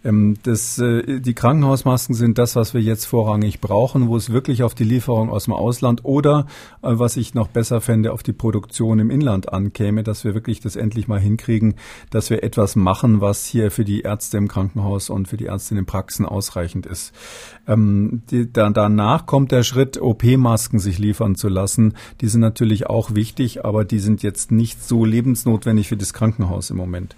Ähm, 0.07 0.37
das, 0.45 0.79
äh, 0.79 1.21
die 1.21 1.35
Krankenhausmasken 1.35 2.14
sind 2.14 2.38
das, 2.38 2.55
was 2.55 2.75
wir 2.75 2.81
jetzt 2.81 3.07
vorrangig 3.07 3.61
brauchen, 3.61 4.09
wo 4.09 4.16
es 4.16 4.31
wirklich 4.31 4.62
auf 4.62 4.75
die 4.75 4.85
Lieferung 4.85 5.31
aus 5.31 5.45
dem 5.45 5.55
Ausland 5.55 6.05
oder, 6.05 6.47
äh, 6.83 6.90
was 6.92 7.16
ich 7.16 7.35
noch 7.35 7.49
besser 7.49 7.81
fände, 7.81 8.12
auf 8.12 8.23
die 8.23 8.33
Produktion 8.33 9.01
im 9.01 9.11
Inland 9.11 9.53
ankäme, 9.53 10.05
dass 10.05 10.23
wir 10.23 10.35
wirklich 10.35 10.61
das 10.61 10.77
endlich 10.77 11.09
mal 11.09 11.19
hinkriegen, 11.19 11.75
dass 12.11 12.31
wir 12.31 12.45
etwas 12.45 12.77
machen, 12.77 13.21
was 13.21 13.47
hier 13.47 13.73
für 13.73 13.85
die 13.85 14.03
Ärzte 14.03 14.37
im 14.37 14.47
Krankenhaus 14.47 15.11
und 15.11 15.27
für 15.27 15.37
die 15.37 15.47
Ärzte 15.47 15.77
in 15.77 15.87
Praxen 15.87 16.25
ausreichend 16.25 16.87
ist. 16.87 17.12
Ähm, 17.66 18.23
die, 18.31 18.53
da, 18.53 18.71
danach 18.71 19.27
kommt 19.27 19.51
der 19.51 19.64
Schritt, 19.64 20.01
OP-Masken 20.01 20.79
sich 20.79 20.99
liefern 20.99 21.35
zu 21.35 21.49
lassen. 21.49 21.95
Die 22.21 22.29
sind 22.29 22.40
natürlich 22.40 22.87
auch 22.87 23.14
wichtig, 23.14 23.64
aber 23.64 23.85
die 23.85 23.99
sind 23.99 24.23
jetzt 24.23 24.53
nicht 24.53 24.85
so 24.85 25.05
lebensnotwendig 25.05 25.88
für 25.88 25.97
das 25.97 26.12
Krankenhaus 26.12 26.71
im 26.71 26.77
Moment. 26.77 27.16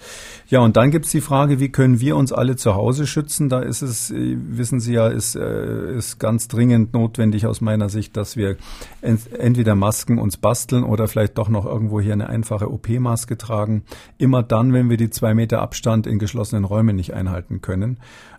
Ja, 0.48 0.60
und 0.60 0.78
dann 0.78 0.90
gibt's 0.90 1.10
die 1.10 1.20
Frage, 1.20 1.60
wie 1.60 1.68
können 1.68 2.00
wir 2.00 2.16
uns 2.16 2.32
alle 2.32 2.56
zu 2.56 2.77
Hause 2.78 3.06
schützen? 3.06 3.48
Da 3.48 3.60
ist 3.60 3.82
es, 3.82 4.10
äh, 4.10 4.36
wissen 4.38 4.80
Sie 4.80 4.94
ja, 4.94 5.08
ist, 5.08 5.36
äh, 5.36 5.96
ist 5.96 6.18
ganz 6.18 6.48
dringend 6.48 6.92
notwendig 6.94 7.46
aus 7.46 7.60
meiner 7.60 7.88
Sicht, 7.88 8.16
dass 8.16 8.36
wir 8.36 8.56
entweder 9.02 9.74
Masken 9.74 10.18
uns 10.18 10.36
basteln 10.36 10.84
oder 10.84 11.08
vielleicht 11.08 11.36
doch 11.38 11.48
noch 11.48 11.66
irgendwo 11.66 12.00
hier 12.00 12.14
eine 12.14 12.28
einfache 12.28 12.72
OP-Maske 12.72 13.36
tragen. 13.36 13.82
Immer 14.16 14.42
dann, 14.42 14.72
wenn 14.72 14.88
wir 14.88 14.96
die 14.96 15.10
zwei 15.10 15.34
Meter 15.34 15.60
Abstand 15.60 16.06
in 16.06 16.18
geschlossenen 16.18 16.64
Räumen 16.64 16.96
nicht 16.96 17.14
einhalten 17.14 17.60
können. 17.60 17.98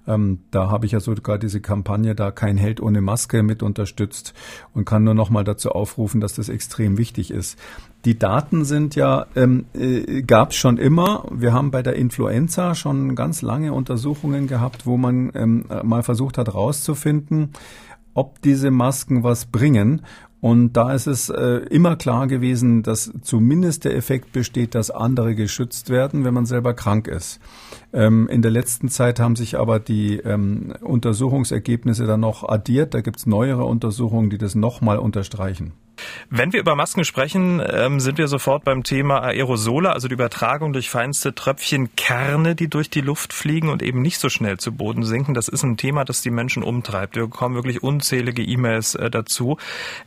Ähm, 0.09 0.39
da 0.49 0.69
habe 0.71 0.87
ich 0.87 0.91
ja 0.91 0.99
sogar 0.99 1.37
diese 1.37 1.61
Kampagne 1.61 2.15
da 2.15 2.31
kein 2.31 2.57
Held 2.57 2.81
ohne 2.81 2.99
Maske 2.99 3.43
mit 3.43 3.61
unterstützt 3.61 4.33
und 4.73 4.85
kann 4.85 5.03
nur 5.03 5.13
noch 5.13 5.29
mal 5.29 5.43
dazu 5.43 5.69
aufrufen, 5.69 6.19
dass 6.19 6.33
das 6.33 6.49
extrem 6.49 6.97
wichtig 6.97 7.29
ist. 7.29 7.59
Die 8.05 8.17
Daten 8.17 8.65
sind 8.65 8.95
ja, 8.95 9.27
ähm, 9.35 9.65
äh, 9.73 10.23
gab 10.23 10.51
es 10.51 10.55
schon 10.55 10.77
immer. 10.77 11.25
Wir 11.31 11.53
haben 11.53 11.69
bei 11.69 11.83
der 11.83 11.95
Influenza 11.95 12.73
schon 12.73 13.13
ganz 13.13 13.41
lange 13.43 13.71
Untersuchungen 13.73 14.47
gehabt, 14.47 14.87
wo 14.87 14.97
man 14.97 15.31
ähm, 15.35 15.65
mal 15.83 16.01
versucht 16.01 16.37
hat 16.37 16.47
herauszufinden, 16.47 17.51
ob 18.13 18.41
diese 18.41 18.71
Masken 18.71 19.23
was 19.23 19.45
bringen. 19.45 20.01
Und 20.41 20.73
da 20.73 20.93
ist 20.93 21.07
es 21.07 21.29
äh, 21.29 21.57
immer 21.69 21.97
klar 21.97 22.27
gewesen, 22.27 22.81
dass 22.81 23.11
zumindest 23.21 23.83
der 23.83 23.95
Effekt 23.95 24.31
besteht, 24.31 24.73
dass 24.73 24.89
andere 24.89 25.35
geschützt 25.35 25.89
werden, 25.89 26.23
wenn 26.23 26.33
man 26.33 26.45
selber 26.45 26.73
krank 26.73 27.07
ist. 27.07 27.41
Ähm, 27.91 28.27
in 28.27 28.41
der 28.41 28.51
letzten 28.51 28.89
Zeit 28.89 29.19
haben 29.19 29.35
sich 29.35 29.57
aber 29.57 29.79
die 29.79 30.17
ähm, 30.17 30.73
Untersuchungsergebnisse 30.81 32.05
dann 32.05 32.19
noch 32.19 32.47
addiert. 32.47 32.93
Da 32.93 33.01
gibt 33.01 33.17
es 33.17 33.25
neuere 33.25 33.65
Untersuchungen, 33.65 34.29
die 34.29 34.37
das 34.37 34.55
nochmal 34.55 34.99
unterstreichen. 34.99 35.73
Wenn 36.29 36.53
wir 36.53 36.59
über 36.59 36.75
Masken 36.75 37.03
sprechen, 37.03 37.61
ähm, 37.65 37.99
sind 37.99 38.17
wir 38.17 38.27
sofort 38.27 38.63
beim 38.63 38.83
Thema 38.83 39.21
Aerosole, 39.21 39.91
also 39.91 40.07
die 40.07 40.13
Übertragung 40.13 40.73
durch 40.73 40.89
feinste 40.89 41.33
Tröpfchenkerne, 41.33 42.55
die 42.55 42.67
durch 42.67 42.89
die 42.89 43.01
Luft 43.01 43.33
fliegen 43.33 43.69
und 43.69 43.81
eben 43.81 44.01
nicht 44.01 44.19
so 44.19 44.29
schnell 44.29 44.57
zu 44.57 44.71
Boden 44.71 45.03
sinken. 45.03 45.33
Das 45.33 45.47
ist 45.47 45.63
ein 45.63 45.77
Thema, 45.77 46.05
das 46.05 46.21
die 46.21 46.31
Menschen 46.31 46.63
umtreibt. 46.63 47.15
Wir 47.15 47.23
bekommen 47.23 47.55
wirklich 47.55 47.83
unzählige 47.83 48.43
E-Mails 48.43 48.95
äh, 48.95 49.09
dazu. 49.09 49.57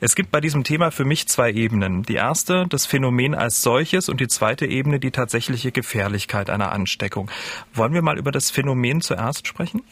Es 0.01 0.15
gibt 0.15 0.31
bei 0.31 0.41
diesem 0.41 0.65
Thema 0.65 0.91
für 0.91 1.05
mich 1.05 1.29
zwei 1.29 1.53
Ebenen. 1.53 2.03
Die 2.03 2.15
erste, 2.15 2.67
das 2.69 2.87
Phänomen 2.87 3.35
als 3.35 3.63
solches 3.63 4.09
und 4.09 4.21
die 4.21 4.29
zweite 4.29 4.67
Ebene, 4.67 4.99
die 5.01 5.11
tatsächliche 5.11 5.73
Gefährlichkeit 5.73 6.51
einer 6.51 6.73
Ansteckung. 6.73 7.31
Wollen 7.75 7.95
wir 7.95 8.03
mal 8.03 8.19
über 8.19 8.33
das 8.33 8.51
Phänomen 8.51 9.01
zuerst 9.01 9.47
sprechen? 9.47 9.83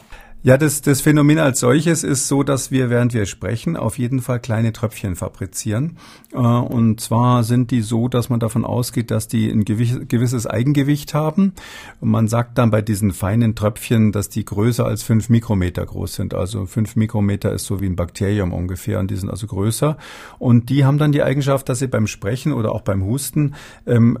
Ja, 0.43 0.57
das, 0.57 0.81
das 0.81 1.01
Phänomen 1.01 1.37
als 1.37 1.59
solches 1.59 2.03
ist 2.03 2.27
so, 2.27 2.41
dass 2.41 2.71
wir, 2.71 2.89
während 2.89 3.13
wir 3.13 3.27
sprechen, 3.27 3.77
auf 3.77 3.99
jeden 3.99 4.21
Fall 4.21 4.39
kleine 4.39 4.73
Tröpfchen 4.73 5.15
fabrizieren. 5.15 5.97
Äh, 6.33 6.37
und 6.37 6.99
zwar 6.99 7.43
sind 7.43 7.69
die 7.69 7.81
so, 7.81 8.07
dass 8.07 8.29
man 8.29 8.39
davon 8.39 8.65
ausgeht, 8.65 9.11
dass 9.11 9.27
die 9.27 9.51
ein 9.51 9.65
gewisses 9.65 10.47
Eigengewicht 10.47 11.13
haben. 11.13 11.53
Und 11.99 12.09
man 12.09 12.27
sagt 12.27 12.57
dann 12.57 12.71
bei 12.71 12.81
diesen 12.81 13.11
feinen 13.11 13.53
Tröpfchen, 13.53 14.11
dass 14.11 14.29
die 14.29 14.43
größer 14.43 14.83
als 14.83 15.03
fünf 15.03 15.29
Mikrometer 15.29 15.85
groß 15.85 16.15
sind. 16.15 16.33
Also 16.33 16.65
fünf 16.65 16.95
Mikrometer 16.95 17.51
ist 17.51 17.65
so 17.65 17.79
wie 17.79 17.85
ein 17.85 17.95
Bakterium 17.95 18.51
ungefähr 18.51 18.99
und 18.99 19.11
die 19.11 19.17
sind 19.17 19.29
also 19.29 19.45
größer. 19.45 19.95
Und 20.39 20.69
die 20.69 20.85
haben 20.85 20.97
dann 20.97 21.11
die 21.11 21.21
Eigenschaft, 21.21 21.69
dass 21.69 21.77
sie 21.77 21.87
beim 21.87 22.07
Sprechen 22.07 22.51
oder 22.51 22.71
auch 22.71 22.81
beim 22.81 23.05
Husten 23.05 23.53
ähm, 23.85 24.17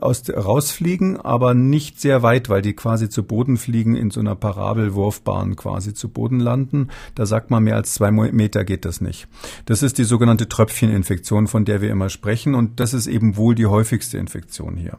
aus, 0.00 0.22
rausfliegen, 0.30 1.20
aber 1.20 1.52
nicht 1.52 2.00
sehr 2.00 2.22
weit, 2.22 2.48
weil 2.48 2.62
die 2.62 2.74
quasi 2.74 3.08
zu 3.08 3.24
Boden 3.24 3.56
fliegen 3.56 3.96
in 3.96 4.12
so 4.12 4.20
einer 4.20 4.36
Parabelwurfbahn 4.36 5.56
quasi 5.64 5.94
zu 5.94 6.10
Boden 6.10 6.40
landen. 6.40 6.88
Da 7.14 7.24
sagt 7.24 7.50
man, 7.50 7.64
mehr 7.64 7.76
als 7.76 7.94
zwei 7.94 8.10
Meter 8.10 8.64
geht 8.64 8.84
das 8.84 9.00
nicht. 9.00 9.28
Das 9.64 9.82
ist 9.82 9.96
die 9.96 10.04
sogenannte 10.04 10.46
Tröpfcheninfektion, 10.46 11.46
von 11.46 11.64
der 11.64 11.80
wir 11.80 11.90
immer 11.90 12.10
sprechen. 12.10 12.54
Und 12.54 12.80
das 12.80 12.92
ist 12.92 13.06
eben 13.06 13.38
wohl 13.38 13.54
die 13.54 13.64
häufigste 13.64 14.18
Infektion 14.18 14.76
hier. 14.76 14.98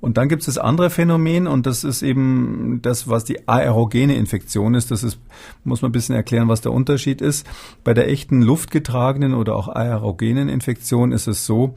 Und 0.00 0.16
dann 0.16 0.28
gibt 0.28 0.42
es 0.42 0.46
das 0.46 0.58
andere 0.58 0.88
Phänomen 0.88 1.46
und 1.46 1.66
das 1.66 1.84
ist 1.84 2.02
eben 2.02 2.80
das, 2.82 3.08
was 3.08 3.24
die 3.24 3.46
aerogene 3.48 4.14
Infektion 4.14 4.74
ist. 4.74 4.90
Das 4.90 5.02
ist, 5.02 5.18
muss 5.62 5.82
man 5.82 5.90
ein 5.90 5.92
bisschen 5.92 6.14
erklären, 6.14 6.48
was 6.48 6.62
der 6.62 6.72
Unterschied 6.72 7.20
ist. 7.20 7.46
Bei 7.84 7.92
der 7.92 8.08
echten 8.08 8.40
luftgetragenen 8.40 9.34
oder 9.34 9.56
auch 9.56 9.68
aerogenen 9.68 10.48
Infektion 10.48 11.12
ist 11.12 11.26
es 11.26 11.44
so, 11.44 11.74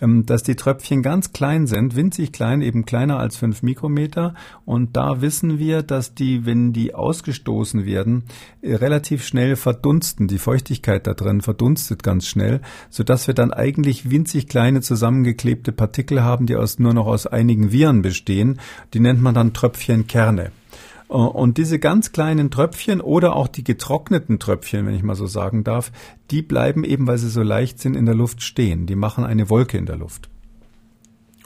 ähm, 0.00 0.24
dass 0.24 0.42
die 0.42 0.56
Tröpfchen 0.56 1.02
ganz 1.02 1.32
klein 1.32 1.66
sind, 1.66 1.96
winzig 1.96 2.32
klein, 2.32 2.62
eben 2.62 2.86
kleiner 2.86 3.18
als 3.18 3.36
fünf 3.36 3.62
Mikrometer. 3.62 4.34
Und 4.64 4.96
da 4.96 5.20
wissen 5.20 5.58
wir, 5.58 5.82
dass 5.82 6.14
die, 6.14 6.46
wenn 6.46 6.72
die 6.72 6.94
ausgestoßen 6.94 7.84
werden, 7.84 8.24
äh, 8.62 8.74
relativ 8.74 9.26
schnell 9.26 9.54
verdunsten. 9.54 10.28
Die 10.28 10.38
Feuchtigkeit 10.38 11.06
da 11.06 11.12
drin 11.12 11.42
verdunstet 11.42 12.02
ganz 12.02 12.26
schnell, 12.26 12.62
sodass 12.88 13.26
wir 13.26 13.34
dann 13.34 13.52
eigentlich 13.52 14.10
winzig 14.10 14.48
kleine 14.48 14.80
zusammengeklebte 14.80 15.72
Partikel 15.72 16.24
haben, 16.24 16.46
die 16.46 16.56
aus, 16.56 16.78
nur 16.78 16.94
noch 16.94 17.06
aus 17.06 17.26
einigen 17.26 17.65
Viren 17.72 18.02
bestehen. 18.02 18.60
Die 18.94 19.00
nennt 19.00 19.20
man 19.20 19.34
dann 19.34 19.52
Tröpfchenkerne. 19.52 20.52
Äh, 21.08 21.12
und 21.12 21.58
diese 21.58 21.78
ganz 21.78 22.12
kleinen 22.12 22.50
Tröpfchen 22.50 23.00
oder 23.00 23.36
auch 23.36 23.48
die 23.48 23.64
getrockneten 23.64 24.38
Tröpfchen, 24.38 24.86
wenn 24.86 24.94
ich 24.94 25.02
mal 25.02 25.16
so 25.16 25.26
sagen 25.26 25.64
darf, 25.64 25.92
die 26.30 26.42
bleiben 26.42 26.84
eben, 26.84 27.06
weil 27.06 27.18
sie 27.18 27.30
so 27.30 27.42
leicht 27.42 27.80
sind, 27.80 27.96
in 27.96 28.06
der 28.06 28.14
Luft 28.14 28.42
stehen. 28.42 28.86
Die 28.86 28.96
machen 28.96 29.24
eine 29.24 29.50
Wolke 29.50 29.78
in 29.78 29.86
der 29.86 29.96
Luft. 29.96 30.28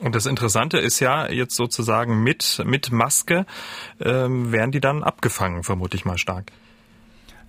Und 0.00 0.14
das 0.14 0.24
Interessante 0.24 0.78
ist 0.78 0.98
ja 1.00 1.30
jetzt 1.30 1.54
sozusagen 1.54 2.22
mit, 2.22 2.62
mit 2.64 2.90
Maske 2.90 3.44
ähm, 4.00 4.50
werden 4.50 4.72
die 4.72 4.80
dann 4.80 5.02
abgefangen, 5.02 5.62
vermute 5.62 5.96
ich 5.96 6.06
mal 6.06 6.16
stark. 6.16 6.52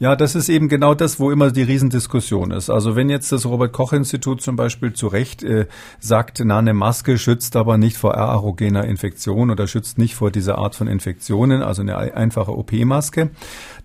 Ja, 0.01 0.15
das 0.15 0.33
ist 0.33 0.49
eben 0.49 0.67
genau 0.67 0.95
das, 0.95 1.19
wo 1.19 1.29
immer 1.29 1.51
die 1.51 1.61
Riesendiskussion 1.61 2.49
ist. 2.49 2.71
Also 2.71 2.95
wenn 2.95 3.11
jetzt 3.11 3.31
das 3.31 3.45
Robert-Koch-Institut 3.45 4.41
zum 4.41 4.55
Beispiel 4.55 4.93
zu 4.93 5.05
Recht 5.05 5.43
äh, 5.43 5.67
sagt, 5.99 6.41
na, 6.43 6.57
eine 6.57 6.73
Maske 6.73 7.19
schützt 7.19 7.55
aber 7.55 7.77
nicht 7.77 7.97
vor 7.97 8.17
aerogener 8.17 8.85
Infektion 8.85 9.51
oder 9.51 9.67
schützt 9.67 9.99
nicht 9.99 10.15
vor 10.15 10.31
dieser 10.31 10.57
Art 10.57 10.73
von 10.73 10.87
Infektionen, 10.87 11.61
also 11.61 11.83
eine 11.83 11.97
einfache 12.15 12.57
OP-Maske, 12.57 13.29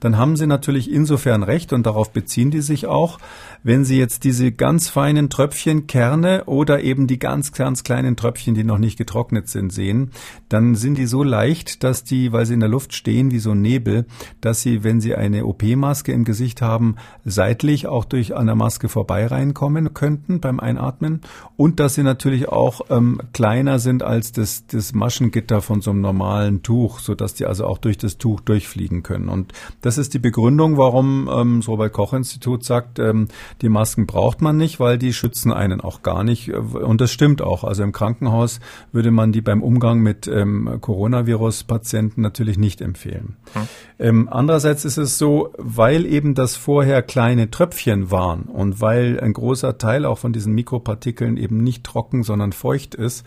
dann 0.01 0.17
haben 0.17 0.37
sie 0.37 0.47
natürlich 0.47 0.91
insofern 0.91 1.43
recht 1.43 1.75
und 1.75 1.85
darauf 1.85 2.11
beziehen 2.13 2.51
die 2.51 2.63
sich 2.63 2.87
auch, 2.87 3.19
wenn 3.63 3.85
sie 3.85 3.99
jetzt 3.99 4.25
diese 4.25 4.53
ganz 4.53 4.89
feinen 4.89 5.29
Tröpfchen, 5.29 5.87
Kerne 5.87 6.45
oder 6.45 6.83
eben 6.83 7.09
die 7.09 7.19
ganz, 7.19 7.53
ganz 7.53 7.85
kleinen 7.85 8.17
Tröpfchen, 8.17 8.55
die 8.55 8.65
noch 8.65 8.79
nicht 8.79 8.97
getrocknet 8.97 9.49
sind, 9.49 9.71
sehen, 9.71 10.13
dann 10.49 10.77
sind 10.77 10.97
die 10.97 11.07
so 11.07 11.23
leicht, 11.23 11.85
dass 11.85 12.05
die, 12.05 12.33
weil 12.33 12.47
sie 12.47 12.55
in 12.55 12.61
der 12.61 12.69
Luft 12.71 12.95
stehen 12.95 13.33
wie 13.33 13.39
so 13.39 13.51
ein 13.51 13.61
Nebel, 13.61 14.07
dass 14.41 14.63
sie, 14.63 14.83
wenn 14.83 15.03
sie 15.03 15.15
eine 15.15 15.45
OP-Maske 15.45 16.06
Maske 16.07 16.13
im 16.13 16.25
Gesicht 16.25 16.63
haben, 16.63 16.97
seitlich 17.25 17.87
auch 17.87 18.05
durch 18.05 18.37
an 18.37 18.47
der 18.47 18.55
Maske 18.55 18.89
vorbei 18.89 19.27
reinkommen 19.27 19.93
könnten 19.93 20.41
beim 20.41 20.61
Einatmen 20.61 21.21
und 21.57 21.81
dass 21.81 21.95
sie 21.95 22.03
natürlich 22.03 22.49
auch 22.49 22.83
ähm, 22.91 23.21
kleiner 23.33 23.79
sind 23.79 24.03
als 24.03 24.33
das, 24.33 24.67
das 24.67 24.93
Maschengitter 24.95 25.61
von 25.63 25.81
so 25.81 25.91
einem 25.91 26.01
normalen 26.01 26.63
Tuch, 26.63 27.01
so 27.01 27.15
dass 27.15 27.35
die 27.35 27.47
also 27.47 27.67
auch 27.67 27.79
durch 27.79 27.99
das 27.99 28.19
Tuch 28.19 28.41
durchfliegen 28.41 29.03
können. 29.03 29.29
Und 29.29 29.53
das 29.83 29.99
ist 29.99 30.15
die 30.15 30.19
Begründung, 30.19 30.77
warum 30.77 31.29
ähm, 31.33 31.61
das 31.61 31.69
Robert-Koch-Institut 31.69 32.65
sagt, 32.65 32.99
ähm, 32.99 33.29
die 33.63 33.69
Masken 33.69 34.07
braucht 34.07 34.41
man 34.41 34.57
nicht, 34.57 34.79
weil 34.79 34.99
die 34.99 35.13
schützen 35.13 35.53
einen 35.53 35.81
auch 35.81 36.03
gar 36.03 36.23
nicht. 36.23 36.53
Und 36.53 37.01
das 37.01 37.11
stimmt 37.11 37.43
auch. 37.43 37.65
Also 37.65 37.83
im 37.83 37.93
Krankenhaus 37.93 38.61
würde 38.93 39.11
man 39.11 39.33
die 39.33 39.41
beim 39.41 39.63
Umgang 39.63 40.01
mit 40.01 40.29
ähm, 40.29 40.79
Coronavirus-Patienten 40.81 42.21
natürlich 42.21 42.59
nicht 42.59 42.81
empfehlen. 42.81 43.37
Hm. 43.55 43.69
Ähm, 43.99 44.29
andererseits 44.31 44.85
ist 44.85 44.99
es 44.99 45.17
so, 45.17 45.55
weil 45.57 45.96
weil 45.97 46.05
eben 46.05 46.35
das 46.35 46.57
vorher 46.57 47.01
kleine 47.01 47.51
Tröpfchen 47.51 48.11
waren 48.11 48.43
und 48.43 48.83
weil 48.83 49.19
ein 49.19 49.33
großer 49.33 49.79
Teil 49.79 50.05
auch 50.05 50.19
von 50.19 50.35
diesen 50.35 50.53
Mikropartikeln 50.53 51.39
eben 51.39 51.57
nicht 51.65 51.85
trocken, 51.85 52.23
sondern 52.23 52.53
feucht 52.53 52.95
ist, 52.95 53.25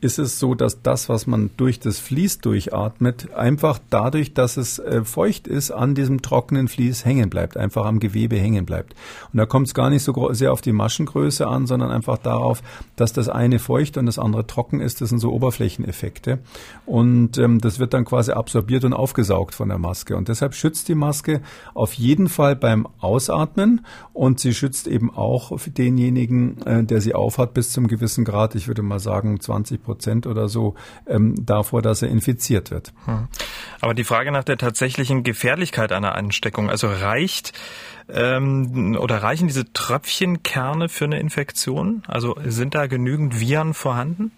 ist 0.00 0.18
es 0.18 0.38
so, 0.38 0.54
dass 0.54 0.82
das, 0.82 1.08
was 1.08 1.26
man 1.26 1.50
durch 1.56 1.80
das 1.80 1.98
Vlies 1.98 2.38
durchatmet, 2.38 3.32
einfach 3.34 3.78
dadurch, 3.90 4.34
dass 4.34 4.56
es 4.56 4.78
äh, 4.78 5.04
feucht 5.04 5.48
ist, 5.48 5.70
an 5.70 5.94
diesem 5.94 6.22
trockenen 6.22 6.68
Vlies 6.68 7.04
hängen 7.04 7.30
bleibt, 7.30 7.56
einfach 7.56 7.84
am 7.84 7.98
Gewebe 7.98 8.36
hängen 8.36 8.64
bleibt. 8.64 8.94
Und 9.32 9.38
da 9.38 9.46
kommt 9.46 9.66
es 9.66 9.74
gar 9.74 9.90
nicht 9.90 10.02
so 10.02 10.32
sehr 10.32 10.52
auf 10.52 10.60
die 10.60 10.72
Maschengröße 10.72 11.46
an, 11.46 11.66
sondern 11.66 11.90
einfach 11.90 12.18
darauf, 12.18 12.62
dass 12.96 13.12
das 13.12 13.28
eine 13.28 13.58
feucht 13.58 13.96
und 13.96 14.06
das 14.06 14.18
andere 14.18 14.46
trocken 14.46 14.80
ist. 14.80 15.00
Das 15.00 15.08
sind 15.08 15.18
so 15.18 15.32
Oberflächeneffekte. 15.32 16.38
Und 16.86 17.38
ähm, 17.38 17.60
das 17.60 17.78
wird 17.78 17.94
dann 17.94 18.04
quasi 18.04 18.32
absorbiert 18.32 18.84
und 18.84 18.92
aufgesaugt 18.92 19.54
von 19.54 19.68
der 19.68 19.78
Maske. 19.78 20.16
Und 20.16 20.28
deshalb 20.28 20.54
schützt 20.54 20.88
die 20.88 20.94
Maske 20.94 21.40
auf 21.74 21.94
jeden 21.94 22.28
Fall 22.28 22.54
beim 22.54 22.86
Ausatmen 23.00 23.84
und 24.12 24.38
sie 24.40 24.54
schützt 24.54 24.86
eben 24.86 25.14
auch 25.14 25.56
denjenigen, 25.66 26.62
äh, 26.62 26.84
der 26.84 27.00
sie 27.00 27.14
aufhat, 27.14 27.54
bis 27.54 27.72
zum 27.72 27.88
gewissen 27.88 28.24
Grad, 28.24 28.54
ich 28.54 28.68
würde 28.68 28.82
mal 28.82 29.00
sagen 29.00 29.40
20 29.40 29.87
Prozent 29.88 30.26
oder 30.26 30.48
so, 30.48 30.74
ähm, 31.06 31.34
davor, 31.38 31.82
dass 31.82 32.02
er 32.02 32.08
infiziert 32.10 32.70
wird. 32.70 32.92
Hm. 33.06 33.28
Aber 33.80 33.94
die 33.94 34.04
Frage 34.04 34.30
nach 34.30 34.44
der 34.44 34.58
tatsächlichen 34.58 35.22
Gefährlichkeit 35.22 35.92
einer 35.92 36.14
Ansteckung, 36.14 36.68
also 36.68 36.88
reicht 36.88 37.52
ähm, 38.08 38.96
oder 39.00 39.22
reichen 39.22 39.48
diese 39.48 39.72
Tröpfchenkerne 39.72 40.88
für 40.88 41.06
eine 41.06 41.18
Infektion? 41.18 42.02
Also 42.06 42.36
sind 42.44 42.74
da 42.74 42.86
genügend 42.86 43.40
Viren 43.40 43.74
vorhanden? 43.74 44.32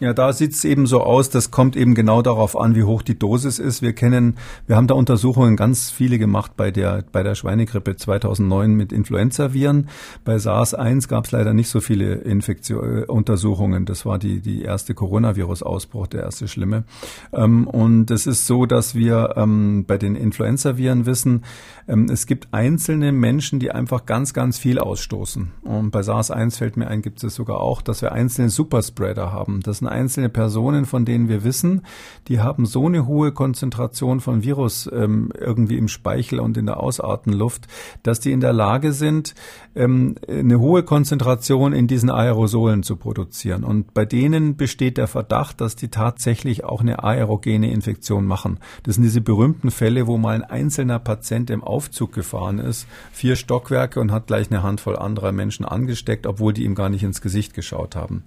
Ja, 0.00 0.14
da 0.14 0.32
sieht 0.32 0.54
es 0.54 0.64
eben 0.64 0.86
so 0.86 1.02
aus, 1.02 1.30
das 1.30 1.50
kommt 1.50 1.76
eben 1.76 1.94
genau 1.94 2.22
darauf 2.22 2.58
an, 2.58 2.74
wie 2.74 2.82
hoch 2.82 3.02
die 3.02 3.18
Dosis 3.18 3.58
ist. 3.58 3.82
Wir 3.82 3.92
kennen, 3.92 4.36
wir 4.66 4.74
haben 4.74 4.86
da 4.88 4.94
Untersuchungen 4.94 5.54
ganz 5.54 5.90
viele 5.90 6.18
gemacht 6.18 6.52
bei 6.56 6.70
der, 6.70 7.04
bei 7.12 7.22
der 7.22 7.34
Schweinegrippe 7.34 7.94
2009 7.94 8.74
mit 8.74 8.90
Influenza-Viren. 8.90 9.88
Bei 10.24 10.36
SARS-1 10.38 11.08
gab 11.08 11.26
es 11.26 11.30
leider 11.30 11.52
nicht 11.54 11.68
so 11.68 11.80
viele 11.80 12.14
Infektion, 12.14 13.02
äh, 13.02 13.04
Untersuchungen. 13.04 13.84
Das 13.84 14.04
war 14.04 14.18
die, 14.18 14.40
die 14.40 14.62
erste 14.62 14.94
Coronavirus-Ausbruch, 14.94 16.08
der 16.08 16.22
erste 16.22 16.48
schlimme. 16.48 16.84
Ähm, 17.32 17.68
und 17.68 18.10
es 18.10 18.26
ist 18.26 18.46
so, 18.46 18.66
dass 18.66 18.94
wir 18.96 19.34
ähm, 19.36 19.84
bei 19.86 19.98
den 19.98 20.16
Influenza-Viren 20.16 21.06
wissen, 21.06 21.44
ähm, 21.86 22.08
es 22.10 22.26
gibt 22.26 22.48
einzelne 22.52 23.12
Menschen, 23.12 23.60
die 23.60 23.70
einfach 23.70 24.06
ganz, 24.06 24.34
ganz 24.34 24.58
viel 24.58 24.80
ausstoßen. 24.80 25.52
Und 25.62 25.90
bei 25.90 26.00
SARS-1 26.00 26.56
fällt 26.56 26.76
mir 26.76 26.88
ein, 26.88 27.02
gibt 27.02 27.22
es 27.22 27.34
sogar 27.36 27.60
auch, 27.60 27.82
dass 27.82 28.02
wir 28.02 28.10
einzelne 28.10 28.48
Superspreader 28.48 29.30
haben. 29.32 29.60
Das 29.60 29.78
sind 29.78 29.91
einzelne 29.92 30.28
Personen, 30.28 30.84
von 30.84 31.04
denen 31.04 31.28
wir 31.28 31.44
wissen, 31.44 31.82
die 32.28 32.40
haben 32.40 32.66
so 32.66 32.86
eine 32.86 33.06
hohe 33.06 33.32
Konzentration 33.32 34.20
von 34.20 34.42
Virus 34.42 34.90
ähm, 34.92 35.32
irgendwie 35.38 35.78
im 35.78 35.88
Speichel 35.88 36.40
und 36.40 36.56
in 36.56 36.66
der 36.66 36.80
Ausartenluft, 36.80 37.68
dass 38.02 38.20
die 38.20 38.32
in 38.32 38.40
der 38.40 38.52
Lage 38.52 38.92
sind, 38.92 39.34
ähm, 39.74 40.16
eine 40.28 40.58
hohe 40.58 40.82
Konzentration 40.82 41.72
in 41.72 41.86
diesen 41.86 42.10
Aerosolen 42.10 42.82
zu 42.82 42.96
produzieren. 42.96 43.64
Und 43.64 43.94
bei 43.94 44.04
denen 44.04 44.56
besteht 44.56 44.98
der 44.98 45.06
Verdacht, 45.06 45.60
dass 45.60 45.76
die 45.76 45.88
tatsächlich 45.88 46.64
auch 46.64 46.80
eine 46.80 47.04
aerogene 47.04 47.70
Infektion 47.70 48.26
machen. 48.26 48.58
Das 48.82 48.96
sind 48.96 49.04
diese 49.04 49.20
berühmten 49.20 49.70
Fälle, 49.70 50.06
wo 50.06 50.18
mal 50.18 50.34
ein 50.34 50.44
einzelner 50.44 50.98
Patient 50.98 51.50
im 51.50 51.62
Aufzug 51.62 52.12
gefahren 52.12 52.58
ist, 52.58 52.86
vier 53.12 53.36
Stockwerke 53.36 54.00
und 54.00 54.12
hat 54.12 54.26
gleich 54.26 54.50
eine 54.50 54.62
Handvoll 54.62 54.96
anderer 54.96 55.32
Menschen 55.32 55.64
angesteckt, 55.64 56.26
obwohl 56.26 56.52
die 56.52 56.64
ihm 56.64 56.74
gar 56.74 56.88
nicht 56.88 57.02
ins 57.02 57.20
Gesicht 57.20 57.54
geschaut 57.54 57.96
haben. 57.96 58.24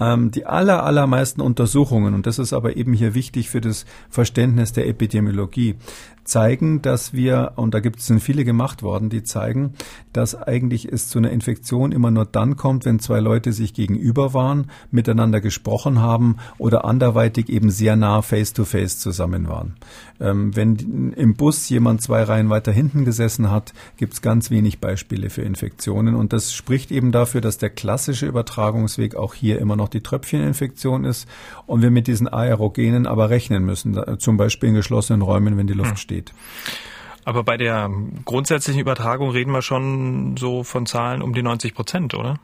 Ähm, 0.00 0.30
die 0.30 0.44
aller, 0.44 0.82
allermeisten 0.82 1.40
Untersuchungen, 1.40 2.14
und 2.14 2.26
das 2.26 2.38
ist 2.38 2.52
aber 2.52 2.76
eben 2.76 2.92
hier 2.94 3.14
wichtig 3.14 3.48
für 3.48 3.60
das 3.60 3.84
Verständnis 4.10 4.72
der 4.72 4.88
Epidemiologie, 4.88 5.76
zeigen, 6.24 6.80
dass 6.82 7.12
wir, 7.12 7.52
und 7.56 7.74
da 7.74 7.80
gibt 7.80 8.00
es 8.00 8.12
viele 8.20 8.44
gemacht 8.44 8.82
worden, 8.82 9.10
die 9.10 9.22
zeigen, 9.22 9.74
dass 10.12 10.34
eigentlich 10.34 10.90
es 10.90 11.08
zu 11.08 11.18
einer 11.18 11.30
Infektion 11.30 11.92
immer 11.92 12.10
nur 12.10 12.24
dann 12.24 12.56
kommt, 12.56 12.84
wenn 12.84 12.98
zwei 12.98 13.20
Leute 13.20 13.52
sich 13.52 13.74
gegenüber 13.74 14.32
waren, 14.32 14.70
miteinander 14.90 15.40
gesprochen 15.40 16.00
haben 16.00 16.36
oder 16.58 16.84
anderweitig 16.84 17.48
eben 17.50 17.70
sehr 17.70 17.96
nah 17.96 18.22
face-to-face 18.22 18.96
-face 18.96 18.98
zusammen 19.00 19.48
waren. 19.48 19.76
Ähm, 20.20 20.56
wenn 20.56 21.12
im 21.16 21.34
Bus 21.34 21.68
jemand 21.68 22.00
zwei 22.00 22.22
Reihen 22.22 22.48
weiter 22.48 22.72
hinten 22.72 23.04
gesessen 23.04 23.50
hat, 23.50 23.74
gibt 23.96 24.14
es 24.14 24.22
ganz 24.22 24.50
wenig 24.50 24.78
Beispiele 24.78 25.28
für 25.30 25.42
Infektionen 25.42 26.14
und 26.14 26.32
das 26.32 26.54
spricht 26.54 26.90
eben 26.90 27.12
dafür, 27.12 27.40
dass 27.40 27.58
der 27.58 27.70
klassische 27.70 28.26
Übertragungsweg 28.26 29.16
auch 29.16 29.34
hier 29.34 29.58
immer 29.58 29.76
noch 29.76 29.88
die 29.88 30.00
Tröpfcheninfektion 30.00 31.04
ist 31.04 31.28
und 31.66 31.82
wir 31.82 31.90
mit 31.90 32.06
diesen 32.06 32.28
Aerogenen 32.28 33.06
aber 33.06 33.30
rechnen 33.30 33.64
müssen, 33.64 33.98
zum 34.18 34.36
Beispiel 34.36 34.70
in 34.70 34.74
geschlossenen 34.74 35.22
Räumen, 35.22 35.56
wenn 35.56 35.66
die 35.66 35.74
Luft 35.74 35.90
hm. 35.90 35.96
steht 35.96 36.13
steht. 36.14 36.32
Aber 37.24 37.42
bei 37.42 37.56
der 37.56 37.90
grundsätzlichen 38.24 38.80
Übertragung 38.80 39.30
reden 39.30 39.52
wir 39.52 39.62
schon 39.62 40.36
so 40.36 40.62
von 40.62 40.86
Zahlen 40.86 41.22
um 41.22 41.32
die 41.32 41.42
90 41.42 41.74
Prozent, 41.74 42.14
oder? 42.14 42.38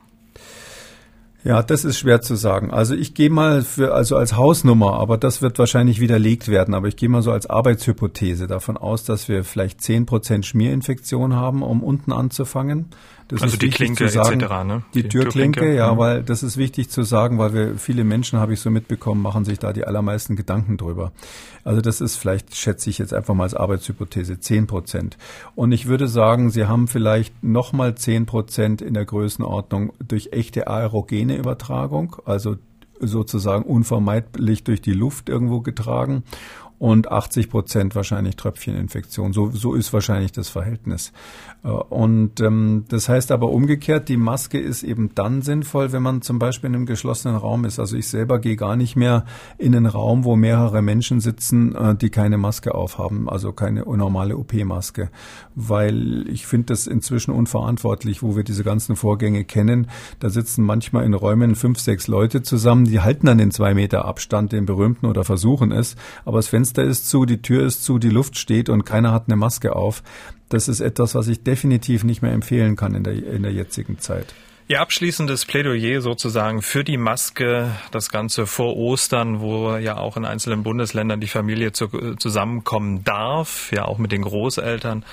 Ja, 1.43 1.63
das 1.63 1.85
ist 1.85 1.97
schwer 1.97 2.21
zu 2.21 2.35
sagen. 2.35 2.71
Also 2.71 2.93
ich 2.93 3.15
gehe 3.15 3.31
mal 3.31 3.63
für, 3.63 3.95
also 3.95 4.15
als 4.15 4.35
Hausnummer, 4.35 4.93
aber 4.93 5.17
das 5.17 5.41
wird 5.41 5.57
wahrscheinlich 5.57 5.99
widerlegt 5.99 6.47
werden, 6.47 6.75
aber 6.75 6.87
ich 6.87 6.95
gehe 6.95 7.09
mal 7.09 7.23
so 7.23 7.31
als 7.31 7.47
Arbeitshypothese 7.47 8.45
davon 8.45 8.77
aus, 8.77 9.05
dass 9.05 9.27
wir 9.27 9.43
vielleicht 9.43 9.81
zehn 9.81 10.05
Prozent 10.05 10.45
Schmierinfektion 10.45 11.35
haben, 11.35 11.63
um 11.63 11.81
unten 11.83 12.11
anzufangen. 12.11 12.89
Das 13.31 13.43
also 13.43 13.55
die 13.55 13.69
Klinke 13.69 14.09
sagen, 14.09 14.41
etc. 14.41 14.51
Ne? 14.65 14.83
Die, 14.93 15.03
die 15.03 15.09
Türklinke, 15.09 15.61
Türklinke, 15.61 15.75
ja, 15.75 15.93
mhm. 15.93 15.97
weil 15.97 16.23
das 16.23 16.43
ist 16.43 16.57
wichtig 16.57 16.89
zu 16.89 17.03
sagen, 17.03 17.37
weil 17.37 17.53
wir 17.53 17.77
viele 17.77 18.03
Menschen, 18.03 18.39
habe 18.39 18.53
ich 18.53 18.59
so 18.59 18.69
mitbekommen, 18.69 19.21
machen 19.21 19.45
sich 19.45 19.57
da 19.57 19.71
die 19.71 19.85
allermeisten 19.85 20.35
Gedanken 20.35 20.75
drüber. 20.75 21.13
Also 21.63 21.79
das 21.79 22.01
ist 22.01 22.17
vielleicht, 22.17 22.57
schätze 22.57 22.89
ich 22.89 22.97
jetzt 22.97 23.13
einfach 23.13 23.33
mal 23.33 23.43
als 23.43 23.53
Arbeitshypothese, 23.53 24.41
zehn 24.41 24.67
Prozent. 24.67 25.17
Und 25.55 25.71
ich 25.71 25.85
würde 25.85 26.09
sagen, 26.09 26.49
Sie 26.49 26.65
haben 26.65 26.89
vielleicht 26.89 27.41
nochmal 27.41 27.95
zehn 27.95 28.25
Prozent 28.25 28.81
in 28.81 28.93
der 28.93 29.05
Größenordnung 29.05 29.93
durch 30.05 30.29
echte 30.33 30.67
aerogene 30.67 31.37
Übertragung, 31.37 32.17
also 32.25 32.57
sozusagen 32.99 33.63
unvermeidlich 33.63 34.65
durch 34.65 34.81
die 34.81 34.93
Luft 34.93 35.29
irgendwo 35.29 35.61
getragen 35.61 36.23
und 36.81 37.11
80 37.11 37.51
Prozent 37.51 37.95
wahrscheinlich 37.95 38.37
Tröpfcheninfektion. 38.37 39.33
So, 39.33 39.51
so 39.51 39.75
ist 39.75 39.93
wahrscheinlich 39.93 40.31
das 40.31 40.49
Verhältnis. 40.49 41.13
Äh, 41.63 41.67
und 41.67 42.39
ähm, 42.39 42.85
das 42.89 43.07
heißt 43.07 43.31
aber 43.31 43.49
umgekehrt, 43.51 44.09
die 44.09 44.17
Maske 44.17 44.59
ist 44.59 44.81
eben 44.81 45.13
dann 45.13 45.43
sinnvoll, 45.43 45.91
wenn 45.91 46.01
man 46.01 46.23
zum 46.23 46.39
Beispiel 46.39 46.71
in 46.71 46.75
einem 46.75 46.85
geschlossenen 46.87 47.37
Raum 47.37 47.65
ist. 47.65 47.79
Also 47.79 47.95
ich 47.97 48.07
selber 48.07 48.39
gehe 48.39 48.55
gar 48.55 48.75
nicht 48.75 48.95
mehr 48.95 49.25
in 49.59 49.75
einen 49.75 49.85
Raum, 49.85 50.23
wo 50.23 50.35
mehrere 50.35 50.81
Menschen 50.81 51.19
sitzen, 51.19 51.75
äh, 51.75 51.93
die 51.93 52.09
keine 52.09 52.39
Maske 52.39 52.73
aufhaben, 52.73 53.29
also 53.29 53.53
keine 53.53 53.81
normale 53.81 54.35
OP-Maske, 54.35 55.11
weil 55.53 56.27
ich 56.29 56.47
finde 56.47 56.67
das 56.67 56.87
inzwischen 56.87 57.29
unverantwortlich, 57.29 58.23
wo 58.23 58.35
wir 58.35 58.43
diese 58.43 58.63
ganzen 58.63 58.95
Vorgänge 58.95 59.43
kennen. 59.43 59.85
Da 60.19 60.31
sitzen 60.31 60.63
manchmal 60.63 61.05
in 61.05 61.13
Räumen 61.13 61.53
fünf, 61.53 61.79
sechs 61.79 62.07
Leute 62.07 62.41
zusammen, 62.41 62.85
die 62.85 63.01
halten 63.01 63.27
dann 63.27 63.37
den 63.37 63.51
zwei 63.51 63.75
Meter 63.75 64.05
Abstand, 64.05 64.51
den 64.51 64.65
berühmten 64.65 65.05
oder 65.05 65.23
versuchen 65.23 65.71
es, 65.71 65.95
aber 66.25 66.39
das 66.39 66.47
Fenster 66.71 66.83
ist 66.83 67.09
zu, 67.09 67.25
die 67.25 67.41
Tür 67.41 67.65
ist 67.65 67.83
zu, 67.83 67.99
die 67.99 68.09
Luft 68.09 68.37
steht 68.37 68.69
und 68.69 68.85
keiner 68.85 69.11
hat 69.11 69.25
eine 69.27 69.35
Maske 69.35 69.75
auf. 69.75 70.03
Das 70.47 70.69
ist 70.69 70.79
etwas, 70.79 71.15
was 71.15 71.27
ich 71.27 71.43
definitiv 71.43 72.05
nicht 72.05 72.21
mehr 72.21 72.31
empfehlen 72.31 72.77
kann 72.77 72.95
in 72.95 73.03
der, 73.03 73.13
in 73.13 73.43
der 73.43 73.51
jetzigen 73.51 73.99
Zeit. 73.99 74.33
Ihr 74.69 74.79
abschließendes 74.79 75.45
Plädoyer 75.45 75.99
sozusagen 75.99 76.61
für 76.61 76.85
die 76.85 76.95
Maske, 76.95 77.71
das 77.91 78.09
Ganze 78.09 78.47
vor 78.47 78.77
Ostern, 78.77 79.41
wo 79.41 79.75
ja 79.75 79.97
auch 79.97 80.15
in 80.15 80.23
einzelnen 80.23 80.63
Bundesländern 80.63 81.19
die 81.19 81.27
Familie 81.27 81.73
zu, 81.73 82.15
zusammenkommen 82.15 83.03
darf, 83.03 83.73
ja 83.73 83.83
auch 83.83 83.97
mit 83.97 84.13
den 84.13 84.21
Großeltern, 84.21 85.03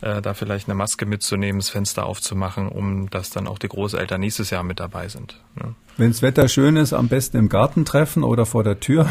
äh, 0.00 0.20
da 0.20 0.34
vielleicht 0.34 0.68
eine 0.68 0.74
Maske 0.74 1.06
mitzunehmen, 1.06 1.60
das 1.60 1.68
Fenster 1.68 2.06
aufzumachen, 2.06 2.68
um 2.68 3.08
dass 3.08 3.30
dann 3.30 3.46
auch 3.46 3.60
die 3.60 3.68
Großeltern 3.68 4.20
nächstes 4.20 4.50
Jahr 4.50 4.64
mit 4.64 4.80
dabei 4.80 5.06
sind. 5.06 5.40
Ne? 5.54 5.76
Wenn 5.96 6.10
das 6.10 6.22
Wetter 6.22 6.48
schön 6.48 6.74
ist, 6.74 6.92
am 6.92 7.06
besten 7.06 7.36
im 7.36 7.48
Garten 7.48 7.84
treffen 7.84 8.24
oder 8.24 8.46
vor 8.46 8.64
der 8.64 8.80
Tür. 8.80 9.06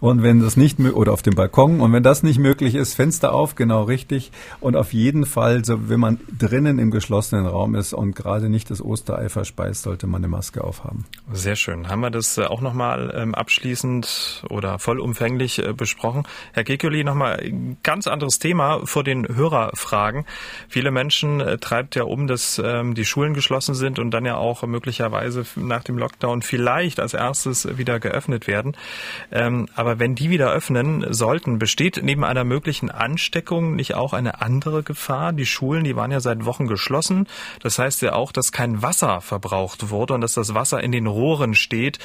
Und 0.00 0.24
wenn 0.24 0.40
das 0.40 0.56
nicht 0.56 0.80
oder 0.80 1.12
auf 1.12 1.22
dem 1.22 1.36
Balkon. 1.36 1.80
Und 1.80 1.92
wenn 1.92 2.02
das 2.02 2.24
nicht 2.24 2.40
möglich 2.40 2.74
ist, 2.74 2.94
Fenster 2.94 3.32
auf, 3.32 3.54
genau 3.54 3.84
richtig. 3.84 4.32
Und 4.58 4.74
auf 4.74 4.92
jeden 4.92 5.24
Fall, 5.24 5.64
so, 5.64 5.88
wenn 5.88 6.00
man 6.00 6.18
drinnen 6.36 6.80
im 6.80 6.90
geschlossenen 6.90 7.46
Raum 7.46 7.76
ist 7.76 7.92
und 7.92 8.16
gerade 8.16 8.48
nicht 8.48 8.72
das 8.72 8.82
Osterei 8.84 9.28
verspeist, 9.28 9.82
sollte 9.82 10.08
man 10.08 10.20
eine 10.20 10.26
Maske 10.26 10.64
aufhaben. 10.64 11.04
Sehr 11.32 11.54
schön. 11.54 11.88
Haben 11.88 12.00
wir 12.00 12.10
das 12.10 12.36
äh, 12.38 12.42
auch 12.42 12.60
nochmal 12.60 13.14
ähm, 13.16 13.32
abschließend 13.34 14.44
oder 14.50 14.80
vollumfänglich 14.80 15.60
äh, 15.60 15.72
besprochen? 15.72 16.24
Herr 16.52 16.64
Gekeli, 16.64 17.04
nochmal 17.04 17.40
ganz 17.84 18.08
anderes 18.08 18.40
Thema 18.40 18.80
vor 18.84 19.04
den 19.04 19.28
Hörerfragen. 19.28 20.24
Viele 20.68 20.90
Menschen 20.90 21.40
äh, 21.40 21.58
treibt 21.58 21.94
ja 21.94 22.02
um, 22.02 22.26
dass 22.26 22.60
ähm, 22.62 22.96
die 22.96 23.04
Schulen 23.04 23.32
geschlossen 23.32 23.76
sind 23.76 24.00
und 24.00 24.10
dann 24.10 24.24
ja 24.24 24.36
auch 24.36 24.64
möglicherweise 24.64 25.46
nach 25.54 25.84
dem 25.84 25.98
Lockdown 25.98 26.15
Lockdown 26.16 26.42
vielleicht 26.42 26.98
als 27.00 27.14
erstes 27.14 27.76
wieder 27.76 28.00
geöffnet 28.00 28.46
werden. 28.46 28.76
Ähm, 29.30 29.68
aber 29.74 29.98
wenn 29.98 30.14
die 30.14 30.30
wieder 30.30 30.50
öffnen 30.50 31.12
sollten, 31.12 31.58
besteht 31.58 32.00
neben 32.02 32.24
einer 32.24 32.44
möglichen 32.44 32.90
Ansteckung 32.90 33.76
nicht 33.76 33.94
auch 33.94 34.12
eine 34.12 34.40
andere 34.40 34.82
Gefahr? 34.82 35.32
Die 35.32 35.46
Schulen, 35.46 35.84
die 35.84 35.96
waren 35.96 36.10
ja 36.10 36.20
seit 36.20 36.44
Wochen 36.44 36.66
geschlossen. 36.66 37.26
Das 37.60 37.78
heißt 37.78 38.02
ja 38.02 38.14
auch, 38.14 38.32
dass 38.32 38.52
kein 38.52 38.82
Wasser 38.82 39.20
verbraucht 39.20 39.90
wurde 39.90 40.14
und 40.14 40.22
dass 40.22 40.34
das 40.34 40.54
Wasser 40.54 40.82
in 40.82 40.92
den 40.92 41.06
Rohren 41.06 41.54
steht 41.54 41.98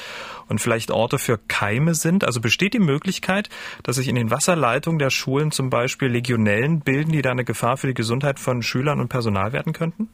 und 0.48 0.60
vielleicht 0.60 0.90
Orte 0.90 1.18
für 1.18 1.38
Keime 1.38 1.94
sind. 1.94 2.24
Also 2.24 2.40
besteht 2.40 2.74
die 2.74 2.80
Möglichkeit, 2.80 3.48
dass 3.82 3.96
sich 3.96 4.08
in 4.08 4.16
den 4.16 4.30
Wasserleitungen 4.30 4.98
der 4.98 5.10
Schulen 5.10 5.52
zum 5.52 5.70
Beispiel 5.70 6.08
Legionellen 6.08 6.80
bilden, 6.80 7.12
die 7.12 7.22
da 7.22 7.30
eine 7.30 7.44
Gefahr 7.44 7.78
für 7.78 7.86
die 7.86 7.94
Gesundheit 7.94 8.38
von 8.38 8.62
Schülern 8.62 9.00
und 9.00 9.08
Personal 9.08 9.52
werden 9.52 9.72
könnten? 9.72 10.08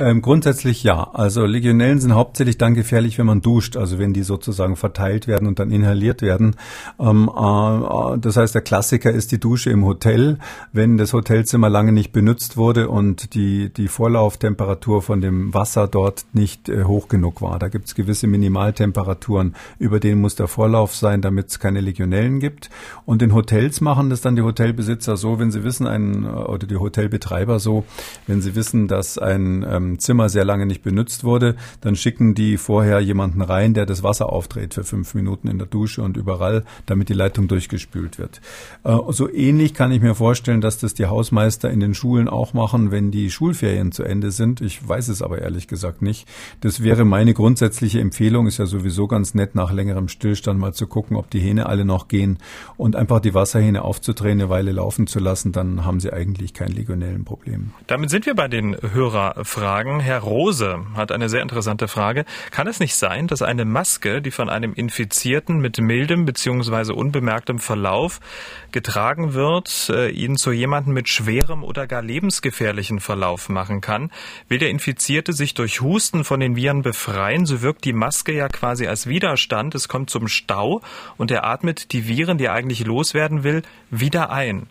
Ähm, 0.00 0.22
grundsätzlich 0.22 0.82
ja. 0.82 1.10
Also 1.12 1.44
Legionellen 1.44 2.00
sind 2.00 2.14
hauptsächlich 2.14 2.56
dann 2.56 2.74
gefährlich, 2.74 3.18
wenn 3.18 3.26
man 3.26 3.42
duscht, 3.42 3.76
also 3.76 3.98
wenn 3.98 4.14
die 4.14 4.22
sozusagen 4.22 4.76
verteilt 4.76 5.26
werden 5.26 5.46
und 5.46 5.58
dann 5.58 5.70
inhaliert 5.70 6.22
werden. 6.22 6.56
Ähm, 6.98 7.28
äh, 7.28 8.18
das 8.18 8.38
heißt, 8.38 8.54
der 8.54 8.62
Klassiker 8.62 9.10
ist 9.10 9.30
die 9.30 9.38
Dusche 9.38 9.68
im 9.68 9.84
Hotel, 9.84 10.38
wenn 10.72 10.96
das 10.96 11.12
Hotelzimmer 11.12 11.68
lange 11.68 11.92
nicht 11.92 12.12
benutzt 12.12 12.56
wurde 12.56 12.88
und 12.88 13.34
die, 13.34 13.70
die 13.70 13.88
Vorlauftemperatur 13.88 15.02
von 15.02 15.20
dem 15.20 15.52
Wasser 15.52 15.86
dort 15.86 16.24
nicht 16.32 16.70
äh, 16.70 16.84
hoch 16.84 17.08
genug 17.08 17.42
war. 17.42 17.58
Da 17.58 17.68
gibt 17.68 17.86
es 17.86 17.94
gewisse 17.94 18.26
Minimaltemperaturen, 18.26 19.54
über 19.78 20.00
denen 20.00 20.22
muss 20.22 20.34
der 20.34 20.48
Vorlauf 20.48 20.96
sein, 20.96 21.20
damit 21.20 21.48
es 21.48 21.58
keine 21.58 21.82
Legionellen 21.82 22.40
gibt. 22.40 22.70
Und 23.04 23.20
in 23.20 23.34
Hotels 23.34 23.82
machen 23.82 24.08
das 24.08 24.22
dann 24.22 24.34
die 24.34 24.42
Hotelbesitzer 24.42 25.18
so, 25.18 25.38
wenn 25.38 25.50
sie 25.50 25.62
wissen, 25.62 25.86
ein, 25.86 26.24
oder 26.24 26.66
die 26.66 26.76
Hotelbetreiber 26.76 27.58
so, 27.58 27.84
wenn 28.26 28.40
sie 28.40 28.54
wissen, 28.54 28.88
dass 28.88 29.18
ein 29.18 29.62
ähm, 29.68 29.89
Zimmer 29.98 30.28
sehr 30.28 30.44
lange 30.44 30.66
nicht 30.66 30.82
benutzt 30.82 31.24
wurde, 31.24 31.56
dann 31.80 31.96
schicken 31.96 32.34
die 32.34 32.56
vorher 32.56 33.00
jemanden 33.00 33.42
rein, 33.42 33.74
der 33.74 33.86
das 33.86 34.02
Wasser 34.02 34.30
aufdreht 34.32 34.74
für 34.74 34.84
fünf 34.84 35.14
Minuten 35.14 35.48
in 35.48 35.58
der 35.58 35.66
Dusche 35.66 36.02
und 36.02 36.16
überall, 36.16 36.64
damit 36.86 37.08
die 37.08 37.14
Leitung 37.14 37.48
durchgespült 37.48 38.18
wird. 38.18 38.40
Äh, 38.84 38.96
so 39.08 39.30
ähnlich 39.30 39.74
kann 39.74 39.92
ich 39.92 40.00
mir 40.00 40.14
vorstellen, 40.14 40.60
dass 40.60 40.78
das 40.78 40.94
die 40.94 41.06
Hausmeister 41.06 41.70
in 41.70 41.80
den 41.80 41.94
Schulen 41.94 42.28
auch 42.28 42.52
machen, 42.52 42.90
wenn 42.90 43.10
die 43.10 43.30
Schulferien 43.30 43.92
zu 43.92 44.02
Ende 44.02 44.30
sind. 44.30 44.60
Ich 44.60 44.86
weiß 44.86 45.08
es 45.08 45.22
aber 45.22 45.40
ehrlich 45.40 45.66
gesagt 45.68 46.02
nicht. 46.02 46.28
Das 46.60 46.82
wäre 46.82 47.04
meine 47.04 47.34
grundsätzliche 47.34 48.00
Empfehlung. 48.00 48.46
Ist 48.46 48.58
ja 48.58 48.66
sowieso 48.66 49.06
ganz 49.06 49.34
nett, 49.34 49.54
nach 49.54 49.72
längerem 49.72 50.08
Stillstand 50.08 50.60
mal 50.60 50.74
zu 50.74 50.86
gucken, 50.86 51.16
ob 51.16 51.30
die 51.30 51.40
Hähne 51.40 51.66
alle 51.66 51.84
noch 51.84 52.08
gehen 52.08 52.38
und 52.76 52.96
einfach 52.96 53.20
die 53.20 53.34
Wasserhähne 53.34 53.82
aufzudrehen, 53.82 54.40
eine 54.40 54.50
Weile 54.50 54.72
laufen 54.72 55.06
zu 55.06 55.18
lassen. 55.18 55.52
Dann 55.52 55.84
haben 55.84 56.00
sie 56.00 56.12
eigentlich 56.12 56.54
kein 56.54 56.72
Legionellenproblem. 56.72 57.70
Damit 57.86 58.10
sind 58.10 58.26
wir 58.26 58.34
bei 58.34 58.48
den 58.48 58.76
Hörerfragen. 58.92 59.79
Fragen. 59.80 60.00
Herr 60.00 60.18
Rose 60.18 60.84
hat 60.94 61.10
eine 61.10 61.30
sehr 61.30 61.40
interessante 61.40 61.88
Frage. 61.88 62.26
Kann 62.50 62.66
es 62.66 62.80
nicht 62.80 62.94
sein, 62.96 63.28
dass 63.28 63.40
eine 63.40 63.64
Maske, 63.64 64.20
die 64.20 64.30
von 64.30 64.50
einem 64.50 64.74
Infizierten 64.74 65.58
mit 65.58 65.80
mildem 65.80 66.26
bzw. 66.26 66.92
unbemerktem 66.92 67.58
Verlauf 67.58 68.20
getragen 68.72 69.32
wird, 69.32 69.90
äh, 69.90 70.10
ihn 70.10 70.36
zu 70.36 70.52
jemandem 70.52 70.92
mit 70.92 71.08
schwerem 71.08 71.64
oder 71.64 71.86
gar 71.86 72.02
lebensgefährlichen 72.02 73.00
Verlauf 73.00 73.48
machen 73.48 73.80
kann? 73.80 74.10
Will 74.48 74.58
der 74.58 74.68
Infizierte 74.68 75.32
sich 75.32 75.54
durch 75.54 75.80
Husten 75.80 76.24
von 76.24 76.40
den 76.40 76.56
Viren 76.56 76.82
befreien, 76.82 77.46
so 77.46 77.62
wirkt 77.62 77.86
die 77.86 77.94
Maske 77.94 78.32
ja 78.32 78.48
quasi 78.48 78.86
als 78.86 79.06
Widerstand. 79.06 79.74
Es 79.74 79.88
kommt 79.88 80.10
zum 80.10 80.28
Stau 80.28 80.82
und 81.16 81.30
er 81.30 81.44
atmet 81.46 81.92
die 81.92 82.06
Viren, 82.06 82.36
die 82.36 82.44
er 82.44 82.52
eigentlich 82.52 82.84
loswerden 82.84 83.44
will, 83.44 83.62
wieder 83.88 84.30
ein. 84.30 84.66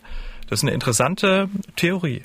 Das 0.48 0.60
ist 0.60 0.64
eine 0.64 0.72
interessante 0.72 1.48
Theorie. 1.74 2.22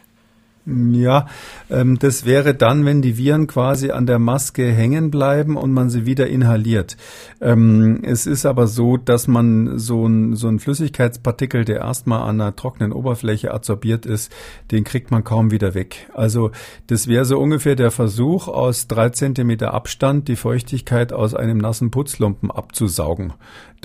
Ja, 0.68 1.28
ähm, 1.70 2.00
das 2.00 2.26
wäre 2.26 2.56
dann, 2.56 2.86
wenn 2.86 3.04
die 3.04 3.20
Viren 3.20 3.46
quasi 3.46 3.92
an 3.92 4.08
der 4.08 4.18
Maske 4.18 4.66
hängen 4.72 5.12
bleiben 5.12 5.58
und 5.58 5.72
man 5.72 5.92
sie 5.92 6.08
wieder 6.08 6.28
inhaliert. 6.28 6.98
Ähm, 7.40 8.00
es 8.04 8.26
ist 8.26 8.48
aber 8.48 8.66
so, 8.66 8.98
dass 8.98 9.28
man 9.28 9.78
so 9.78 10.08
ein, 10.08 10.36
so 10.36 10.48
ein 10.48 10.58
Flüssigkeitspartikel, 10.58 11.66
der 11.66 11.82
erstmal 11.82 12.28
an 12.28 12.42
einer 12.42 12.56
trockenen 12.56 12.94
Oberfläche 12.94 13.54
adsorbiert 13.54 14.08
ist, 14.08 14.32
den 14.72 14.84
kriegt 14.84 15.12
man 15.12 15.24
kaum 15.24 15.52
wieder 15.52 15.76
weg. 15.76 16.10
Also 16.16 16.50
das 16.88 17.08
wäre 17.08 17.26
so 17.26 17.38
ungefähr 17.38 17.76
der 17.76 17.92
Versuch, 17.92 18.48
aus 18.48 18.88
drei 18.88 19.10
Zentimeter 19.10 19.72
Abstand 19.72 20.28
die 20.28 20.36
Feuchtigkeit 20.36 21.14
aus 21.14 21.36
einem 21.36 21.60
nassen 21.60 21.92
Putzlumpen 21.92 22.50
abzusaugen 22.50 23.34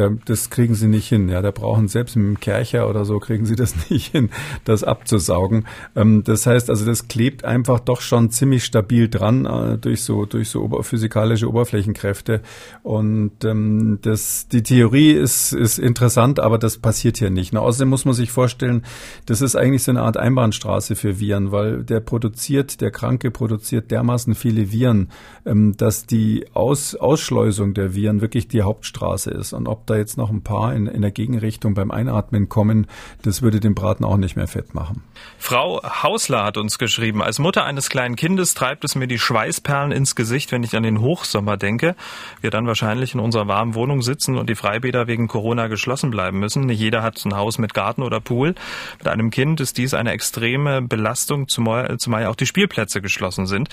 da, 0.00 0.10
das 0.24 0.48
kriegen 0.50 0.74
sie 0.74 0.88
nicht 0.88 1.08
hin. 1.08 1.28
Ja, 1.28 1.42
da 1.42 1.50
brauchen 1.50 1.88
selbst 1.88 2.16
mit 2.16 2.24
dem 2.24 2.40
Kercher 2.40 2.88
oder 2.88 3.04
so 3.04 3.18
kriegen 3.18 3.44
sie 3.44 3.54
das 3.54 3.74
nicht 3.90 4.10
hin, 4.10 4.30
das 4.64 4.82
abzusaugen. 4.82 5.66
Ähm, 5.94 6.24
das 6.24 6.46
heißt, 6.46 6.69
also 6.70 6.86
das 6.86 7.08
klebt 7.08 7.44
einfach 7.44 7.80
doch 7.80 8.00
schon 8.00 8.30
ziemlich 8.30 8.64
stabil 8.64 9.08
dran 9.08 9.44
äh, 9.44 9.76
durch 9.76 10.02
so 10.02 10.24
durch 10.24 10.48
so 10.48 10.62
ober 10.62 10.82
physikalische 10.82 11.48
Oberflächenkräfte. 11.48 12.40
Und 12.82 13.44
ähm, 13.44 13.98
das 14.02 14.48
die 14.48 14.62
Theorie 14.62 15.12
ist 15.12 15.52
ist 15.52 15.78
interessant, 15.78 16.40
aber 16.40 16.58
das 16.58 16.78
passiert 16.78 17.18
hier 17.18 17.30
nicht. 17.30 17.52
Na, 17.52 17.60
außerdem 17.60 17.88
muss 17.88 18.04
man 18.04 18.14
sich 18.14 18.30
vorstellen, 18.30 18.84
das 19.26 19.42
ist 19.42 19.56
eigentlich 19.56 19.82
so 19.82 19.90
eine 19.90 20.02
Art 20.02 20.16
Einbahnstraße 20.16 20.96
für 20.96 21.20
Viren, 21.20 21.52
weil 21.52 21.84
der 21.84 22.00
produziert, 22.00 22.80
der 22.80 22.90
Kranke 22.90 23.30
produziert 23.30 23.90
dermaßen 23.90 24.34
viele 24.34 24.72
Viren, 24.72 25.10
ähm, 25.44 25.76
dass 25.76 26.06
die 26.06 26.46
Aus, 26.54 26.94
Ausschleusung 26.94 27.74
der 27.74 27.94
Viren 27.94 28.20
wirklich 28.20 28.48
die 28.48 28.62
Hauptstraße 28.62 29.30
ist. 29.30 29.52
Und 29.52 29.66
ob 29.66 29.86
da 29.86 29.96
jetzt 29.96 30.16
noch 30.16 30.30
ein 30.30 30.42
paar 30.42 30.74
in, 30.74 30.86
in 30.86 31.02
der 31.02 31.10
Gegenrichtung 31.10 31.74
beim 31.74 31.90
Einatmen 31.90 32.48
kommen, 32.48 32.86
das 33.22 33.42
würde 33.42 33.60
den 33.60 33.74
Braten 33.74 34.04
auch 34.04 34.16
nicht 34.16 34.36
mehr 34.36 34.46
fett 34.46 34.74
machen. 34.74 35.02
Frau 35.38 35.80
Hausler 35.82 36.44
hat 36.44 36.56
uns 36.60 36.78
geschrieben, 36.78 37.22
als 37.22 37.38
Mutter 37.38 37.64
eines 37.64 37.88
kleinen 37.88 38.14
Kindes 38.14 38.54
treibt 38.54 38.84
es 38.84 38.94
mir 38.94 39.08
die 39.08 39.18
Schweißperlen 39.18 39.90
ins 39.90 40.14
Gesicht, 40.14 40.52
wenn 40.52 40.62
ich 40.62 40.76
an 40.76 40.82
den 40.82 41.00
Hochsommer 41.00 41.56
denke. 41.56 41.96
Wir 42.40 42.50
dann 42.50 42.66
wahrscheinlich 42.66 43.14
in 43.14 43.20
unserer 43.20 43.48
warmen 43.48 43.74
Wohnung 43.74 44.02
sitzen 44.02 44.36
und 44.36 44.48
die 44.48 44.54
Freibäder 44.54 45.06
wegen 45.06 45.26
Corona 45.26 45.66
geschlossen 45.66 46.10
bleiben 46.10 46.38
müssen. 46.38 46.66
Nicht 46.66 46.78
jeder 46.78 47.02
hat 47.02 47.24
ein 47.24 47.34
Haus 47.34 47.58
mit 47.58 47.74
Garten 47.74 48.02
oder 48.02 48.20
Pool. 48.20 48.54
Mit 48.98 49.08
einem 49.08 49.30
Kind 49.30 49.60
ist 49.60 49.78
dies 49.78 49.94
eine 49.94 50.12
extreme 50.12 50.82
Belastung, 50.82 51.48
zumal, 51.48 51.98
zumal 51.98 52.26
auch 52.26 52.36
die 52.36 52.46
Spielplätze 52.46 53.00
geschlossen 53.00 53.46
sind. 53.46 53.68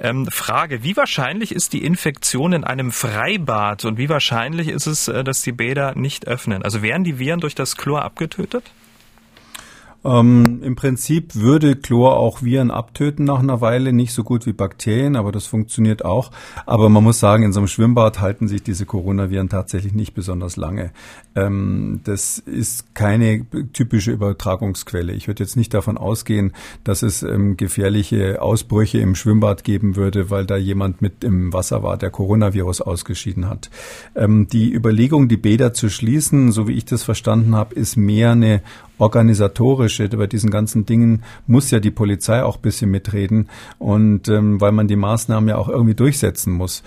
Ähm, 0.00 0.26
Frage, 0.26 0.82
wie 0.82 0.96
wahrscheinlich 0.96 1.54
ist 1.54 1.72
die 1.72 1.84
Infektion 1.84 2.52
in 2.52 2.64
einem 2.64 2.90
Freibad 2.90 3.84
und 3.84 3.98
wie 3.98 4.08
wahrscheinlich 4.08 4.68
ist 4.68 4.86
es, 4.86 5.08
äh, 5.08 5.22
dass 5.22 5.42
die 5.42 5.52
Bäder 5.52 5.94
nicht 5.94 6.26
öffnen? 6.26 6.62
Also 6.62 6.82
werden 6.82 7.04
die 7.04 7.18
Viren 7.18 7.40
durch 7.40 7.54
das 7.54 7.76
Chlor 7.76 8.02
abgetötet? 8.02 8.64
Ähm, 10.04 10.60
Im 10.62 10.74
Prinzip 10.74 11.36
würde 11.36 11.76
Chlor 11.76 12.16
auch 12.16 12.42
Viren 12.42 12.70
abtöten 12.70 13.24
nach 13.24 13.38
einer 13.38 13.60
Weile, 13.60 13.92
nicht 13.92 14.12
so 14.12 14.24
gut 14.24 14.46
wie 14.46 14.52
Bakterien, 14.52 15.16
aber 15.16 15.30
das 15.30 15.46
funktioniert 15.46 16.04
auch. 16.04 16.30
Aber 16.66 16.88
man 16.88 17.04
muss 17.04 17.20
sagen, 17.20 17.44
in 17.44 17.52
so 17.52 17.60
einem 17.60 17.68
Schwimmbad 17.68 18.20
halten 18.20 18.48
sich 18.48 18.62
diese 18.62 18.84
Coronaviren 18.84 19.48
tatsächlich 19.48 19.92
nicht 19.92 20.14
besonders 20.14 20.56
lange. 20.56 20.90
Ähm, 21.36 22.00
das 22.04 22.38
ist 22.38 22.94
keine 22.94 23.46
typische 23.72 24.10
Übertragungsquelle. 24.10 25.12
Ich 25.12 25.28
würde 25.28 25.44
jetzt 25.44 25.56
nicht 25.56 25.72
davon 25.72 25.96
ausgehen, 25.96 26.52
dass 26.84 27.02
es 27.02 27.22
ähm, 27.22 27.56
gefährliche 27.56 28.42
Ausbrüche 28.42 28.98
im 28.98 29.14
Schwimmbad 29.14 29.62
geben 29.62 29.94
würde, 29.96 30.30
weil 30.30 30.46
da 30.46 30.56
jemand 30.56 31.00
mit 31.00 31.22
im 31.22 31.52
Wasser 31.52 31.82
war, 31.82 31.96
der 31.96 32.10
Coronavirus 32.10 32.80
ausgeschieden 32.80 33.48
hat. 33.48 33.70
Ähm, 34.16 34.48
die 34.48 34.72
Überlegung, 34.72 35.28
die 35.28 35.36
Bäder 35.36 35.72
zu 35.72 35.88
schließen, 35.88 36.50
so 36.50 36.66
wie 36.66 36.72
ich 36.72 36.84
das 36.84 37.04
verstanden 37.04 37.54
habe, 37.54 37.74
ist 37.74 37.96
mehr 37.96 38.32
eine 38.32 38.62
organisatorische, 39.02 40.08
bei 40.08 40.28
diesen 40.28 40.50
ganzen 40.50 40.86
Dingen 40.86 41.24
muss 41.48 41.72
ja 41.72 41.80
die 41.80 41.90
Polizei 41.90 42.44
auch 42.44 42.56
ein 42.56 42.62
bisschen 42.62 42.90
mitreden 42.90 43.48
und 43.80 44.28
ähm, 44.28 44.60
weil 44.60 44.70
man 44.70 44.86
die 44.86 44.96
Maßnahmen 44.96 45.48
ja 45.48 45.56
auch 45.56 45.68
irgendwie 45.68 45.94
durchsetzen 45.94 46.52
muss. 46.52 46.84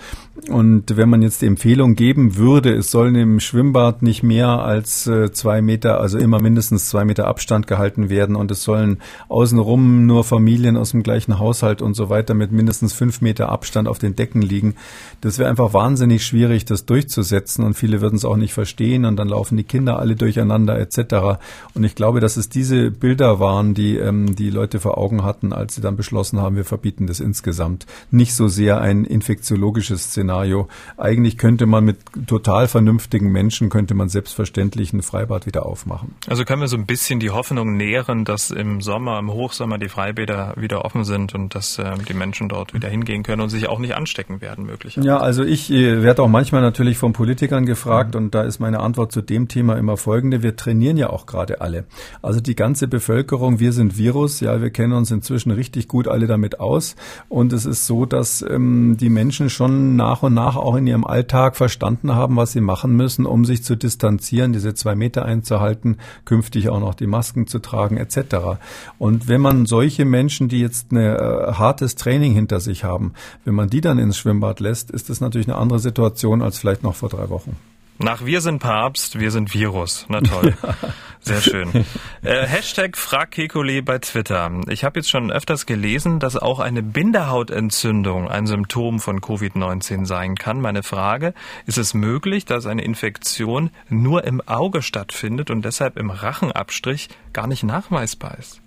Und 0.48 0.96
wenn 0.96 1.08
man 1.08 1.22
jetzt 1.22 1.42
die 1.42 1.46
Empfehlung 1.46 1.94
geben 1.94 2.36
würde, 2.36 2.72
es 2.74 2.90
sollen 2.90 3.14
im 3.16 3.40
Schwimmbad 3.40 4.02
nicht 4.02 4.22
mehr 4.22 4.48
als 4.48 5.06
äh, 5.06 5.30
zwei 5.32 5.60
Meter, 5.60 6.00
also 6.00 6.18
immer 6.18 6.40
mindestens 6.40 6.88
zwei 6.88 7.04
Meter 7.04 7.26
Abstand 7.26 7.66
gehalten 7.66 8.08
werden 8.08 8.34
und 8.34 8.50
es 8.50 8.62
sollen 8.62 8.98
außenrum 9.28 10.06
nur 10.06 10.24
Familien 10.24 10.76
aus 10.76 10.92
dem 10.92 11.02
gleichen 11.02 11.38
Haushalt 11.38 11.82
und 11.82 11.94
so 11.94 12.08
weiter 12.08 12.34
mit 12.34 12.52
mindestens 12.52 12.92
fünf 12.92 13.20
Meter 13.20 13.50
Abstand 13.50 13.88
auf 13.88 13.98
den 13.98 14.16
Decken 14.16 14.40
liegen, 14.40 14.74
das 15.20 15.38
wäre 15.38 15.50
einfach 15.50 15.74
wahnsinnig 15.74 16.24
schwierig, 16.24 16.64
das 16.64 16.86
durchzusetzen 16.86 17.64
und 17.64 17.74
viele 17.74 18.00
würden 18.00 18.16
es 18.16 18.24
auch 18.24 18.36
nicht 18.36 18.54
verstehen 18.54 19.04
und 19.04 19.16
dann 19.16 19.28
laufen 19.28 19.56
die 19.56 19.64
Kinder 19.64 19.98
alle 19.98 20.16
durcheinander 20.16 20.78
etc. 20.78 21.40
Und 21.74 21.84
ich 21.84 21.94
glaube, 21.94 22.05
glaube, 22.06 22.20
dass 22.20 22.36
es 22.36 22.48
diese 22.48 22.92
Bilder 22.92 23.40
waren, 23.40 23.74
die 23.74 23.96
ähm, 23.96 24.36
die 24.36 24.48
Leute 24.48 24.78
vor 24.78 24.96
Augen 24.96 25.24
hatten, 25.24 25.52
als 25.52 25.74
sie 25.74 25.80
dann 25.80 25.96
beschlossen 25.96 26.40
haben, 26.40 26.54
wir 26.54 26.64
verbieten 26.64 27.08
das 27.08 27.18
insgesamt. 27.18 27.84
Nicht 28.12 28.32
so 28.32 28.46
sehr 28.46 28.80
ein 28.80 29.04
infektiologisches 29.04 30.04
Szenario. 30.04 30.68
Eigentlich 30.96 31.36
könnte 31.36 31.66
man 31.66 31.84
mit 31.84 31.96
total 32.28 32.68
vernünftigen 32.68 33.32
Menschen, 33.32 33.70
könnte 33.70 33.94
man 33.94 34.08
selbstverständlich 34.08 34.92
ein 34.92 35.02
Freibad 35.02 35.46
wieder 35.46 35.66
aufmachen. 35.66 36.14
Also 36.28 36.44
können 36.44 36.60
wir 36.60 36.68
so 36.68 36.76
ein 36.76 36.86
bisschen 36.86 37.18
die 37.18 37.30
Hoffnung 37.30 37.76
nähren, 37.76 38.24
dass 38.24 38.52
im 38.52 38.80
Sommer, 38.80 39.18
im 39.18 39.32
Hochsommer 39.32 39.78
die 39.78 39.88
Freibäder 39.88 40.54
wieder 40.56 40.84
offen 40.84 41.02
sind 41.02 41.34
und 41.34 41.56
dass 41.56 41.76
äh, 41.80 41.92
die 42.08 42.14
Menschen 42.14 42.48
dort 42.48 42.72
wieder 42.72 42.88
hingehen 42.88 43.24
können 43.24 43.42
und 43.42 43.48
sich 43.48 43.68
auch 43.68 43.80
nicht 43.80 43.96
anstecken 43.96 44.40
werden, 44.40 44.64
möglicherweise. 44.64 45.08
Ja, 45.08 45.18
also 45.18 45.42
ich 45.42 45.72
äh, 45.72 46.04
werde 46.04 46.22
auch 46.22 46.28
manchmal 46.28 46.62
natürlich 46.62 46.98
von 46.98 47.12
Politikern 47.12 47.66
gefragt 47.66 48.14
mhm. 48.14 48.26
und 48.26 48.34
da 48.36 48.42
ist 48.42 48.60
meine 48.60 48.78
Antwort 48.78 49.10
zu 49.10 49.22
dem 49.22 49.48
Thema 49.48 49.76
immer 49.76 49.96
folgende. 49.96 50.44
Wir 50.44 50.54
trainieren 50.54 50.98
ja 50.98 51.10
auch 51.10 51.26
gerade 51.26 51.60
alle. 51.60 51.85
Also 52.22 52.40
die 52.40 52.54
ganze 52.54 52.88
Bevölkerung, 52.88 53.60
wir 53.60 53.72
sind 53.72 53.96
Virus, 53.96 54.40
ja, 54.40 54.60
wir 54.60 54.70
kennen 54.70 54.92
uns 54.92 55.10
inzwischen 55.10 55.50
richtig 55.50 55.88
gut 55.88 56.08
alle 56.08 56.26
damit 56.26 56.60
aus. 56.60 56.96
Und 57.28 57.52
es 57.52 57.66
ist 57.66 57.86
so, 57.86 58.06
dass 58.06 58.42
ähm, 58.42 58.96
die 58.98 59.10
Menschen 59.10 59.50
schon 59.50 59.96
nach 59.96 60.22
und 60.22 60.34
nach 60.34 60.56
auch 60.56 60.76
in 60.76 60.86
ihrem 60.86 61.04
Alltag 61.04 61.56
verstanden 61.56 62.14
haben, 62.14 62.36
was 62.36 62.52
sie 62.52 62.60
machen 62.60 62.96
müssen, 62.96 63.26
um 63.26 63.44
sich 63.44 63.64
zu 63.64 63.76
distanzieren, 63.76 64.52
diese 64.52 64.74
zwei 64.74 64.94
Meter 64.94 65.24
einzuhalten, 65.24 65.98
künftig 66.24 66.68
auch 66.68 66.80
noch 66.80 66.94
die 66.94 67.06
Masken 67.06 67.46
zu 67.46 67.58
tragen, 67.58 67.96
etc. 67.96 68.58
Und 68.98 69.28
wenn 69.28 69.40
man 69.40 69.66
solche 69.66 70.04
Menschen, 70.04 70.48
die 70.48 70.60
jetzt 70.60 70.92
ein 70.92 70.96
äh, 70.98 71.16
hartes 71.52 71.94
Training 71.96 72.32
hinter 72.32 72.60
sich 72.60 72.84
haben, 72.84 73.12
wenn 73.44 73.54
man 73.54 73.70
die 73.70 73.80
dann 73.80 73.98
ins 73.98 74.16
Schwimmbad 74.16 74.60
lässt, 74.60 74.90
ist 74.90 75.10
das 75.10 75.20
natürlich 75.20 75.48
eine 75.48 75.58
andere 75.58 75.78
Situation 75.78 76.42
als 76.42 76.58
vielleicht 76.58 76.82
noch 76.82 76.94
vor 76.94 77.08
drei 77.08 77.28
Wochen. 77.30 77.56
Nach 77.98 78.24
Wir 78.24 78.40
sind 78.40 78.58
Papst, 78.58 79.18
wir 79.18 79.30
sind 79.30 79.54
Virus. 79.54 80.06
Na 80.08 80.20
toll. 80.20 80.54
Sehr 81.20 81.40
schön. 81.40 81.70
äh, 82.22 82.46
Hashtag 82.46 82.96
Frag 82.96 83.32
Kekulé 83.32 83.82
bei 83.82 83.98
Twitter. 83.98 84.50
Ich 84.68 84.84
habe 84.84 85.00
jetzt 85.00 85.10
schon 85.10 85.32
öfters 85.32 85.66
gelesen, 85.66 86.20
dass 86.20 86.36
auch 86.36 86.60
eine 86.60 86.82
Bindehautentzündung 86.82 88.28
ein 88.28 88.46
Symptom 88.46 89.00
von 89.00 89.20
Covid-19 89.20 90.06
sein 90.06 90.36
kann. 90.36 90.60
Meine 90.60 90.82
Frage, 90.82 91.34
ist 91.64 91.78
es 91.78 91.94
möglich, 91.94 92.44
dass 92.44 92.66
eine 92.66 92.84
Infektion 92.84 93.70
nur 93.88 94.24
im 94.24 94.40
Auge 94.46 94.82
stattfindet 94.82 95.50
und 95.50 95.64
deshalb 95.64 95.96
im 95.96 96.10
Rachenabstrich 96.10 97.08
gar 97.32 97.46
nicht 97.46 97.64
nachweisbar 97.64 98.38
ist? 98.38 98.60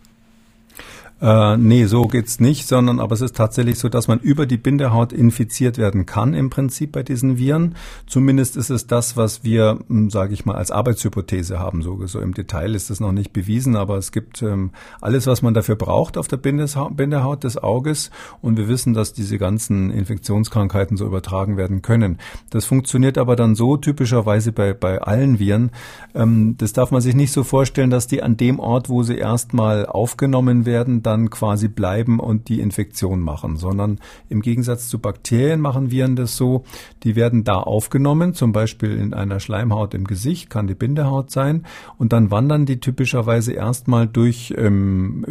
Äh, 1.22 1.58
nee, 1.58 1.86
so 1.86 2.04
geht's 2.04 2.40
nicht, 2.40 2.68
sondern 2.68 3.00
aber 3.00 3.14
es 3.14 3.22
ist 3.22 3.36
tatsächlich 3.36 3.78
so, 3.78 3.90
dass 3.90 4.08
man 4.08 4.20
über 4.20 4.46
die 4.46 4.58
Bindehaut 4.58 5.12
infiziert 5.12 5.78
werden 5.78 6.06
kann 6.06 6.34
im 6.34 6.50
Prinzip 6.50 6.94
bei 6.94 7.04
diesen 7.04 7.38
Viren. 7.38 7.76
Zumindest 8.08 8.56
ist 8.56 8.70
es 8.70 8.88
das, 8.88 9.18
was 9.18 9.44
wir, 9.44 9.80
hm, 9.88 10.10
sage 10.10 10.34
ich 10.34 10.46
mal, 10.46 10.56
als 10.56 10.72
Arbeitshypothese 10.72 11.60
haben. 11.60 11.82
So, 11.82 12.06
so 12.08 12.22
im 12.22 12.34
Detail 12.34 12.74
ist 12.74 12.90
es 12.90 13.02
noch 13.02 13.12
nicht 13.12 13.34
bewiesen, 13.34 13.76
aber 13.76 13.98
es 13.98 14.14
gibt 14.14 14.42
ähm, 14.42 14.72
alles, 15.02 15.28
was 15.28 15.42
man 15.42 15.54
dafür 15.54 15.76
braucht 15.76 16.18
auf 16.18 16.30
der 16.30 16.38
Bindehaut, 16.38 16.96
Bindehaut 16.96 17.44
des 17.44 17.58
Auges. 17.58 18.12
Und 18.42 18.58
wir 18.58 18.70
wissen, 18.70 18.94
dass 18.94 19.12
diese 19.12 19.38
ganzen 19.38 19.92
Infektionskrankheiten 19.92 20.96
so 20.96 21.06
übertragen 21.06 21.58
werden 21.58 21.82
können. 21.82 22.18
Das 22.50 22.64
funktioniert 22.64 23.18
aber 23.18 23.36
dann 23.36 23.56
so 23.56 23.76
typischerweise 23.76 24.54
bei, 24.54 24.74
bei 24.74 25.02
allen 25.02 25.38
Viren. 25.40 25.72
Ähm, 26.16 26.56
das 26.58 26.72
darf 26.72 26.92
man 26.92 27.02
sich 27.02 27.16
nicht 27.16 27.34
so 27.34 27.44
vorstellen, 27.44 27.90
dass 27.90 28.08
die 28.08 28.24
an 28.24 28.38
dem 28.38 28.60
Ort, 28.60 28.88
wo 28.88 29.04
sie 29.04 29.18
erstmal 29.18 29.86
aufgenommen 29.86 30.66
werden, 30.66 31.04
dann 31.10 31.30
quasi 31.32 31.68
bleiben 31.68 32.20
und 32.20 32.50
die 32.50 32.60
Infektion 32.60 33.20
machen, 33.20 33.58
sondern 33.58 34.00
im 34.30 34.42
Gegensatz 34.42 34.88
zu 34.88 35.00
Bakterien 35.00 35.60
machen 35.60 35.90
Viren 35.90 36.16
das 36.16 36.38
so, 36.38 36.64
die 37.04 37.16
werden 37.16 37.44
da 37.44 37.56
aufgenommen, 37.56 38.36
zum 38.36 38.52
Beispiel 38.52 38.96
in 38.96 39.14
einer 39.14 39.40
Schleimhaut 39.40 39.96
im 39.96 40.06
Gesicht, 40.06 40.50
kann 40.50 40.68
die 40.68 40.76
Bindehaut 40.76 41.32
sein, 41.32 41.66
und 41.98 42.14
dann 42.14 42.30
wandern 42.30 42.68
die 42.68 42.80
typischerweise 42.80 43.54
erstmal 43.54 44.08
durch, 44.08 44.54
ähm, 44.56 45.26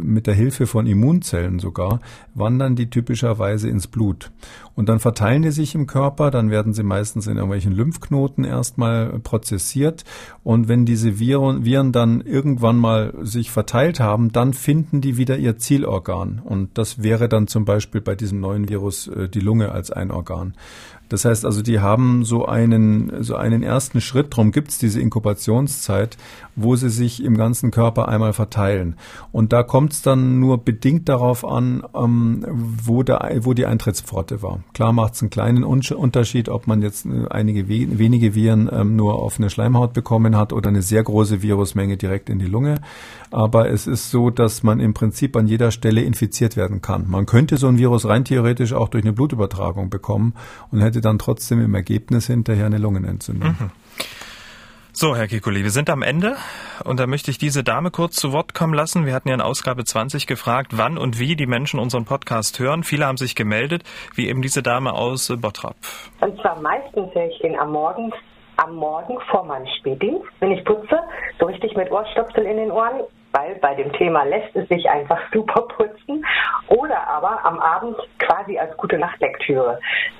mit 0.00 0.26
der 0.28 0.34
Hilfe 0.34 0.66
von 0.66 0.86
Immunzellen 0.86 1.58
sogar, 1.58 2.00
wandern 2.34 2.76
die 2.76 2.90
typischerweise 2.90 3.68
ins 3.68 3.88
Blut. 3.88 4.30
Und 4.78 4.88
dann 4.88 5.00
verteilen 5.00 5.42
die 5.42 5.50
sich 5.50 5.74
im 5.74 5.88
Körper, 5.88 6.30
dann 6.30 6.52
werden 6.52 6.72
sie 6.72 6.84
meistens 6.84 7.26
in 7.26 7.34
irgendwelchen 7.34 7.72
Lymphknoten 7.72 8.44
erstmal 8.44 9.18
prozessiert. 9.18 10.04
Und 10.44 10.68
wenn 10.68 10.86
diese 10.86 11.18
Viren, 11.18 11.64
Viren 11.64 11.90
dann 11.90 12.20
irgendwann 12.20 12.76
mal 12.76 13.12
sich 13.22 13.50
verteilt 13.50 13.98
haben, 13.98 14.30
dann 14.30 14.54
finden 14.54 15.00
die 15.00 15.16
wieder 15.16 15.36
ihr 15.36 15.58
Zielorgan. 15.58 16.40
Und 16.44 16.78
das 16.78 17.02
wäre 17.02 17.28
dann 17.28 17.48
zum 17.48 17.64
Beispiel 17.64 18.00
bei 18.00 18.14
diesem 18.14 18.38
neuen 18.38 18.68
Virus 18.68 19.08
äh, 19.08 19.28
die 19.28 19.40
Lunge 19.40 19.72
als 19.72 19.90
ein 19.90 20.12
Organ. 20.12 20.54
Das 21.08 21.24
heißt 21.24 21.44
also, 21.44 21.62
die 21.62 21.80
haben 21.80 22.24
so 22.24 22.46
einen, 22.46 23.22
so 23.22 23.36
einen 23.36 23.62
ersten 23.62 24.00
Schritt, 24.00 24.32
darum 24.32 24.52
gibt 24.52 24.70
es 24.70 24.78
diese 24.78 25.00
Inkubationszeit, 25.00 26.16
wo 26.56 26.76
sie 26.76 26.90
sich 26.90 27.22
im 27.22 27.36
ganzen 27.36 27.70
Körper 27.70 28.08
einmal 28.08 28.32
verteilen. 28.32 28.96
Und 29.32 29.52
da 29.52 29.62
kommt 29.62 29.92
es 29.92 30.02
dann 30.02 30.40
nur 30.40 30.58
bedingt 30.58 31.08
darauf 31.08 31.44
an, 31.44 31.82
ähm, 31.94 32.44
wo, 32.48 33.02
der, 33.02 33.38
wo 33.42 33.54
die 33.54 33.66
Eintrittspforte 33.66 34.42
war. 34.42 34.60
Klar 34.74 34.92
macht 34.92 35.14
es 35.14 35.22
einen 35.22 35.30
kleinen 35.30 35.64
Unterschied, 35.64 36.48
ob 36.48 36.66
man 36.66 36.82
jetzt 36.82 37.06
äh, 37.06 37.28
einige 37.30 37.68
wenige 37.68 38.34
Viren 38.34 38.68
ähm, 38.72 38.96
nur 38.96 39.14
auf 39.14 39.38
eine 39.38 39.50
Schleimhaut 39.50 39.92
bekommen 39.92 40.36
hat 40.36 40.52
oder 40.52 40.68
eine 40.68 40.82
sehr 40.82 41.02
große 41.02 41.42
Virusmenge 41.42 41.96
direkt 41.96 42.28
in 42.28 42.38
die 42.38 42.46
Lunge. 42.46 42.80
Aber 43.30 43.68
es 43.70 43.86
ist 43.86 44.10
so, 44.10 44.30
dass 44.30 44.62
man 44.62 44.80
im 44.80 44.94
Prinzip 44.94 45.36
an 45.36 45.46
jeder 45.46 45.70
Stelle 45.70 46.02
infiziert 46.02 46.56
werden 46.56 46.80
kann. 46.80 47.04
Man 47.08 47.26
könnte 47.26 47.56
so 47.56 47.68
ein 47.68 47.78
Virus 47.78 48.06
rein 48.06 48.24
theoretisch 48.24 48.72
auch 48.72 48.88
durch 48.88 49.04
eine 49.04 49.12
Blutübertragung 49.12 49.90
bekommen 49.90 50.34
und 50.70 50.80
hätte 50.80 50.97
dann 51.00 51.18
trotzdem 51.18 51.62
im 51.62 51.74
Ergebnis 51.74 52.26
hinterher 52.26 52.66
eine 52.66 52.78
Lungenentzündung. 52.78 53.50
Mhm. 53.50 53.70
So, 55.00 55.14
Herr 55.14 55.28
Kikuli, 55.28 55.62
wir 55.62 55.70
sind 55.70 55.90
am 55.90 56.02
Ende 56.02 56.36
und 56.84 56.98
da 56.98 57.06
möchte 57.06 57.30
ich 57.30 57.38
diese 57.38 57.62
Dame 57.62 57.92
kurz 57.92 58.16
zu 58.16 58.32
Wort 58.32 58.52
kommen 58.52 58.74
lassen. 58.74 59.06
Wir 59.06 59.14
hatten 59.14 59.28
ja 59.28 59.34
in 59.34 59.40
Ausgabe 59.40 59.84
20 59.84 60.26
gefragt, 60.26 60.72
wann 60.76 60.98
und 60.98 61.20
wie 61.20 61.36
die 61.36 61.46
Menschen 61.46 61.78
unseren 61.78 62.04
Podcast 62.04 62.58
hören. 62.58 62.82
Viele 62.82 63.06
haben 63.06 63.16
sich 63.16 63.36
gemeldet, 63.36 63.84
wie 64.16 64.26
eben 64.26 64.42
diese 64.42 64.60
Dame 64.60 64.94
aus 64.94 65.32
Bottrop. 65.40 65.76
Und 66.20 66.40
zwar 66.40 66.60
meistens 66.60 67.14
höre 67.14 67.28
ich 67.28 67.38
den 67.38 67.56
am 67.56 67.70
Morgen, 67.70 68.12
am 68.58 68.74
Morgen 68.76 69.18
vor 69.30 69.44
meinem 69.44 69.66
Spätdienst, 69.78 70.26
wenn 70.40 70.52
ich 70.52 70.64
putze, 70.64 71.00
so 71.40 71.46
richtig 71.46 71.76
mit 71.76 71.90
Ohrstöpsel 71.90 72.44
in 72.44 72.58
den 72.58 72.70
Ohren 72.70 73.02
weil 73.32 73.56
bei 73.56 73.74
dem 73.74 73.92
Thema 73.92 74.24
lässt 74.24 74.54
es 74.56 74.68
sich 74.68 74.88
einfach 74.88 75.18
super 75.32 75.62
putzen. 75.62 76.24
Oder 76.68 77.06
aber 77.08 77.44
am 77.44 77.58
Abend 77.58 77.96
quasi 78.18 78.58
als 78.58 78.76
gute 78.76 78.98
Nachtlektüre. 78.98 79.78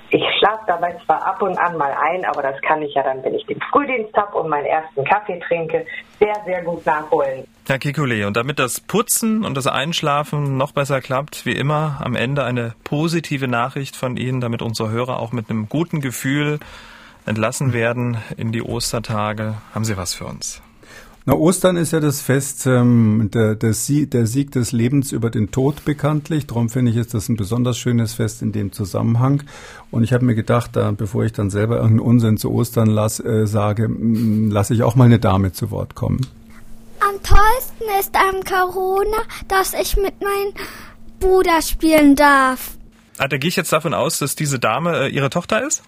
Ich 0.09 0.23
schlafe 0.37 0.63
dabei 0.67 0.95
zwar 1.05 1.25
ab 1.25 1.41
und 1.41 1.57
an 1.57 1.77
mal 1.77 1.93
ein, 1.93 2.25
aber 2.25 2.41
das 2.41 2.59
kann 2.61 2.81
ich 2.81 2.93
ja 2.95 3.03
dann, 3.03 3.23
wenn 3.23 3.35
ich 3.35 3.45
den 3.45 3.59
Frühdienst 3.71 4.15
habe 4.15 4.37
und 4.37 4.49
meinen 4.49 4.65
ersten 4.65 5.03
Kaffee 5.03 5.39
trinke, 5.39 5.85
sehr, 6.19 6.35
sehr 6.45 6.63
gut 6.63 6.85
nachholen. 6.85 7.45
Herr 7.67 7.77
Kikule, 7.77 8.25
und 8.25 8.35
damit 8.35 8.57
das 8.57 8.79
Putzen 8.79 9.45
und 9.45 9.55
das 9.55 9.67
Einschlafen 9.67 10.57
noch 10.57 10.71
besser 10.71 11.01
klappt, 11.01 11.45
wie 11.45 11.51
immer 11.51 11.99
am 12.03 12.15
Ende 12.15 12.43
eine 12.43 12.73
positive 12.83 13.47
Nachricht 13.47 13.95
von 13.95 14.17
Ihnen, 14.17 14.41
damit 14.41 14.63
unsere 14.63 14.89
Hörer 14.89 15.19
auch 15.19 15.31
mit 15.31 15.51
einem 15.51 15.69
guten 15.69 16.01
Gefühl 16.01 16.59
entlassen 17.25 17.73
werden 17.73 18.17
in 18.37 18.51
die 18.51 18.61
Ostertage. 18.61 19.55
Haben 19.73 19.85
Sie 19.85 19.97
was 19.97 20.13
für 20.13 20.25
uns? 20.25 20.61
Na, 21.25 21.35
Ostern 21.35 21.77
ist 21.77 21.91
ja 21.91 21.99
das 21.99 22.21
Fest, 22.21 22.65
ähm, 22.65 23.29
der, 23.33 23.53
der, 23.53 23.73
Sieg, 23.73 24.09
der 24.09 24.25
Sieg 24.25 24.51
des 24.51 24.71
Lebens 24.71 25.11
über 25.11 25.29
den 25.29 25.51
Tod 25.51 25.85
bekanntlich. 25.85 26.47
Darum 26.47 26.69
finde 26.69 26.91
ich, 26.91 26.97
ist 26.97 27.13
das 27.13 27.29
ein 27.29 27.35
besonders 27.35 27.77
schönes 27.77 28.13
Fest 28.13 28.41
in 28.41 28.51
dem 28.51 28.71
Zusammenhang. 28.71 29.43
Und 29.91 30.03
ich 30.03 30.11
habe 30.11 30.25
mir 30.25 30.33
gedacht, 30.33 30.71
da, 30.75 30.89
bevor 30.91 31.25
ich 31.25 31.33
dann 31.33 31.49
selber 31.49 31.75
irgendeinen 31.75 32.07
Unsinn 32.07 32.37
zu 32.37 32.51
Ostern 32.51 32.87
las, 32.87 33.19
äh, 33.19 33.45
sage, 33.45 33.89
lasse 33.89 34.73
ich 34.73 34.81
auch 34.81 34.95
mal 34.95 35.05
eine 35.05 35.19
Dame 35.19 35.51
zu 35.51 35.69
Wort 35.71 35.93
kommen. 35.93 36.25
Am 37.01 37.21
tollsten 37.21 37.85
ist 37.99 38.15
am 38.15 38.43
Corona, 38.43 39.17
dass 39.47 39.73
ich 39.73 39.97
mit 39.97 40.19
meinem 40.21 40.53
Bruder 41.19 41.61
spielen 41.61 42.15
darf. 42.15 42.71
Ah, 43.19 43.27
da 43.27 43.37
gehe 43.37 43.49
ich 43.49 43.55
jetzt 43.55 43.71
davon 43.71 43.93
aus, 43.93 44.19
dass 44.19 44.35
diese 44.35 44.57
Dame 44.57 44.97
äh, 44.97 45.09
ihre 45.09 45.29
Tochter 45.29 45.65
ist? 45.65 45.83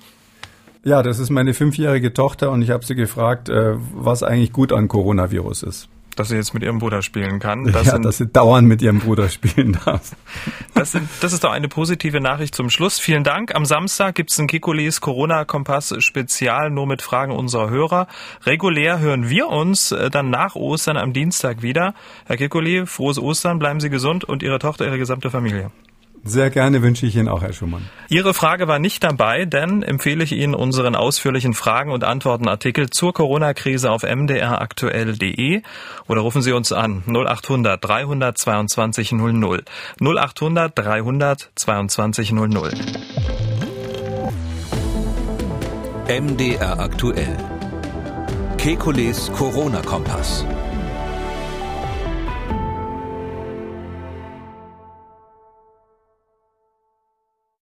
Ja, 0.84 1.04
das 1.04 1.20
ist 1.20 1.30
meine 1.30 1.54
fünfjährige 1.54 2.14
Tochter 2.14 2.50
und 2.52 2.62
ich 2.64 2.72
habe 2.72 2.84
sie 2.84 2.96
gefragt, 2.96 3.50
äh, 3.50 3.76
was 3.94 4.24
eigentlich 4.24 4.52
gut 4.52 4.74
an 4.74 4.88
Coronavirus 4.88 5.64
ist. 5.64 5.90
Dass 6.16 6.30
sie 6.30 6.36
jetzt 6.36 6.54
mit 6.54 6.64
ihrem 6.64 6.80
Bruder 6.80 7.04
spielen 7.04 7.40
kann. 7.40 7.66
Das 7.72 7.86
ja, 7.86 7.94
sind, 7.94 8.04
dass 8.04 8.18
sie 8.18 8.28
dauernd 8.28 8.68
mit 8.68 8.82
ihrem 8.82 9.00
Bruder 9.00 9.30
spielen 9.30 9.78
darf. 9.86 10.16
Das, 10.74 10.94
sind, 10.94 11.08
das 11.22 11.34
ist 11.34 11.44
doch 11.44 11.52
eine 11.52 11.68
positive 11.68 12.20
Nachricht 12.20 12.56
zum 12.56 12.72
Schluss. 12.72 13.00
Vielen 13.00 13.24
Dank. 13.24 13.54
Am 13.54 13.66
Samstag 13.66 14.16
gibt's 14.16 14.40
ein 14.40 14.48
Kikolis 14.48 15.00
Corona-Kompass-Spezial 15.02 16.72
nur 16.72 16.88
mit 16.88 17.04
Fragen 17.04 17.34
unserer 17.34 17.70
Hörer. 17.70 18.08
Regulär 18.46 19.00
hören 19.00 19.30
wir 19.30 19.50
uns 19.50 19.92
äh, 19.92 20.10
dann 20.10 20.32
nach 20.32 20.56
Ostern 20.56 20.98
am 20.98 21.14
Dienstag 21.14 21.62
wieder. 21.62 21.94
Herr 22.26 22.38
Kikoli, 22.38 22.88
frohes 22.88 23.20
Ostern, 23.20 23.60
bleiben 23.60 23.80
Sie 23.80 23.92
gesund 23.92 24.24
und 24.24 24.42
Ihre 24.42 24.58
Tochter, 24.58 24.86
Ihre 24.86 24.98
gesamte 24.98 25.30
Familie. 25.30 25.70
Sehr 26.24 26.52
gerne 26.52 26.84
wünsche 26.84 27.08
ich 27.08 27.16
Ihnen 27.16 27.28
auch, 27.28 27.42
Herr 27.42 27.52
Schumann. 27.52 27.90
Ihre 28.08 28.34
Frage 28.34 28.68
war 28.68 28.78
nicht 28.78 29.04
dabei, 29.04 29.46
denn 29.46 29.82
empfehle 29.82 30.24
ich 30.24 30.34
Ihnen 30.34 30.54
unseren 30.54 30.96
ausführlichen 30.96 31.56
Fragen- 31.56 31.92
und 31.92 32.04
Antwortenartikel 32.04 32.92
zur 32.92 33.12
Corona-Krise 33.14 33.90
auf 33.90 34.04
mdraktuell.de 34.04 35.62
oder 36.08 36.22
rufen 36.22 36.44
Sie 36.44 36.52
uns 36.52 36.72
an 36.72 37.04
0800 37.08 37.84
322 37.84 39.14
00 39.14 39.64
0800 40.00 40.78
322 40.78 42.32
00. 42.32 42.72
MDR 46.08 46.80
aktuell. 46.80 47.38
Kekules 48.58 49.32
Corona-Kompass. 49.32 50.46